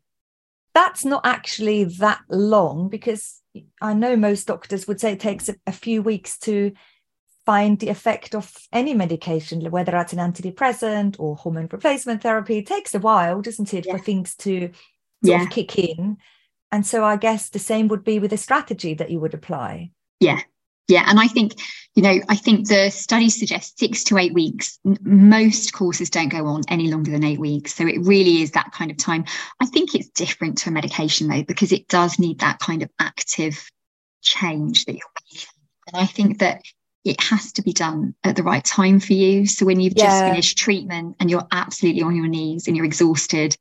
That's 0.75 1.05
not 1.05 1.25
actually 1.25 1.85
that 1.85 2.21
long 2.29 2.89
because 2.89 3.41
I 3.81 3.95
know 3.95 4.17
most 4.17 4.47
doctors 4.47 4.89
would 4.89 5.01
say 5.01 5.13
it 5.13 5.21
takes 5.21 5.49
a, 5.49 5.55
a 5.67 5.73
few 5.73 6.03
weeks 6.03 6.37
to 6.41 6.73
find 7.47 7.79
the 7.79 7.91
effect 7.91 8.35
of 8.35 8.53
any 8.73 8.95
medication, 8.95 9.71
whether 9.71 9.93
that's 9.93 10.13
an 10.13 10.19
antidepressant 10.19 11.17
or 11.19 11.37
hormone 11.37 11.69
replacement 11.71 12.23
therapy. 12.23 12.59
It 12.59 12.67
takes 12.67 12.95
a 12.95 12.99
while, 12.99 13.43
doesn't 13.43 13.73
it, 13.75 13.87
Yeah. 13.87 13.93
for 13.97 13.99
things 14.03 14.35
to 14.37 14.61
sort 14.61 14.73
Yeah. 15.23 15.43
of 15.43 15.51
kick 15.51 15.79
in. 15.79 16.17
And 16.73 16.85
so 16.87 17.05
I 17.05 17.17
guess 17.17 17.51
the 17.51 17.59
same 17.59 17.87
would 17.89 18.03
be 18.03 18.19
with 18.19 18.33
a 18.33 18.37
strategy 18.39 18.95
that 18.95 19.11
you 19.11 19.21
would 19.21 19.35
apply. 19.35 19.91
Yeah. 20.21 20.41
Yeah. 20.89 21.05
And 21.07 21.19
I 21.19 21.29
think, 21.29 21.55
you 21.95 22.03
know, 22.03 22.21
I 22.29 22.37
think 22.37 22.69
the 22.69 22.91
studies 22.91 23.39
suggest 23.39 23.79
six 23.79 24.05
to 24.05 24.19
eight 24.19 24.35
weeks. 24.35 24.79
Most 25.03 25.73
courses 25.73 26.11
don't 26.11 26.29
go 26.29 26.47
on 26.47 26.63
any 26.69 26.91
longer 26.91 27.11
than 27.11 27.25
eight 27.25 27.41
weeks. 27.41 27.75
So 27.75 27.87
it 27.87 28.01
really 28.01 28.43
is 28.43 28.51
that 28.51 28.73
kind 28.73 28.91
of 28.91 28.97
time. 28.99 29.25
I 29.61 29.67
think 29.67 29.95
it's 29.95 30.09
different 30.09 30.59
to 30.59 30.71
a 30.71 30.73
medication 30.73 31.29
though, 31.29 31.43
because 31.43 31.73
it 31.73 31.89
does 31.89 32.19
need 32.19 32.41
that 32.41 32.59
kind 32.59 32.83
of 32.83 32.91
active 32.99 33.67
change 34.23 34.85
that 34.85 34.93
you're 34.93 35.03
making. 35.33 35.49
And 35.93 36.03
I 36.03 36.07
think 36.07 36.39
that 36.41 36.63
it 37.05 37.21
has 37.23 37.53
to 37.53 37.63
be 37.63 37.73
done 37.73 38.15
at 38.25 38.37
the 38.37 38.43
right 38.43 38.65
time 38.65 38.99
for 38.99 39.13
you. 39.13 39.47
So 39.47 39.67
when 39.67 39.81
you've 39.81 39.95
just 39.95 40.25
finished 40.25 40.59
treatment 40.59 41.17
and 41.21 41.31
you're 41.31 41.47
absolutely 41.53 42.03
on 42.03 42.17
your 42.17 42.29
knees 42.29 42.67
and 42.67 42.77
you're 42.77 42.87
exhausted, 42.87 43.57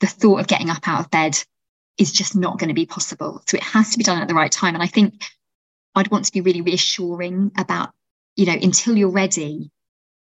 the 0.00 0.06
thought 0.06 0.40
of 0.40 0.48
getting 0.48 0.70
up 0.70 0.86
out 0.86 1.00
of 1.00 1.10
bed 1.10 1.38
is 1.96 2.12
just 2.12 2.36
not 2.36 2.58
going 2.58 2.68
to 2.68 2.74
be 2.74 2.86
possible. 2.86 3.42
So 3.46 3.56
it 3.56 3.62
has 3.62 3.90
to 3.90 3.98
be 3.98 4.04
done 4.04 4.20
at 4.20 4.28
the 4.28 4.34
right 4.34 4.50
time. 4.50 4.74
And 4.74 4.82
I 4.82 4.86
think 4.86 5.14
I'd 5.94 6.10
want 6.10 6.26
to 6.26 6.32
be 6.32 6.40
really 6.40 6.60
reassuring 6.60 7.52
about, 7.56 7.90
you 8.36 8.46
know, 8.46 8.56
until 8.60 8.96
you're 8.96 9.10
ready, 9.10 9.70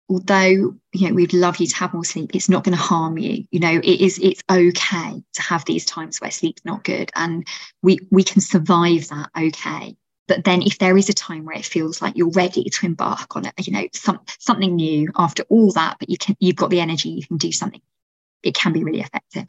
although, 0.08 0.74
you 0.92 1.08
know, 1.08 1.14
we'd 1.14 1.32
love 1.32 1.56
you 1.58 1.66
to 1.66 1.76
have 1.76 1.94
more 1.94 2.04
sleep, 2.04 2.34
it's 2.34 2.48
not 2.48 2.64
going 2.64 2.76
to 2.76 2.82
harm 2.82 3.18
you. 3.18 3.44
You 3.50 3.60
know, 3.60 3.78
it 3.82 4.00
is, 4.00 4.18
it's 4.18 4.42
okay 4.50 5.22
to 5.32 5.42
have 5.42 5.64
these 5.64 5.84
times 5.84 6.20
where 6.20 6.30
sleep's 6.30 6.64
not 6.64 6.84
good 6.84 7.10
and 7.14 7.46
we, 7.82 7.98
we 8.10 8.22
can 8.22 8.40
survive 8.40 9.08
that 9.08 9.30
okay. 9.36 9.96
But 10.26 10.44
then 10.44 10.62
if 10.62 10.78
there 10.78 10.96
is 10.96 11.08
a 11.08 11.14
time 11.14 11.44
where 11.44 11.56
it 11.56 11.66
feels 11.66 12.00
like 12.00 12.16
you're 12.16 12.30
ready 12.30 12.64
to 12.64 12.86
embark 12.86 13.36
on 13.36 13.46
it, 13.46 13.52
you 13.66 13.72
know, 13.72 13.86
some, 13.92 14.20
something 14.38 14.74
new 14.74 15.10
after 15.16 15.44
all 15.48 15.72
that, 15.72 15.96
but 15.98 16.08
you 16.08 16.16
can, 16.18 16.36
you've 16.40 16.56
got 16.56 16.70
the 16.70 16.80
energy, 16.80 17.10
you 17.10 17.26
can 17.26 17.36
do 17.36 17.52
something, 17.52 17.82
it 18.42 18.54
can 18.54 18.72
be 18.72 18.84
really 18.84 19.00
effective. 19.00 19.46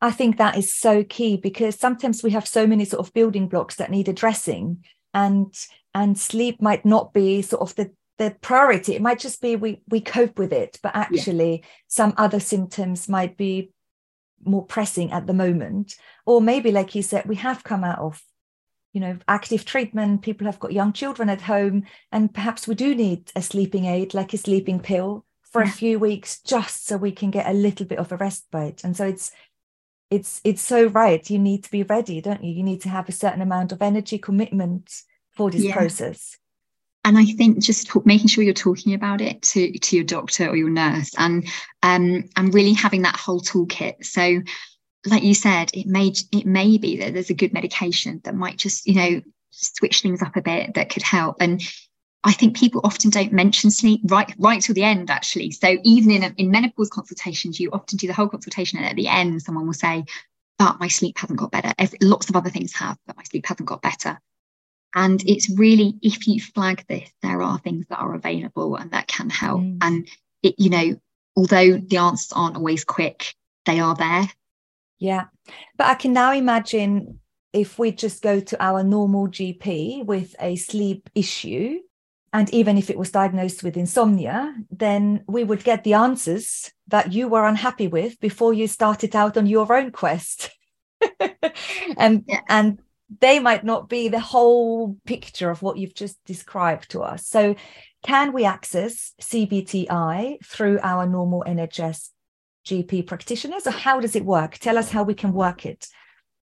I 0.00 0.10
think 0.10 0.36
that 0.38 0.56
is 0.56 0.72
so 0.72 1.04
key 1.04 1.36
because 1.36 1.78
sometimes 1.78 2.24
we 2.24 2.32
have 2.32 2.48
so 2.48 2.66
many 2.66 2.84
sort 2.84 3.06
of 3.06 3.14
building 3.14 3.46
blocks 3.46 3.76
that 3.76 3.90
need 3.90 4.08
addressing 4.08 4.84
and 5.14 5.52
and 5.94 6.18
sleep 6.18 6.60
might 6.62 6.84
not 6.84 7.12
be 7.12 7.42
sort 7.42 7.62
of 7.62 7.74
the 7.76 7.90
the 8.18 8.36
priority. 8.40 8.94
It 8.94 9.02
might 9.02 9.18
just 9.18 9.40
be 9.40 9.56
we 9.56 9.82
we 9.88 10.00
cope 10.00 10.38
with 10.38 10.52
it 10.52 10.78
but 10.82 10.94
actually 10.94 11.64
some 11.88 12.14
other 12.16 12.40
symptoms 12.40 13.08
might 13.08 13.36
be 13.36 13.70
more 14.44 14.64
pressing 14.66 15.12
at 15.12 15.26
the 15.26 15.32
moment. 15.34 15.96
Or 16.26 16.40
maybe 16.40 16.70
like 16.72 16.94
you 16.94 17.02
said 17.02 17.24
we 17.26 17.36
have 17.36 17.64
come 17.64 17.84
out 17.84 17.98
of 17.98 18.22
you 18.92 19.00
know 19.00 19.18
active 19.26 19.64
treatment 19.64 20.20
people 20.22 20.46
have 20.46 20.60
got 20.60 20.72
young 20.72 20.92
children 20.92 21.30
at 21.30 21.40
home 21.42 21.84
and 22.10 22.32
perhaps 22.34 22.68
we 22.68 22.74
do 22.74 22.94
need 22.94 23.32
a 23.34 23.40
sleeping 23.40 23.86
aid 23.86 24.12
like 24.12 24.34
a 24.34 24.38
sleeping 24.38 24.80
pill 24.80 25.24
for 25.50 25.62
Yeah. 25.62 25.68
a 25.68 25.72
few 25.72 25.98
weeks 25.98 26.40
just 26.42 26.86
so 26.86 26.96
we 26.96 27.12
can 27.12 27.30
get 27.30 27.46
a 27.46 27.52
little 27.52 27.86
bit 27.86 27.98
of 27.98 28.12
a 28.12 28.16
respite. 28.16 28.84
And 28.84 28.96
so 28.96 29.06
it's 29.06 29.32
it's 30.12 30.40
it's 30.44 30.62
so 30.62 30.86
right 30.86 31.30
you 31.30 31.38
need 31.38 31.64
to 31.64 31.70
be 31.70 31.82
ready 31.82 32.20
don't 32.20 32.44
you 32.44 32.52
you 32.52 32.62
need 32.62 32.80
to 32.80 32.88
have 32.88 33.08
a 33.08 33.12
certain 33.12 33.42
amount 33.42 33.72
of 33.72 33.80
energy 33.82 34.18
commitment 34.18 35.02
for 35.30 35.50
this 35.50 35.62
Yeah. 35.62 35.74
process 35.74 36.36
and 37.04 37.18
I 37.18 37.24
think 37.24 37.58
just 37.58 37.90
making 38.06 38.28
sure 38.28 38.44
you're 38.44 38.54
talking 38.54 38.94
about 38.94 39.20
it 39.20 39.42
to, 39.42 39.76
to 39.76 39.96
your 39.96 40.04
doctor 40.04 40.46
or 40.48 40.56
your 40.56 40.70
nurse 40.70 41.10
and 41.18 41.48
um 41.82 42.28
and 42.36 42.54
really 42.54 42.74
having 42.74 43.02
that 43.02 43.16
whole 43.16 43.40
toolkit. 43.40 44.04
So 44.04 44.40
like 45.06 45.24
you 45.24 45.34
said, 45.34 45.70
it 45.74 45.86
may 45.86 46.12
it 46.30 46.46
may 46.46 46.78
be 46.78 46.98
that 46.98 47.12
there's 47.12 47.30
a 47.30 47.34
good 47.34 47.52
medication 47.52 48.20
that 48.24 48.36
might 48.36 48.56
just, 48.56 48.86
you 48.86 48.94
know, 48.94 49.20
switch 49.50 50.00
things 50.00 50.22
up 50.22 50.36
a 50.36 50.42
bit 50.42 50.74
that 50.74 50.90
could 50.90 51.02
help. 51.02 51.36
And 51.40 51.60
I 52.24 52.32
think 52.32 52.56
people 52.56 52.80
often 52.84 53.10
don't 53.10 53.32
mention 53.32 53.70
sleep 53.70 54.00
right 54.04 54.32
right 54.38 54.60
till 54.62 54.74
the 54.74 54.84
end 54.84 55.10
actually. 55.10 55.50
So 55.50 55.78
even 55.82 56.10
in 56.10 56.22
in 56.36 56.50
menopause 56.50 56.90
consultations, 56.90 57.58
you 57.58 57.70
often 57.72 57.98
do 57.98 58.06
the 58.06 58.12
whole 58.12 58.28
consultation 58.28 58.78
and 58.78 58.86
at 58.86 58.96
the 58.96 59.08
end 59.08 59.42
someone 59.42 59.66
will 59.66 59.72
say, 59.74 60.04
but 60.58 60.78
my 60.78 60.88
sleep 60.88 61.18
hasn't 61.18 61.38
got 61.38 61.50
better. 61.50 61.72
Every, 61.78 61.98
lots 62.00 62.28
of 62.28 62.36
other 62.36 62.50
things 62.50 62.72
have, 62.74 62.96
but 63.06 63.16
my 63.16 63.24
sleep 63.24 63.46
hasn't 63.46 63.68
got 63.68 63.82
better. 63.82 64.20
And 64.94 65.22
it's 65.26 65.50
really, 65.58 65.94
if 66.02 66.28
you 66.28 66.40
flag 66.40 66.84
this, 66.86 67.10
there 67.22 67.42
are 67.42 67.58
things 67.58 67.86
that 67.88 67.98
are 67.98 68.14
available 68.14 68.76
and 68.76 68.90
that 68.90 69.08
can 69.08 69.30
help. 69.30 69.62
Mm. 69.62 69.78
And 69.80 70.08
it, 70.42 70.54
you 70.58 70.68
know, 70.68 71.00
although 71.34 71.78
the 71.78 71.96
answers 71.96 72.32
aren't 72.36 72.56
always 72.56 72.84
quick, 72.84 73.34
they 73.64 73.80
are 73.80 73.94
there. 73.94 74.28
yeah 74.98 75.24
but 75.76 75.86
i 75.86 75.94
can 75.94 76.12
now 76.12 76.32
imagine 76.32 77.18
if 77.52 77.78
we 77.78 77.90
just 77.92 78.22
go 78.22 78.40
to 78.40 78.62
our 78.62 78.82
normal 78.82 79.28
gp 79.28 80.04
with 80.06 80.34
a 80.40 80.56
sleep 80.56 81.10
issue 81.14 81.78
and 82.32 82.52
even 82.54 82.78
if 82.78 82.88
it 82.90 82.98
was 82.98 83.10
diagnosed 83.10 83.62
with 83.62 83.76
insomnia 83.76 84.54
then 84.70 85.22
we 85.26 85.44
would 85.44 85.64
get 85.64 85.84
the 85.84 85.94
answers 85.94 86.72
that 86.88 87.12
you 87.12 87.28
were 87.28 87.46
unhappy 87.46 87.88
with 87.88 88.20
before 88.20 88.52
you 88.52 88.66
started 88.66 89.16
out 89.16 89.36
on 89.36 89.46
your 89.46 89.72
own 89.72 89.90
quest. 89.90 90.50
And 91.96 92.24
Yeah. 92.26 92.40
and 92.48 92.78
they 93.20 93.38
might 93.40 93.64
not 93.64 93.88
be 93.88 94.08
the 94.08 94.20
whole 94.20 94.96
picture 95.04 95.50
of 95.50 95.62
what 95.62 95.76
you've 95.76 95.94
just 95.94 96.16
described 96.24 96.90
to 96.90 97.02
us. 97.02 97.26
So 97.26 97.56
can 98.02 98.32
we 98.32 98.44
access 98.44 99.12
cbti 99.20 100.44
through 100.44 100.78
our 100.82 101.06
normal 101.06 101.44
nhs 101.46 102.10
gp 102.66 103.06
practitioners? 103.06 103.66
Or 103.66 103.72
how 103.72 104.00
does 104.00 104.16
it 104.16 104.24
work? 104.24 104.58
Tell 104.58 104.78
us 104.78 104.90
how 104.90 105.02
we 105.02 105.14
can 105.14 105.32
work 105.32 105.66
it 105.66 105.88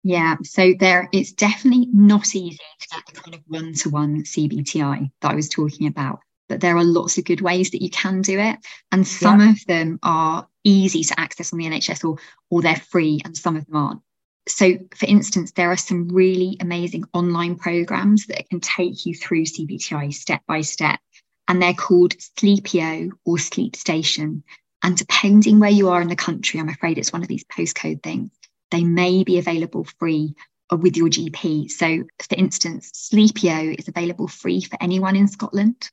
Yeah. 0.04 0.38
So 0.44 0.74
there, 0.80 1.10
it's 1.12 1.32
definitely 1.32 1.88
not 1.92 2.34
easy 2.34 2.58
to 2.58 2.88
get 2.96 3.06
the 3.08 3.20
kind 3.20 3.36
of 3.36 3.42
one 3.48 3.74
to 3.74 3.90
one 3.90 4.24
CBTI 4.24 5.12
that 5.22 5.32
I 5.32 5.36
was 5.36 5.50
talking 5.50 5.88
about. 5.88 6.20
But 6.48 6.62
there 6.62 6.78
are 6.78 6.84
lots 6.84 7.18
of 7.18 7.26
good 7.26 7.42
ways 7.42 7.72
that 7.72 7.84
you 7.84 7.90
can 7.90 8.22
do 8.22 8.40
it. 8.40 8.58
And 8.92 9.08
some 9.08 9.42
of 9.42 9.64
them 9.68 10.00
are 10.02 10.48
easy 10.64 11.04
to 11.04 11.20
access 11.20 11.54
on 11.54 11.60
the 11.60 11.66
NHS 11.66 12.04
or, 12.04 12.18
or 12.50 12.62
they're 12.62 12.76
free, 12.76 13.22
and 13.24 13.38
some 13.38 13.56
of 13.56 13.66
them 13.68 13.76
aren't. 13.76 14.02
So, 14.48 14.80
for 14.96 15.06
instance, 15.06 15.52
there 15.52 15.72
are 15.72 15.78
some 15.78 16.08
really 16.08 16.58
amazing 16.60 17.04
online 17.14 17.56
programs 17.56 18.26
that 18.28 18.50
can 18.50 18.62
take 18.62 19.06
you 19.06 19.14
through 19.14 19.46
CBTI 19.46 20.12
step 20.12 20.42
by 20.48 20.62
step, 20.62 21.00
and 21.48 21.62
they're 21.62 21.74
called 21.74 22.18
Sleepio 22.18 23.12
or 23.26 23.38
Sleep 23.38 23.76
Station. 23.76 24.44
And 24.82 24.98
depending 24.98 25.60
where 25.60 25.70
you 25.70 25.90
are 25.90 26.02
in 26.02 26.08
the 26.08 26.16
country, 26.16 26.60
I'm 26.60 26.70
afraid 26.70 26.98
it's 26.98 27.14
one 27.14 27.22
of 27.22 27.28
these 27.28 27.44
postcode 27.44 28.02
things 28.02 28.32
they 28.72 28.84
may 28.84 29.24
be 29.24 29.38
available 29.40 29.86
free 30.00 30.36
with 30.72 30.96
your 30.98 31.10
GP. 31.10 31.68
So, 31.68 32.04
for 32.20 32.36
instance, 32.38 32.92
Sleepio 33.12 33.78
is 33.78 33.88
available 33.88 34.28
free 34.28 34.62
for 34.62 34.78
anyone 34.82 35.16
in 35.16 35.28
Scotland. 35.28 35.90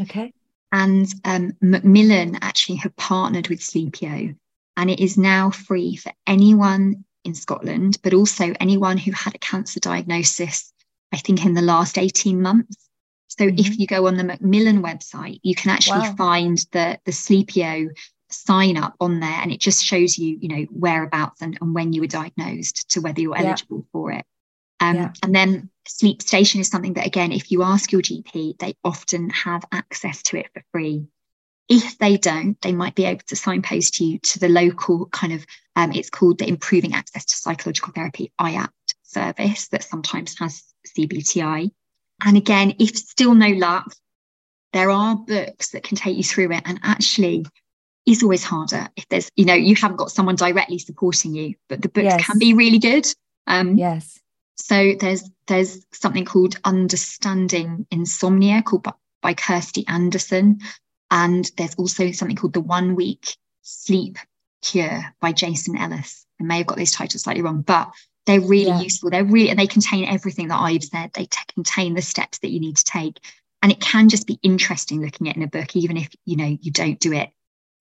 okay 0.00 0.32
And 0.72 1.12
um, 1.24 1.52
Macmillan 1.60 2.38
actually 2.42 2.76
have 2.76 2.94
partnered 2.96 3.48
with 3.48 3.60
Sleepio, 3.60 4.36
and 4.76 4.90
it 4.90 5.00
is 5.00 5.18
now 5.18 5.50
free 5.50 5.96
for 5.96 6.12
anyone 6.26 7.04
in 7.24 7.34
Scotland, 7.34 7.98
but 8.02 8.14
also 8.14 8.54
anyone 8.60 8.96
who 8.96 9.10
had 9.12 9.34
a 9.34 9.38
cancer 9.38 9.80
diagnosis, 9.80 10.72
I 11.12 11.16
think, 11.18 11.44
in 11.44 11.54
the 11.54 11.62
last 11.62 11.98
18 11.98 12.40
months. 12.40 12.88
So 13.28 13.44
Mhm. 13.46 13.58
if 13.58 13.78
you 13.78 13.86
go 13.86 14.06
on 14.06 14.16
the 14.16 14.24
Macmillan 14.24 14.82
website, 14.82 15.40
you 15.42 15.54
can 15.54 15.70
actually 15.70 16.02
Wow. 16.02 16.14
find 16.16 16.58
the, 16.72 16.98
the 17.04 17.12
Sleepio 17.12 17.90
sign 18.32 18.76
up 18.76 18.94
on 19.00 19.20
there 19.20 19.28
and 19.28 19.52
it 19.52 19.60
just 19.60 19.84
shows 19.84 20.18
you, 20.18 20.38
you 20.40 20.48
know, 20.48 20.66
whereabouts 20.70 21.42
and, 21.42 21.58
and 21.60 21.74
when 21.74 21.92
you 21.92 22.00
were 22.00 22.06
diagnosed 22.06 22.90
to 22.90 23.00
whether 23.00 23.20
you're 23.20 23.36
eligible 23.36 23.78
yeah. 23.78 23.90
for 23.92 24.12
it. 24.12 24.24
Um, 24.80 24.96
yeah. 24.96 25.12
And 25.22 25.34
then 25.34 25.70
sleep 25.86 26.22
station 26.22 26.60
is 26.60 26.68
something 26.68 26.94
that, 26.94 27.06
again, 27.06 27.32
if 27.32 27.50
you 27.50 27.62
ask 27.62 27.92
your 27.92 28.02
GP, 28.02 28.58
they 28.58 28.74
often 28.82 29.30
have 29.30 29.64
access 29.72 30.22
to 30.24 30.38
it 30.38 30.48
for 30.54 30.62
free. 30.72 31.06
If 31.68 31.98
they 31.98 32.16
don't, 32.16 32.60
they 32.62 32.72
might 32.72 32.94
be 32.94 33.04
able 33.04 33.22
to 33.26 33.36
signpost 33.36 34.00
you 34.00 34.18
to 34.18 34.38
the 34.38 34.48
local 34.48 35.06
kind 35.06 35.32
of, 35.32 35.46
um, 35.76 35.92
it's 35.92 36.10
called 36.10 36.38
the 36.38 36.48
Improving 36.48 36.94
Access 36.94 37.26
to 37.26 37.36
Psychological 37.36 37.92
Therapy 37.92 38.32
IAPT 38.40 38.68
service 39.02 39.68
that 39.68 39.84
sometimes 39.84 40.36
has 40.38 40.64
CBTI. 40.96 41.70
And 42.24 42.36
again, 42.36 42.74
if 42.78 42.96
still 42.96 43.34
no 43.34 43.48
luck, 43.48 43.94
there 44.72 44.90
are 44.90 45.16
books 45.16 45.70
that 45.70 45.82
can 45.82 45.96
take 45.96 46.16
you 46.16 46.24
through 46.24 46.52
it. 46.52 46.62
And 46.64 46.80
actually, 46.82 47.46
is 48.10 48.22
always 48.22 48.42
harder 48.42 48.88
if 48.96 49.08
there's, 49.08 49.30
you 49.36 49.44
know, 49.44 49.54
you 49.54 49.76
haven't 49.76 49.96
got 49.96 50.10
someone 50.10 50.34
directly 50.34 50.78
supporting 50.78 51.34
you, 51.34 51.54
but 51.68 51.80
the 51.80 51.88
books 51.88 52.04
yes. 52.04 52.26
can 52.26 52.38
be 52.38 52.54
really 52.54 52.78
good. 52.78 53.06
Um, 53.46 53.76
yes. 53.76 54.18
So 54.56 54.94
there's 54.98 55.28
there's 55.46 55.84
something 55.92 56.24
called 56.24 56.58
Understanding 56.64 57.86
Insomnia 57.90 58.62
called 58.62 58.82
by, 58.82 58.92
by 59.22 59.34
Kirstie 59.34 59.88
Anderson, 59.88 60.58
and 61.10 61.50
there's 61.56 61.74
also 61.76 62.10
something 62.10 62.36
called 62.36 62.52
The 62.52 62.60
One 62.60 62.94
Week 62.94 63.36
Sleep 63.62 64.18
Cure 64.62 65.02
by 65.20 65.32
Jason 65.32 65.78
Ellis. 65.78 66.26
I 66.40 66.44
may 66.44 66.58
have 66.58 66.66
got 66.66 66.78
those 66.78 66.92
titles 66.92 67.22
slightly 67.22 67.42
wrong, 67.42 67.62
but 67.62 67.90
they're 68.26 68.40
really 68.40 68.70
yeah. 68.70 68.80
useful. 68.80 69.10
They're 69.10 69.24
really 69.24 69.50
and 69.50 69.58
they 69.58 69.66
contain 69.66 70.04
everything 70.04 70.48
that 70.48 70.60
I've 70.60 70.84
said. 70.84 71.12
They 71.14 71.26
t- 71.26 71.38
contain 71.54 71.94
the 71.94 72.02
steps 72.02 72.38
that 72.40 72.50
you 72.50 72.60
need 72.60 72.76
to 72.76 72.84
take, 72.84 73.18
and 73.62 73.72
it 73.72 73.80
can 73.80 74.08
just 74.08 74.26
be 74.26 74.38
interesting 74.42 75.00
looking 75.00 75.28
at 75.28 75.36
in 75.36 75.42
a 75.42 75.48
book, 75.48 75.74
even 75.74 75.96
if 75.96 76.10
you 76.26 76.36
know 76.36 76.56
you 76.60 76.70
don't 76.70 77.00
do 77.00 77.12
it 77.12 77.30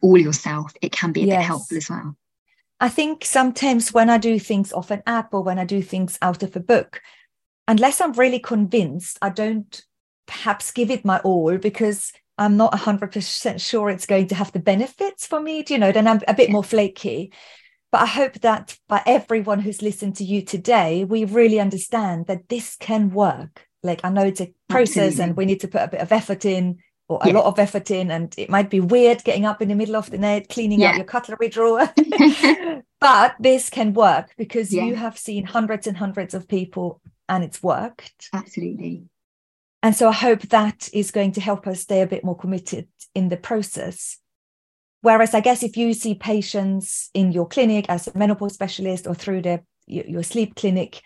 all 0.01 0.17
yourself. 0.17 0.73
It 0.81 0.91
can 0.91 1.11
be 1.11 1.23
a 1.23 1.27
yes. 1.27 1.37
bit 1.37 1.45
helpful 1.45 1.77
as 1.77 1.89
well. 1.89 2.15
I 2.79 2.89
think 2.89 3.25
sometimes 3.25 3.93
when 3.93 4.09
I 4.09 4.17
do 4.17 4.39
things 4.39 4.71
off 4.71 4.91
an 4.91 5.03
app 5.05 5.33
or 5.33 5.41
when 5.41 5.59
I 5.59 5.65
do 5.65 5.81
things 5.81 6.17
out 6.21 6.43
of 6.43 6.55
a 6.55 6.61
book, 6.61 7.01
unless 7.67 7.99
I'm 7.99 8.13
really 8.13 8.39
convinced, 8.39 9.17
I 9.21 9.29
don't 9.29 9.81
perhaps 10.25 10.71
give 10.71 10.89
it 10.89 11.03
my 11.03 11.19
all 11.19 11.57
because 11.57 12.13
I'm 12.37 12.55
not 12.55 12.71
100% 12.71 13.59
sure 13.59 13.89
it's 13.89 14.05
going 14.05 14.27
to 14.27 14.35
have 14.35 14.53
the 14.53 14.59
benefits 14.59 15.27
for 15.27 15.41
me. 15.41 15.61
Do 15.61 15.73
you 15.73 15.79
know? 15.79 15.91
Then 15.91 16.07
I'm 16.07 16.21
a 16.27 16.33
bit 16.33 16.49
more 16.49 16.63
flaky. 16.63 17.33
But 17.91 18.01
I 18.01 18.05
hope 18.05 18.39
that 18.41 18.77
by 18.87 19.01
everyone 19.05 19.59
who's 19.59 19.81
listened 19.81 20.15
to 20.17 20.23
you 20.23 20.43
today, 20.43 21.03
we 21.03 21.25
really 21.25 21.59
understand 21.59 22.27
that 22.27 22.47
this 22.47 22.77
can 22.77 23.09
work. 23.09 23.67
Like 23.81 24.01
I 24.05 24.09
know 24.09 24.23
it's 24.23 24.41
a 24.41 24.53
process 24.69 24.97
Absolutely. 24.97 25.23
and 25.23 25.37
we 25.37 25.45
need 25.45 25.59
to 25.61 25.67
put 25.67 25.81
a 25.81 25.87
bit 25.87 26.01
of 26.01 26.11
effort 26.11 26.45
in 26.45 26.79
or 27.09 27.19
a 27.23 27.27
yeah. 27.27 27.33
lot 27.33 27.45
of 27.45 27.59
effort 27.59 27.91
in 27.91 28.11
and 28.11 28.33
it 28.37 28.49
might 28.49 28.69
be 28.69 28.79
weird 28.79 29.23
getting 29.23 29.43
up 29.43 29.61
in 29.61 29.67
the 29.67 29.75
middle 29.75 29.95
of 29.95 30.09
the 30.11 30.17
night 30.17 30.47
cleaning 30.47 30.79
yeah. 30.79 30.91
out 30.91 30.95
your 30.95 31.05
cutlery 31.05 31.49
drawer. 31.49 31.91
But 32.99 33.35
this 33.39 33.69
can 33.69 33.93
work 33.93 34.33
because 34.37 34.73
yeah. 34.73 34.83
you 34.83 34.95
have 34.95 35.17
seen 35.17 35.45
hundreds 35.45 35.87
and 35.87 35.95
hundreds 35.95 36.33
of 36.33 36.47
people 36.47 37.01
and 37.29 37.43
it's 37.43 37.63
worked. 37.63 38.29
Absolutely. 38.33 39.03
And 39.81 39.95
so 39.95 40.09
i 40.09 40.11
hope 40.11 40.41
that 40.49 40.89
is 40.91 41.11
going 41.11 41.31
to 41.33 41.41
help 41.41 41.65
us 41.65 41.81
stay 41.81 42.01
a 42.01 42.07
bit 42.07 42.23
more 42.23 42.37
committed 42.37 42.87
in 43.15 43.29
the 43.29 43.37
process. 43.37 44.17
Whereas 45.01 45.33
i 45.33 45.39
guess 45.39 45.63
if 45.63 45.77
you 45.77 45.93
see 45.93 46.15
patients 46.15 47.09
in 47.13 47.31
your 47.31 47.47
clinic 47.47 47.85
as 47.87 48.07
a 48.07 48.17
menopause 48.17 48.53
specialist 48.53 49.07
or 49.07 49.15
through 49.15 49.43
the 49.43 49.63
your 49.87 50.23
sleep 50.23 50.55
clinic 50.55 51.01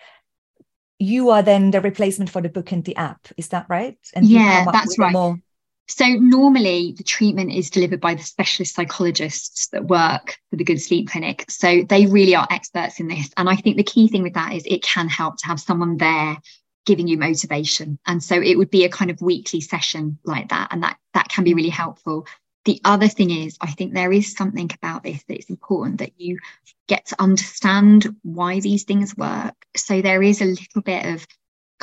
you 0.99 1.30
are 1.30 1.43
then 1.43 1.72
the 1.72 1.80
replacement 1.80 2.30
for 2.30 2.41
the 2.41 2.49
book 2.49 2.72
and 2.72 2.84
the 2.86 2.95
app. 2.95 3.28
Is 3.38 3.49
that 3.49 3.68
right? 3.70 3.99
And 4.16 4.26
yeah 4.26 4.66
that's 4.72 4.97
right. 4.97 5.14
more 5.14 5.38
so 5.88 6.05
normally 6.07 6.93
the 6.97 7.03
treatment 7.03 7.51
is 7.51 7.69
delivered 7.69 7.99
by 7.99 8.15
the 8.15 8.23
specialist 8.23 8.75
psychologists 8.75 9.67
that 9.69 9.86
work 9.86 10.38
for 10.49 10.55
the 10.55 10.63
Good 10.63 10.81
Sleep 10.81 11.09
Clinic. 11.09 11.45
So 11.49 11.84
they 11.84 12.05
really 12.05 12.36
are 12.36 12.47
experts 12.49 12.99
in 12.99 13.07
this. 13.07 13.29
And 13.36 13.49
I 13.49 13.55
think 13.55 13.77
the 13.77 13.84
key 13.84 14.07
thing 14.07 14.23
with 14.23 14.34
that 14.36 14.53
is 14.53 14.63
it 14.65 14.81
can 14.81 15.09
help 15.09 15.38
to 15.38 15.47
have 15.47 15.59
someone 15.59 15.97
there 15.97 16.38
giving 16.86 17.07
you 17.07 17.17
motivation. 17.17 17.99
And 18.05 18.23
so 18.23 18.36
it 18.36 18.57
would 18.57 18.69
be 18.69 18.86
a 18.86 18.89
kind 18.89 19.11
of 19.11 19.21
weekly 19.21 19.61
session 19.61 20.19
like 20.23 20.49
that. 20.49 20.69
And 20.71 20.84
that 20.84 20.97
that 21.13 21.29
can 21.29 21.43
be 21.43 21.53
really 21.53 21.69
helpful. 21.69 22.27
The 22.65 22.79
other 22.86 23.09
thing 23.09 23.29
is, 23.29 23.57
I 23.59 23.71
think 23.71 23.93
there 23.93 24.13
is 24.13 24.34
something 24.34 24.71
about 24.73 25.03
this 25.03 25.21
that 25.25 25.36
it's 25.36 25.49
important 25.49 25.99
that 25.99 26.19
you 26.19 26.39
get 26.88 27.05
to 27.07 27.21
understand 27.21 28.15
why 28.23 28.61
these 28.61 28.84
things 28.84 29.17
work. 29.17 29.55
So 29.75 30.01
there 30.01 30.23
is 30.23 30.41
a 30.41 30.45
little 30.45 30.81
bit 30.81 31.05
of 31.05 31.27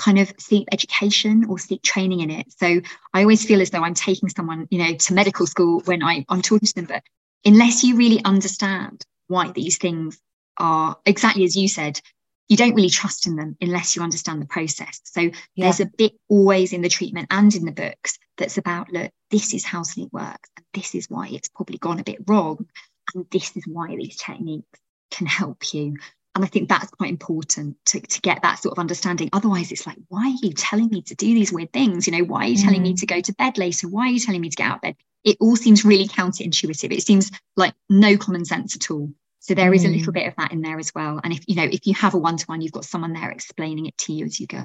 kind 0.01 0.19
of 0.19 0.33
seek 0.39 0.67
education 0.73 1.45
or 1.49 1.59
seek 1.59 1.83
training 1.83 2.21
in 2.21 2.31
it. 2.31 2.47
So 2.51 2.81
I 3.13 3.21
always 3.21 3.45
feel 3.45 3.61
as 3.61 3.71
though 3.71 3.85
I'm 3.85 3.95
taking 3.95 4.31
someone, 4.31 4.67
you 4.71 4.79
know, 4.79 4.95
to 4.95 5.15
medical 5.15 5.47
school 5.47 5.81
when 5.85 6.03
I, 6.03 6.25
I'm 6.29 6.41
talking 6.41 6.67
to 6.67 6.75
them. 6.75 6.87
But 6.87 7.03
unless 7.45 7.85
you 7.85 7.97
really 7.97 8.25
understand 8.25 9.05
why 9.29 9.51
these 9.53 9.77
things 9.77 10.19
are 10.57 10.97
exactly 11.05 11.45
as 11.45 11.55
you 11.55 11.69
said, 11.69 12.01
you 12.49 12.57
don't 12.57 12.75
really 12.75 12.91
trust 12.91 13.27
in 13.27 13.37
them 13.37 13.57
unless 13.61 13.95
you 13.95 14.03
understand 14.03 14.41
the 14.41 14.47
process. 14.47 15.01
So 15.05 15.21
yeah. 15.21 15.31
there's 15.57 15.81
a 15.81 15.87
bit 15.87 16.13
always 16.29 16.73
in 16.73 16.81
the 16.81 16.89
treatment 16.89 17.29
and 17.31 17.55
in 17.55 17.67
the 17.67 17.73
books 17.73 18.19
that's 18.39 18.59
about 18.59 18.91
look, 18.91 19.13
this 19.31 19.53
is 19.55 19.65
how 19.65 19.83
sleep 19.83 20.09
works, 20.13 20.49
and 20.57 20.65
this 20.73 20.95
is 20.95 21.09
why 21.09 21.29
it's 21.29 21.49
probably 21.49 21.79
gone 21.79 22.01
a 22.01 22.05
bit 22.05 22.19
wrong, 22.27 22.67
and 23.15 23.27
this 23.31 23.57
is 23.57 23.65
why 23.67 23.95
these 23.95 24.17
techniques 24.17 24.81
can 25.11 25.27
help 25.27 25.73
you. 25.73 25.97
And 26.35 26.45
I 26.45 26.49
think 26.49 26.69
that's 26.69 26.91
quite 26.91 27.11
important 27.11 27.77
to, 27.87 28.01
to 28.01 28.21
get 28.21 28.43
that 28.43 28.61
sort 28.61 28.73
of 28.73 28.79
understanding. 28.79 29.31
Otherwise, 29.33 29.73
it's 29.73 29.87
like, 29.87 29.99
why 30.09 30.27
are 30.27 30.47
you 30.47 30.53
telling 30.53 30.89
me 30.89 31.03
to 31.03 31.15
do 31.17 31.27
these 31.35 31.53
weird 31.53 31.73
things? 31.73 32.07
You 32.07 32.13
know, 32.13 32.25
why 32.25 32.45
are 32.45 32.49
you 32.49 32.57
mm. 32.57 32.65
telling 32.65 32.83
me 32.83 32.95
mm. 32.95 33.01
to 33.01 33.07
go 33.07 33.21
to 33.21 33.35
bed 33.35 33.59
later? 33.59 33.89
Why 33.89 34.07
are 34.07 34.11
you 34.11 34.21
telling 34.21 34.41
me 34.41 34.49
to 34.49 34.57
get 34.57 34.67
out 34.69 34.77
of 34.77 34.83
bed? 34.83 34.97
It 35.25 35.39
all 35.41 35.57
seems 35.57 35.85
really 35.85 36.07
counterintuitive. 36.07 36.93
It 36.93 37.03
seems 37.03 37.33
like 37.57 37.75
no 37.89 38.17
common 38.17 38.45
sense 38.45 38.77
at 38.77 38.91
all. 38.91 39.13
So 39.41 39.55
there 39.55 39.73
mm. 39.73 39.75
is 39.75 39.85
a 39.85 39.89
little 39.89 40.13
mm. 40.13 40.15
bit 40.15 40.29
of 40.29 40.37
that 40.37 40.53
in 40.53 40.63
there 40.63 40.79
as 40.79 40.95
well. 40.95 41.21
And 41.25 41.33
if 41.33 41.45
you 41.49 41.57
know, 41.57 41.65
if 41.65 41.87
you 41.87 41.95
have 41.95 42.15
a 42.15 42.19
one-to-one, 42.19 42.61
you've 42.61 42.73
got 42.73 42.85
someone 42.85 43.13
there 43.13 43.31
explaining 43.31 43.87
it 43.87 43.99
to 43.99 44.13
you 44.13 44.27
as 44.27 44.39
you 44.39 44.47
go. 44.47 44.65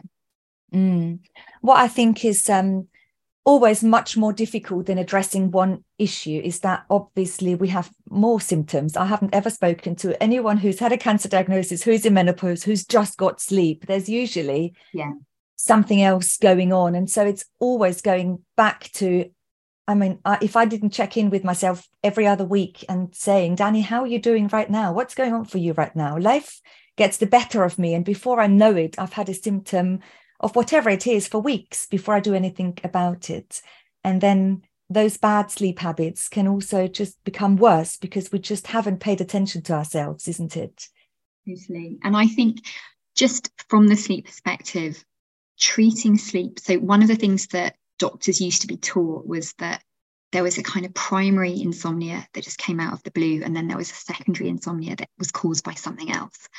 Mm. 0.72 1.20
What 1.61 1.78
I 1.78 1.88
think 1.88 2.24
is 2.24 2.47
um, 2.47 2.89
always 3.46 3.84
much 3.84 4.18
more 4.18 4.34
difficult 4.34 4.88
than 4.88 4.98
addressing 4.98 5.52
one 5.52 5.84
issue 6.00 6.41
is 6.43 6.60
that 6.62 6.84
obviously 6.89 7.54
we 7.54 7.68
have 7.68 7.91
more 8.10 8.41
symptoms. 8.41 8.98
I 8.98 9.06
haven't 9.06 9.36
ever 9.36 9.52
spoken 9.52 9.96
to 9.98 10.22
anyone 10.22 10.58
who's 10.58 10.80
had 10.80 10.91
a 10.91 10.98
cancer 10.98 11.30
diagnosis, 11.30 11.84
who's 11.84 12.06
in 12.06 12.16
menopause, 12.16 12.64
who's 12.64 12.84
just 12.84 13.18
got 13.18 13.39
sleep. 13.39 13.86
There's 13.86 14.10
usually 14.10 14.74
yeah. 14.93 15.12
something 15.56 16.02
else 16.02 16.38
going 16.38 16.74
on. 16.74 16.96
And 16.96 17.08
so 17.10 17.24
it's 17.24 17.46
always 17.60 18.02
going 18.02 18.39
back 18.58 18.89
to, 18.96 19.30
I 19.88 19.93
mean, 19.93 20.20
if 20.41 20.56
I 20.56 20.66
didn't 20.66 20.89
check 20.89 21.16
in 21.16 21.30
with 21.30 21.43
myself 21.43 21.88
every 22.04 22.26
other 22.26 22.46
week 22.46 22.84
and 22.89 23.14
saying, 23.14 23.58
Dani, 23.58 23.84
how 23.84 24.02
are 24.02 24.08
you 24.08 24.20
doing 24.20 24.48
right 24.48 24.70
now? 24.70 24.91
What's 24.91 25.14
going 25.14 25.34
on 25.34 25.46
for 25.46 25.60
you 25.60 25.74
right 25.74 25.96
now? 25.96 26.18
Life 26.18 26.60
gets 26.98 27.18
the 27.18 27.28
better 27.28 27.64
of 27.64 27.78
me. 27.78 27.93
And 27.93 28.04
before 28.04 28.39
I 28.39 28.48
know 28.48 28.76
it, 28.76 28.96
I've 28.98 29.14
had 29.14 29.30
a 29.30 29.36
symptom 29.36 30.00
of 30.39 30.55
whatever 30.55 30.89
it 30.89 31.07
is 31.07 31.27
for 31.27 31.39
weeks 31.39 31.86
before 31.86 32.15
I 32.15 32.19
do 32.19 32.33
anything 32.33 32.77
about 32.83 33.29
it. 33.29 33.61
And 34.03 34.21
then 34.21 34.63
those 34.89 35.17
bad 35.17 35.49
sleep 35.49 35.79
habits 35.79 36.29
can 36.29 36.47
also 36.47 36.88
just 36.88 37.23
become 37.23 37.55
worse 37.57 37.97
because 37.97 38.31
we 38.31 38.39
just 38.39 38.67
haven't 38.67 38.99
paid 38.99 39.21
attention 39.21 39.61
to 39.63 39.73
ourselves, 39.73 40.27
isn't 40.27 40.55
it? 40.55 40.88
Totally. 41.47 41.97
And 42.03 42.15
I 42.15 42.27
think 42.27 42.59
just 43.15 43.49
from 43.69 43.88
the 43.88 43.95
sleep 43.95 44.25
perspective, 44.25 45.03
treating 45.59 46.17
sleep. 46.17 46.59
So, 46.59 46.77
one 46.77 47.01
of 47.01 47.07
the 47.07 47.15
things 47.15 47.47
that 47.47 47.75
doctors 47.97 48.41
used 48.41 48.61
to 48.61 48.67
be 48.67 48.77
taught 48.77 49.25
was 49.25 49.53
that 49.59 49.81
there 50.31 50.43
was 50.43 50.57
a 50.57 50.63
kind 50.63 50.86
of 50.86 50.93
primary 50.93 51.61
insomnia 51.61 52.27
that 52.33 52.43
just 52.43 52.57
came 52.57 52.79
out 52.79 52.93
of 52.93 53.01
the 53.03 53.11
blue, 53.11 53.41
and 53.43 53.55
then 53.55 53.67
there 53.67 53.77
was 53.77 53.91
a 53.91 53.95
secondary 53.95 54.49
insomnia 54.49 54.95
that 54.97 55.09
was 55.17 55.31
caused 55.31 55.63
by 55.63 55.73
something 55.73 56.11
else. 56.11 56.49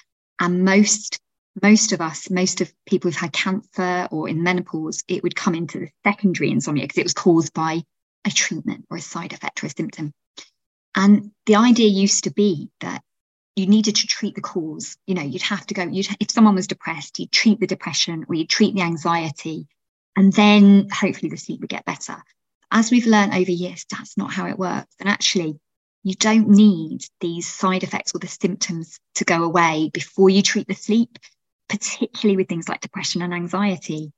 And 0.40 0.64
most 0.64 1.20
most 1.62 1.92
of 1.92 2.00
us, 2.00 2.30
most 2.30 2.60
of 2.60 2.72
people 2.86 3.10
who've 3.10 3.20
had 3.20 3.32
cancer 3.32 4.08
or 4.10 4.28
in 4.28 4.42
menopause, 4.42 5.02
it 5.08 5.22
would 5.22 5.36
come 5.36 5.54
into 5.54 5.78
the 5.80 5.90
secondary 6.04 6.50
insomnia 6.50 6.84
because 6.84 6.98
it 6.98 7.04
was 7.04 7.14
caused 7.14 7.52
by 7.54 7.82
a 8.26 8.30
treatment 8.30 8.86
or 8.90 8.96
a 8.96 9.02
side 9.02 9.32
effect 9.32 9.62
or 9.62 9.66
a 9.66 9.70
symptom. 9.70 10.12
And 10.94 11.30
the 11.46 11.56
idea 11.56 11.88
used 11.88 12.24
to 12.24 12.30
be 12.30 12.70
that 12.80 13.02
you 13.54 13.66
needed 13.66 13.96
to 13.96 14.06
treat 14.06 14.34
the 14.34 14.40
cause. 14.42 14.96
You 15.06 15.14
know, 15.14 15.22
you'd 15.22 15.42
have 15.42 15.66
to 15.66 15.74
go, 15.74 15.84
you'd, 15.84 16.08
if 16.20 16.30
someone 16.30 16.54
was 16.54 16.66
depressed, 16.66 17.18
you'd 17.18 17.32
treat 17.32 17.60
the 17.60 17.66
depression 17.66 18.26
or 18.28 18.34
you'd 18.34 18.50
treat 18.50 18.74
the 18.74 18.82
anxiety, 18.82 19.66
and 20.14 20.32
then 20.32 20.88
hopefully 20.92 21.30
the 21.30 21.36
sleep 21.36 21.60
would 21.60 21.70
get 21.70 21.84
better. 21.84 22.16
As 22.70 22.90
we've 22.90 23.06
learned 23.06 23.32
over 23.32 23.50
years, 23.50 23.86
that's 23.90 24.18
not 24.18 24.32
how 24.32 24.46
it 24.46 24.58
works. 24.58 24.94
And 24.98 25.08
actually, 25.08 25.58
you 26.02 26.14
don't 26.14 26.48
need 26.48 27.02
these 27.20 27.48
side 27.48 27.82
effects 27.82 28.12
or 28.14 28.18
the 28.18 28.26
symptoms 28.26 28.98
to 29.16 29.24
go 29.24 29.44
away 29.44 29.90
before 29.92 30.28
you 30.30 30.42
treat 30.42 30.68
the 30.68 30.74
sleep 30.74 31.18
particularly 31.68 32.36
with 32.36 32.48
things 32.48 32.68
like 32.68 32.80
depression 32.80 33.22
and 33.22 33.34
anxiety, 33.34 34.12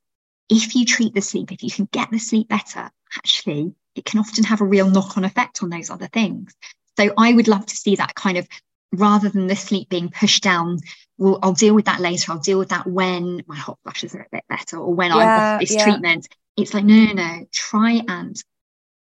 if 0.48 0.74
you 0.74 0.84
treat 0.84 1.14
the 1.14 1.20
sleep, 1.20 1.52
if 1.52 1.62
you 1.62 1.70
can 1.70 1.88
get 1.92 2.10
the 2.10 2.18
sleep 2.18 2.48
better, 2.48 2.90
actually, 3.16 3.72
it 3.94 4.04
can 4.04 4.20
often 4.20 4.44
have 4.44 4.60
a 4.60 4.64
real 4.64 4.88
knock 4.88 5.16
on 5.16 5.24
effect 5.24 5.62
on 5.62 5.70
those 5.70 5.90
other 5.90 6.08
things. 6.08 6.54
So 6.98 7.12
I 7.16 7.32
would 7.32 7.48
love 7.48 7.66
to 7.66 7.76
see 7.76 7.96
that 7.96 8.14
kind 8.14 8.38
of 8.38 8.48
rather 8.92 9.28
than 9.28 9.46
the 9.46 9.56
sleep 9.56 9.88
being 9.88 10.08
pushed 10.08 10.42
down. 10.42 10.78
Well, 11.18 11.38
I'll 11.42 11.52
deal 11.52 11.74
with 11.74 11.84
that 11.86 12.00
later. 12.00 12.32
I'll 12.32 12.38
deal 12.38 12.58
with 12.58 12.70
that 12.70 12.86
when 12.86 13.42
my 13.46 13.56
hot 13.56 13.78
flushes 13.82 14.14
are 14.14 14.20
a 14.20 14.28
bit 14.30 14.44
better 14.48 14.78
or 14.78 14.94
when 14.94 15.10
yeah, 15.10 15.16
I'm 15.16 15.54
off 15.54 15.60
this 15.60 15.74
yeah. 15.74 15.84
treatment. 15.84 16.28
It's 16.56 16.74
like, 16.74 16.84
no, 16.84 16.94
no, 16.94 17.12
no, 17.12 17.46
try 17.52 18.02
and 18.08 18.36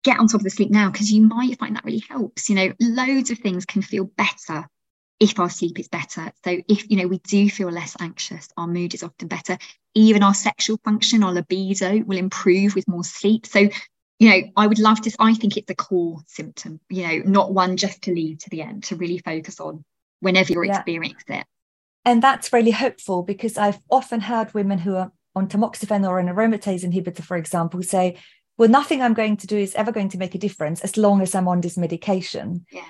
get 0.04 0.20
on 0.20 0.28
top 0.28 0.42
of 0.42 0.44
the 0.44 0.50
sleep 0.50 0.72
now 0.72 0.90
because 0.90 1.12
you 1.12 1.22
might 1.22 1.60
find 1.60 1.76
that 1.76 1.86
really 1.86 2.04
helps. 2.10 2.50
You 2.50 2.56
know, 2.56 2.74
loads 2.80 3.30
of 3.30 3.40
things 3.40 3.66
can 3.66 3.82
feel 3.82 4.06
better 4.06 4.68
if 5.20 5.40
our 5.40 5.50
sleep 5.50 5.80
is 5.80 5.88
better. 5.88 6.32
So 6.44 6.58
if 6.68 6.90
you 6.90 6.98
know 6.98 7.08
we 7.08 7.20
do 7.20 7.50
feel 7.50 7.70
less 7.70 7.96
anxious, 8.00 8.48
our 8.58 8.68
mood 8.68 8.94
is 8.94 9.04
often 9.04 9.28
better. 9.28 9.58
Even 9.96 10.24
our 10.24 10.34
sexual 10.34 10.80
function, 10.84 11.24
our 11.24 11.34
libido 11.34 12.04
will 12.06 12.18
improve 12.18 12.76
with 12.76 12.88
more 12.88 13.04
sleep. 13.04 13.46
So 13.46 13.70
you 14.20 14.30
know, 14.30 14.50
I 14.56 14.66
would 14.66 14.80
love 14.80 15.02
to. 15.02 15.16
I 15.20 15.36
think 15.36 15.58
it's 15.58 15.70
a 15.70 15.76
core 15.76 16.22
symptom. 16.28 16.80
You 16.90 17.08
know, 17.08 17.18
not 17.26 17.54
one 17.54 17.78
just 17.78 18.02
to 18.04 18.14
leave 18.14 18.40
to 18.40 18.50
the 18.50 18.62
end. 18.62 18.86
To 18.86 18.96
really 18.96 19.20
focus 19.20 19.60
on 19.60 19.84
whenever 20.20 20.54
you're 20.54 20.66
yeah. 20.66 20.78
experiencing 20.78 21.36
it. 21.36 21.46
And 22.04 22.24
that's 22.24 22.54
really 22.54 22.72
hopeful 22.72 23.22
because 23.22 23.58
I've 23.58 23.80
often 23.92 24.22
heard 24.22 24.54
women 24.54 24.80
who 24.80 24.96
are 24.96 25.12
on 25.36 25.48
tamoxifen 25.48 26.08
or 26.08 26.20
an 26.20 26.28
aromatase 26.28 26.84
inhibitor, 26.84 27.22
for 27.22 27.38
example, 27.38 27.84
say, 27.84 28.18
well, 28.58 28.70
nothing 28.70 29.02
I'm 29.02 29.14
going 29.14 29.38
to 29.38 29.48
do 29.48 29.58
is 29.58 29.76
ever 29.76 29.92
going 29.92 30.10
to 30.10 30.18
make 30.18 30.34
a 30.34 30.40
difference 30.40 30.82
as 30.82 30.98
long 30.98 31.22
as 31.22 31.36
I'm 31.36 31.48
on 31.48 31.62
this 31.62 31.78
medication. 31.78 32.66
Yeah. 32.72 32.86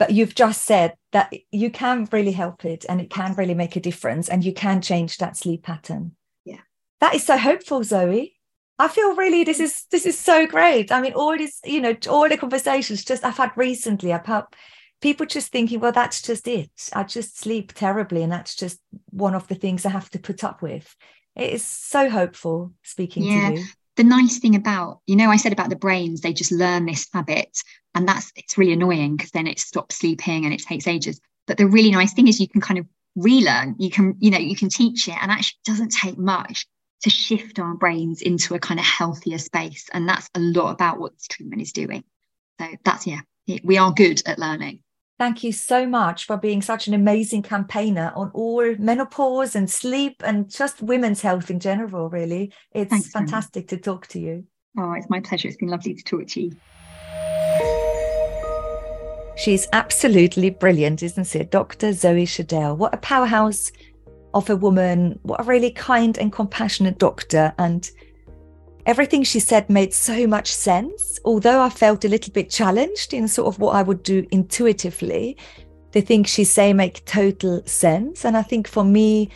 But 0.00 0.12
you've 0.12 0.34
just 0.34 0.64
said 0.64 0.94
that 1.12 1.30
you 1.52 1.70
can 1.70 2.08
really 2.10 2.32
help 2.32 2.64
it 2.64 2.86
and 2.88 3.02
it 3.02 3.10
can 3.10 3.34
really 3.34 3.52
make 3.52 3.76
a 3.76 3.80
difference 3.80 4.30
and 4.30 4.42
you 4.42 4.54
can 4.54 4.80
change 4.80 5.18
that 5.18 5.36
sleep 5.36 5.62
pattern. 5.62 6.16
Yeah. 6.46 6.62
That 7.00 7.14
is 7.14 7.26
so 7.26 7.36
hopeful, 7.36 7.84
Zoe. 7.84 8.34
I 8.78 8.88
feel 8.88 9.14
really 9.14 9.44
this 9.44 9.60
is 9.60 9.84
this 9.90 10.06
is 10.06 10.18
so 10.18 10.46
great. 10.46 10.90
I 10.90 11.02
mean, 11.02 11.12
all 11.12 11.36
this, 11.36 11.60
you 11.66 11.82
know, 11.82 11.94
all 12.08 12.30
the 12.30 12.38
conversations 12.38 13.04
just 13.04 13.26
I've 13.26 13.36
had 13.36 13.52
recently 13.56 14.10
about 14.10 14.56
people 15.02 15.26
just 15.26 15.52
thinking, 15.52 15.80
well, 15.80 15.92
that's 15.92 16.22
just 16.22 16.48
it. 16.48 16.70
I 16.94 17.02
just 17.02 17.38
sleep 17.38 17.74
terribly, 17.74 18.22
and 18.22 18.32
that's 18.32 18.56
just 18.56 18.80
one 19.10 19.34
of 19.34 19.48
the 19.48 19.54
things 19.54 19.84
I 19.84 19.90
have 19.90 20.08
to 20.10 20.18
put 20.18 20.44
up 20.44 20.62
with. 20.62 20.96
It 21.36 21.52
is 21.52 21.62
so 21.62 22.08
hopeful 22.08 22.72
speaking 22.82 23.24
yeah. 23.24 23.50
to 23.50 23.56
you 23.56 23.64
the 24.00 24.04
nice 24.04 24.38
thing 24.38 24.54
about 24.54 25.00
you 25.06 25.14
know 25.14 25.28
i 25.28 25.36
said 25.36 25.52
about 25.52 25.68
the 25.68 25.76
brains 25.76 26.22
they 26.22 26.32
just 26.32 26.50
learn 26.50 26.86
this 26.86 27.06
habit 27.12 27.54
and 27.94 28.08
that's 28.08 28.32
it's 28.34 28.56
really 28.56 28.72
annoying 28.72 29.14
because 29.14 29.30
then 29.30 29.46
it 29.46 29.58
stops 29.58 29.96
sleeping 29.96 30.44
and 30.44 30.54
it 30.54 30.62
takes 30.62 30.86
ages. 30.86 31.20
But 31.46 31.58
the 31.58 31.66
really 31.66 31.90
nice 31.90 32.14
thing 32.14 32.28
is 32.28 32.40
you 32.40 32.48
can 32.48 32.60
kind 32.60 32.78
of 32.78 32.86
relearn 33.16 33.74
you 33.78 33.90
can 33.90 34.14
you 34.20 34.30
know 34.30 34.38
you 34.38 34.56
can 34.56 34.68
teach 34.68 35.08
it 35.08 35.16
and 35.20 35.30
actually 35.30 35.58
doesn't 35.66 35.90
take 35.90 36.16
much 36.16 36.66
to 37.02 37.10
shift 37.10 37.58
our 37.58 37.74
brains 37.74 38.22
into 38.22 38.54
a 38.54 38.58
kind 38.58 38.78
of 38.78 38.86
healthier 38.86 39.38
space 39.38 39.88
and 39.92 40.08
that's 40.08 40.30
a 40.34 40.40
lot 40.40 40.70
about 40.70 40.98
what 40.98 41.12
this 41.12 41.26
treatment 41.26 41.60
is 41.60 41.72
doing. 41.72 42.04
So 42.58 42.68
that's 42.84 43.06
yeah 43.06 43.20
we 43.64 43.78
are 43.78 43.92
good 43.92 44.22
at 44.26 44.38
learning 44.38 44.80
Thank 45.20 45.44
you 45.44 45.52
so 45.52 45.86
much 45.86 46.24
for 46.24 46.38
being 46.38 46.62
such 46.62 46.88
an 46.88 46.94
amazing 46.94 47.42
campaigner 47.42 48.10
on 48.16 48.30
all 48.32 48.74
menopause 48.78 49.54
and 49.54 49.70
sleep 49.70 50.22
and 50.24 50.50
just 50.50 50.80
women's 50.80 51.20
health 51.20 51.50
in 51.50 51.60
general, 51.60 52.08
really. 52.08 52.54
It's 52.72 52.88
Thanks, 52.88 53.10
fantastic 53.10 53.68
to 53.68 53.76
talk 53.76 54.06
to 54.06 54.18
you. 54.18 54.46
Oh, 54.78 54.92
it's 54.94 55.10
my 55.10 55.20
pleasure. 55.20 55.48
It's 55.48 55.58
been 55.58 55.68
lovely 55.68 55.92
to 55.92 56.02
talk 56.02 56.26
to 56.28 56.40
you. 56.40 56.56
She's 59.36 59.68
absolutely 59.74 60.48
brilliant, 60.48 61.02
isn't 61.02 61.36
it? 61.36 61.50
Dr. 61.50 61.92
Zoe 61.92 62.24
Schaedel. 62.24 62.78
What 62.78 62.94
a 62.94 62.96
powerhouse 62.96 63.70
of 64.32 64.48
a 64.48 64.56
woman. 64.56 65.18
What 65.24 65.42
a 65.42 65.44
really 65.44 65.70
kind 65.70 66.16
and 66.16 66.32
compassionate 66.32 66.96
doctor. 66.96 67.52
And 67.58 67.90
everything 68.90 69.22
she 69.22 69.38
said 69.38 69.70
made 69.70 69.94
so 69.94 70.26
much 70.26 70.52
sense. 70.52 71.20
Although 71.24 71.62
I 71.62 71.70
felt 71.70 72.04
a 72.04 72.08
little 72.08 72.32
bit 72.32 72.50
challenged 72.50 73.14
in 73.14 73.28
sort 73.28 73.46
of 73.46 73.60
what 73.60 73.76
I 73.76 73.82
would 73.82 74.02
do 74.02 74.26
intuitively, 74.32 75.36
the 75.92 76.00
things 76.00 76.28
she 76.28 76.42
say 76.42 76.72
make 76.72 77.04
total 77.04 77.62
sense. 77.66 78.24
And 78.24 78.36
I 78.36 78.42
think 78.42 78.66
for 78.66 78.82
me, 78.82 79.30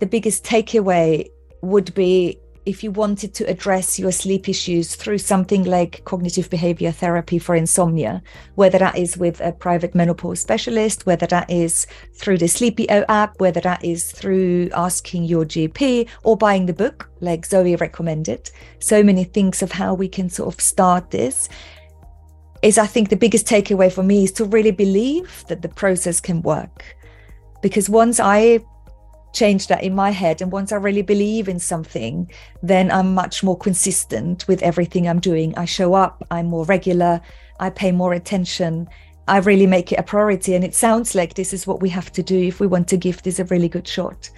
the 0.00 0.06
biggest 0.06 0.42
takeaway 0.42 1.28
would 1.60 1.92
be 1.94 2.38
if 2.66 2.82
you 2.82 2.90
wanted 2.90 3.34
to 3.34 3.44
address 3.44 3.98
your 3.98 4.12
sleep 4.12 4.48
issues 4.48 4.94
through 4.94 5.18
something 5.18 5.64
like 5.64 6.02
cognitive 6.04 6.48
behavior 6.48 6.90
therapy 6.90 7.38
for 7.38 7.54
insomnia, 7.54 8.22
whether 8.54 8.78
that 8.78 8.96
is 8.96 9.18
with 9.18 9.40
a 9.40 9.52
private 9.52 9.94
menopause 9.94 10.40
specialist, 10.40 11.04
whether 11.04 11.26
that 11.26 11.50
is 11.50 11.86
through 12.14 12.38
the 12.38 12.46
Sleepio 12.46 13.04
app, 13.08 13.38
whether 13.38 13.60
that 13.60 13.84
is 13.84 14.12
through 14.12 14.70
asking 14.74 15.24
your 15.24 15.44
GP 15.44 16.08
or 16.22 16.36
buying 16.36 16.64
the 16.66 16.72
book, 16.72 17.10
like 17.20 17.44
Zoe 17.44 17.76
recommended, 17.76 18.50
so 18.78 19.02
many 19.02 19.24
things 19.24 19.62
of 19.62 19.72
how 19.72 19.92
we 19.92 20.08
can 20.08 20.30
sort 20.30 20.54
of 20.54 20.60
start 20.60 21.10
this. 21.10 21.48
Is 22.62 22.78
I 22.78 22.86
think 22.86 23.10
the 23.10 23.16
biggest 23.16 23.46
takeaway 23.46 23.92
for 23.92 24.02
me 24.02 24.24
is 24.24 24.32
to 24.32 24.46
really 24.46 24.70
believe 24.70 25.44
that 25.48 25.60
the 25.60 25.68
process 25.68 26.18
can 26.18 26.40
work. 26.40 26.96
Because 27.60 27.90
once 27.90 28.18
I 28.20 28.60
change 29.34 29.66
that 29.66 29.82
in 29.82 29.94
my 29.94 30.10
head. 30.10 30.40
And 30.40 30.50
once 30.50 30.72
I 30.72 30.76
really 30.76 31.02
believe 31.02 31.48
in 31.48 31.58
something, 31.58 32.30
then 32.62 32.90
I'm 32.90 33.14
much 33.14 33.42
more 33.42 33.58
consistent 33.58 34.46
with 34.48 34.62
everything 34.62 35.08
I'm 35.08 35.20
doing. 35.20 35.56
I 35.58 35.64
show 35.64 35.94
up, 35.94 36.24
I'm 36.30 36.46
more 36.46 36.64
regular, 36.64 37.20
I 37.60 37.70
pay 37.70 37.92
more 37.92 38.14
attention. 38.14 38.88
I 39.26 39.38
really 39.38 39.66
make 39.66 39.90
it 39.92 39.98
a 39.98 40.02
priority. 40.02 40.54
And 40.54 40.64
it 40.64 40.74
sounds 40.74 41.14
like 41.14 41.34
this 41.34 41.52
is 41.52 41.66
what 41.66 41.80
we 41.80 41.88
have 41.90 42.12
to 42.12 42.22
do 42.22 42.38
if 42.38 42.60
we 42.60 42.66
want 42.66 42.88
to 42.88 42.96
give 42.96 43.22
this 43.22 43.38
a 43.38 43.44
really 43.44 43.68
good 43.68 43.88
shot. 43.88 44.30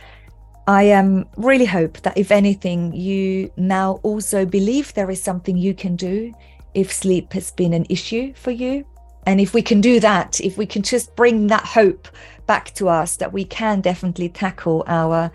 I 0.68 0.92
um, 0.92 1.26
really 1.36 1.64
hope 1.64 2.00
that 2.02 2.18
if 2.18 2.32
anything, 2.32 2.92
you 2.92 3.52
now 3.56 4.00
also 4.02 4.44
believe 4.44 4.94
there 4.94 5.10
is 5.10 5.22
something 5.22 5.56
you 5.56 5.74
can 5.74 5.94
do 5.94 6.34
if 6.74 6.92
sleep 6.92 7.32
has 7.32 7.52
been 7.52 7.72
an 7.72 7.86
issue 7.88 8.34
for 8.34 8.50
you. 8.50 8.84
And 9.26 9.40
if 9.40 9.52
we 9.52 9.60
can 9.60 9.80
do 9.80 9.98
that, 10.00 10.40
if 10.40 10.56
we 10.56 10.66
can 10.66 10.82
just 10.82 11.14
bring 11.16 11.48
that 11.48 11.64
hope 11.64 12.08
back 12.46 12.72
to 12.74 12.88
us 12.88 13.16
that 13.16 13.32
we 13.32 13.44
can 13.44 13.80
definitely 13.80 14.28
tackle 14.28 14.84
our 14.86 15.32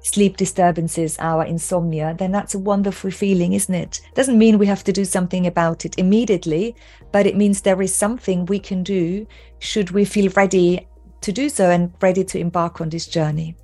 sleep 0.00 0.36
disturbances, 0.36 1.18
our 1.18 1.44
insomnia, 1.44 2.14
then 2.18 2.32
that's 2.32 2.54
a 2.54 2.58
wonderful 2.58 3.10
feeling, 3.10 3.52
isn't 3.52 3.74
it? 3.74 4.00
Doesn't 4.14 4.38
mean 4.38 4.56
we 4.56 4.66
have 4.66 4.84
to 4.84 4.92
do 4.92 5.04
something 5.04 5.46
about 5.46 5.84
it 5.84 5.98
immediately, 5.98 6.74
but 7.12 7.26
it 7.26 7.36
means 7.36 7.60
there 7.60 7.82
is 7.82 7.94
something 7.94 8.46
we 8.46 8.58
can 8.58 8.82
do 8.82 9.26
should 9.58 9.90
we 9.90 10.04
feel 10.04 10.30
ready 10.32 10.86
to 11.20 11.32
do 11.32 11.48
so 11.48 11.70
and 11.70 11.92
ready 12.00 12.24
to 12.24 12.38
embark 12.38 12.80
on 12.80 12.88
this 12.88 13.06
journey. 13.06 13.56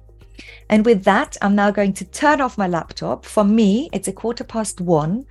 And 0.68 0.84
with 0.84 1.04
that, 1.04 1.36
I'm 1.42 1.54
now 1.54 1.70
going 1.70 1.92
to 1.94 2.04
turn 2.04 2.40
off 2.40 2.58
my 2.58 2.66
laptop. 2.66 3.24
For 3.24 3.44
me, 3.44 3.88
it's 3.92 4.08
a 4.08 4.12
quarter 4.12 4.44
past 4.44 4.80
one. 4.80 5.24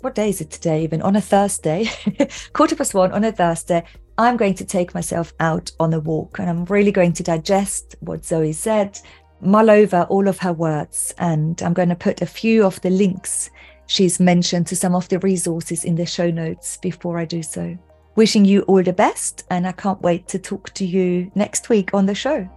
What 0.00 0.14
day 0.14 0.28
is 0.28 0.40
it 0.40 0.50
today, 0.50 0.84
even 0.84 1.02
on 1.02 1.16
a 1.16 1.20
Thursday? 1.20 1.90
quarter 2.52 2.76
past 2.76 2.94
one 2.94 3.10
on 3.10 3.24
a 3.24 3.32
Thursday. 3.32 3.82
I'm 4.16 4.36
going 4.36 4.54
to 4.54 4.64
take 4.64 4.94
myself 4.94 5.32
out 5.40 5.72
on 5.80 5.92
a 5.92 5.98
walk 5.98 6.38
and 6.38 6.48
I'm 6.48 6.64
really 6.66 6.92
going 6.92 7.12
to 7.14 7.24
digest 7.24 7.96
what 7.98 8.24
Zoe 8.24 8.52
said, 8.52 9.00
mull 9.40 9.70
over 9.70 10.02
all 10.08 10.28
of 10.28 10.38
her 10.38 10.52
words, 10.52 11.12
and 11.18 11.60
I'm 11.62 11.72
going 11.72 11.88
to 11.88 11.96
put 11.96 12.22
a 12.22 12.26
few 12.26 12.64
of 12.64 12.80
the 12.80 12.90
links 12.90 13.50
she's 13.86 14.20
mentioned 14.20 14.68
to 14.68 14.76
some 14.76 14.94
of 14.94 15.08
the 15.08 15.18
resources 15.18 15.84
in 15.84 15.96
the 15.96 16.06
show 16.06 16.30
notes 16.30 16.76
before 16.76 17.18
I 17.18 17.24
do 17.24 17.42
so. 17.42 17.76
Wishing 18.14 18.44
you 18.44 18.62
all 18.62 18.82
the 18.84 18.92
best, 18.92 19.46
and 19.50 19.66
I 19.66 19.72
can't 19.72 20.00
wait 20.00 20.28
to 20.28 20.38
talk 20.38 20.72
to 20.74 20.86
you 20.86 21.30
next 21.34 21.68
week 21.68 21.92
on 21.92 22.06
the 22.06 22.14
show. 22.14 22.48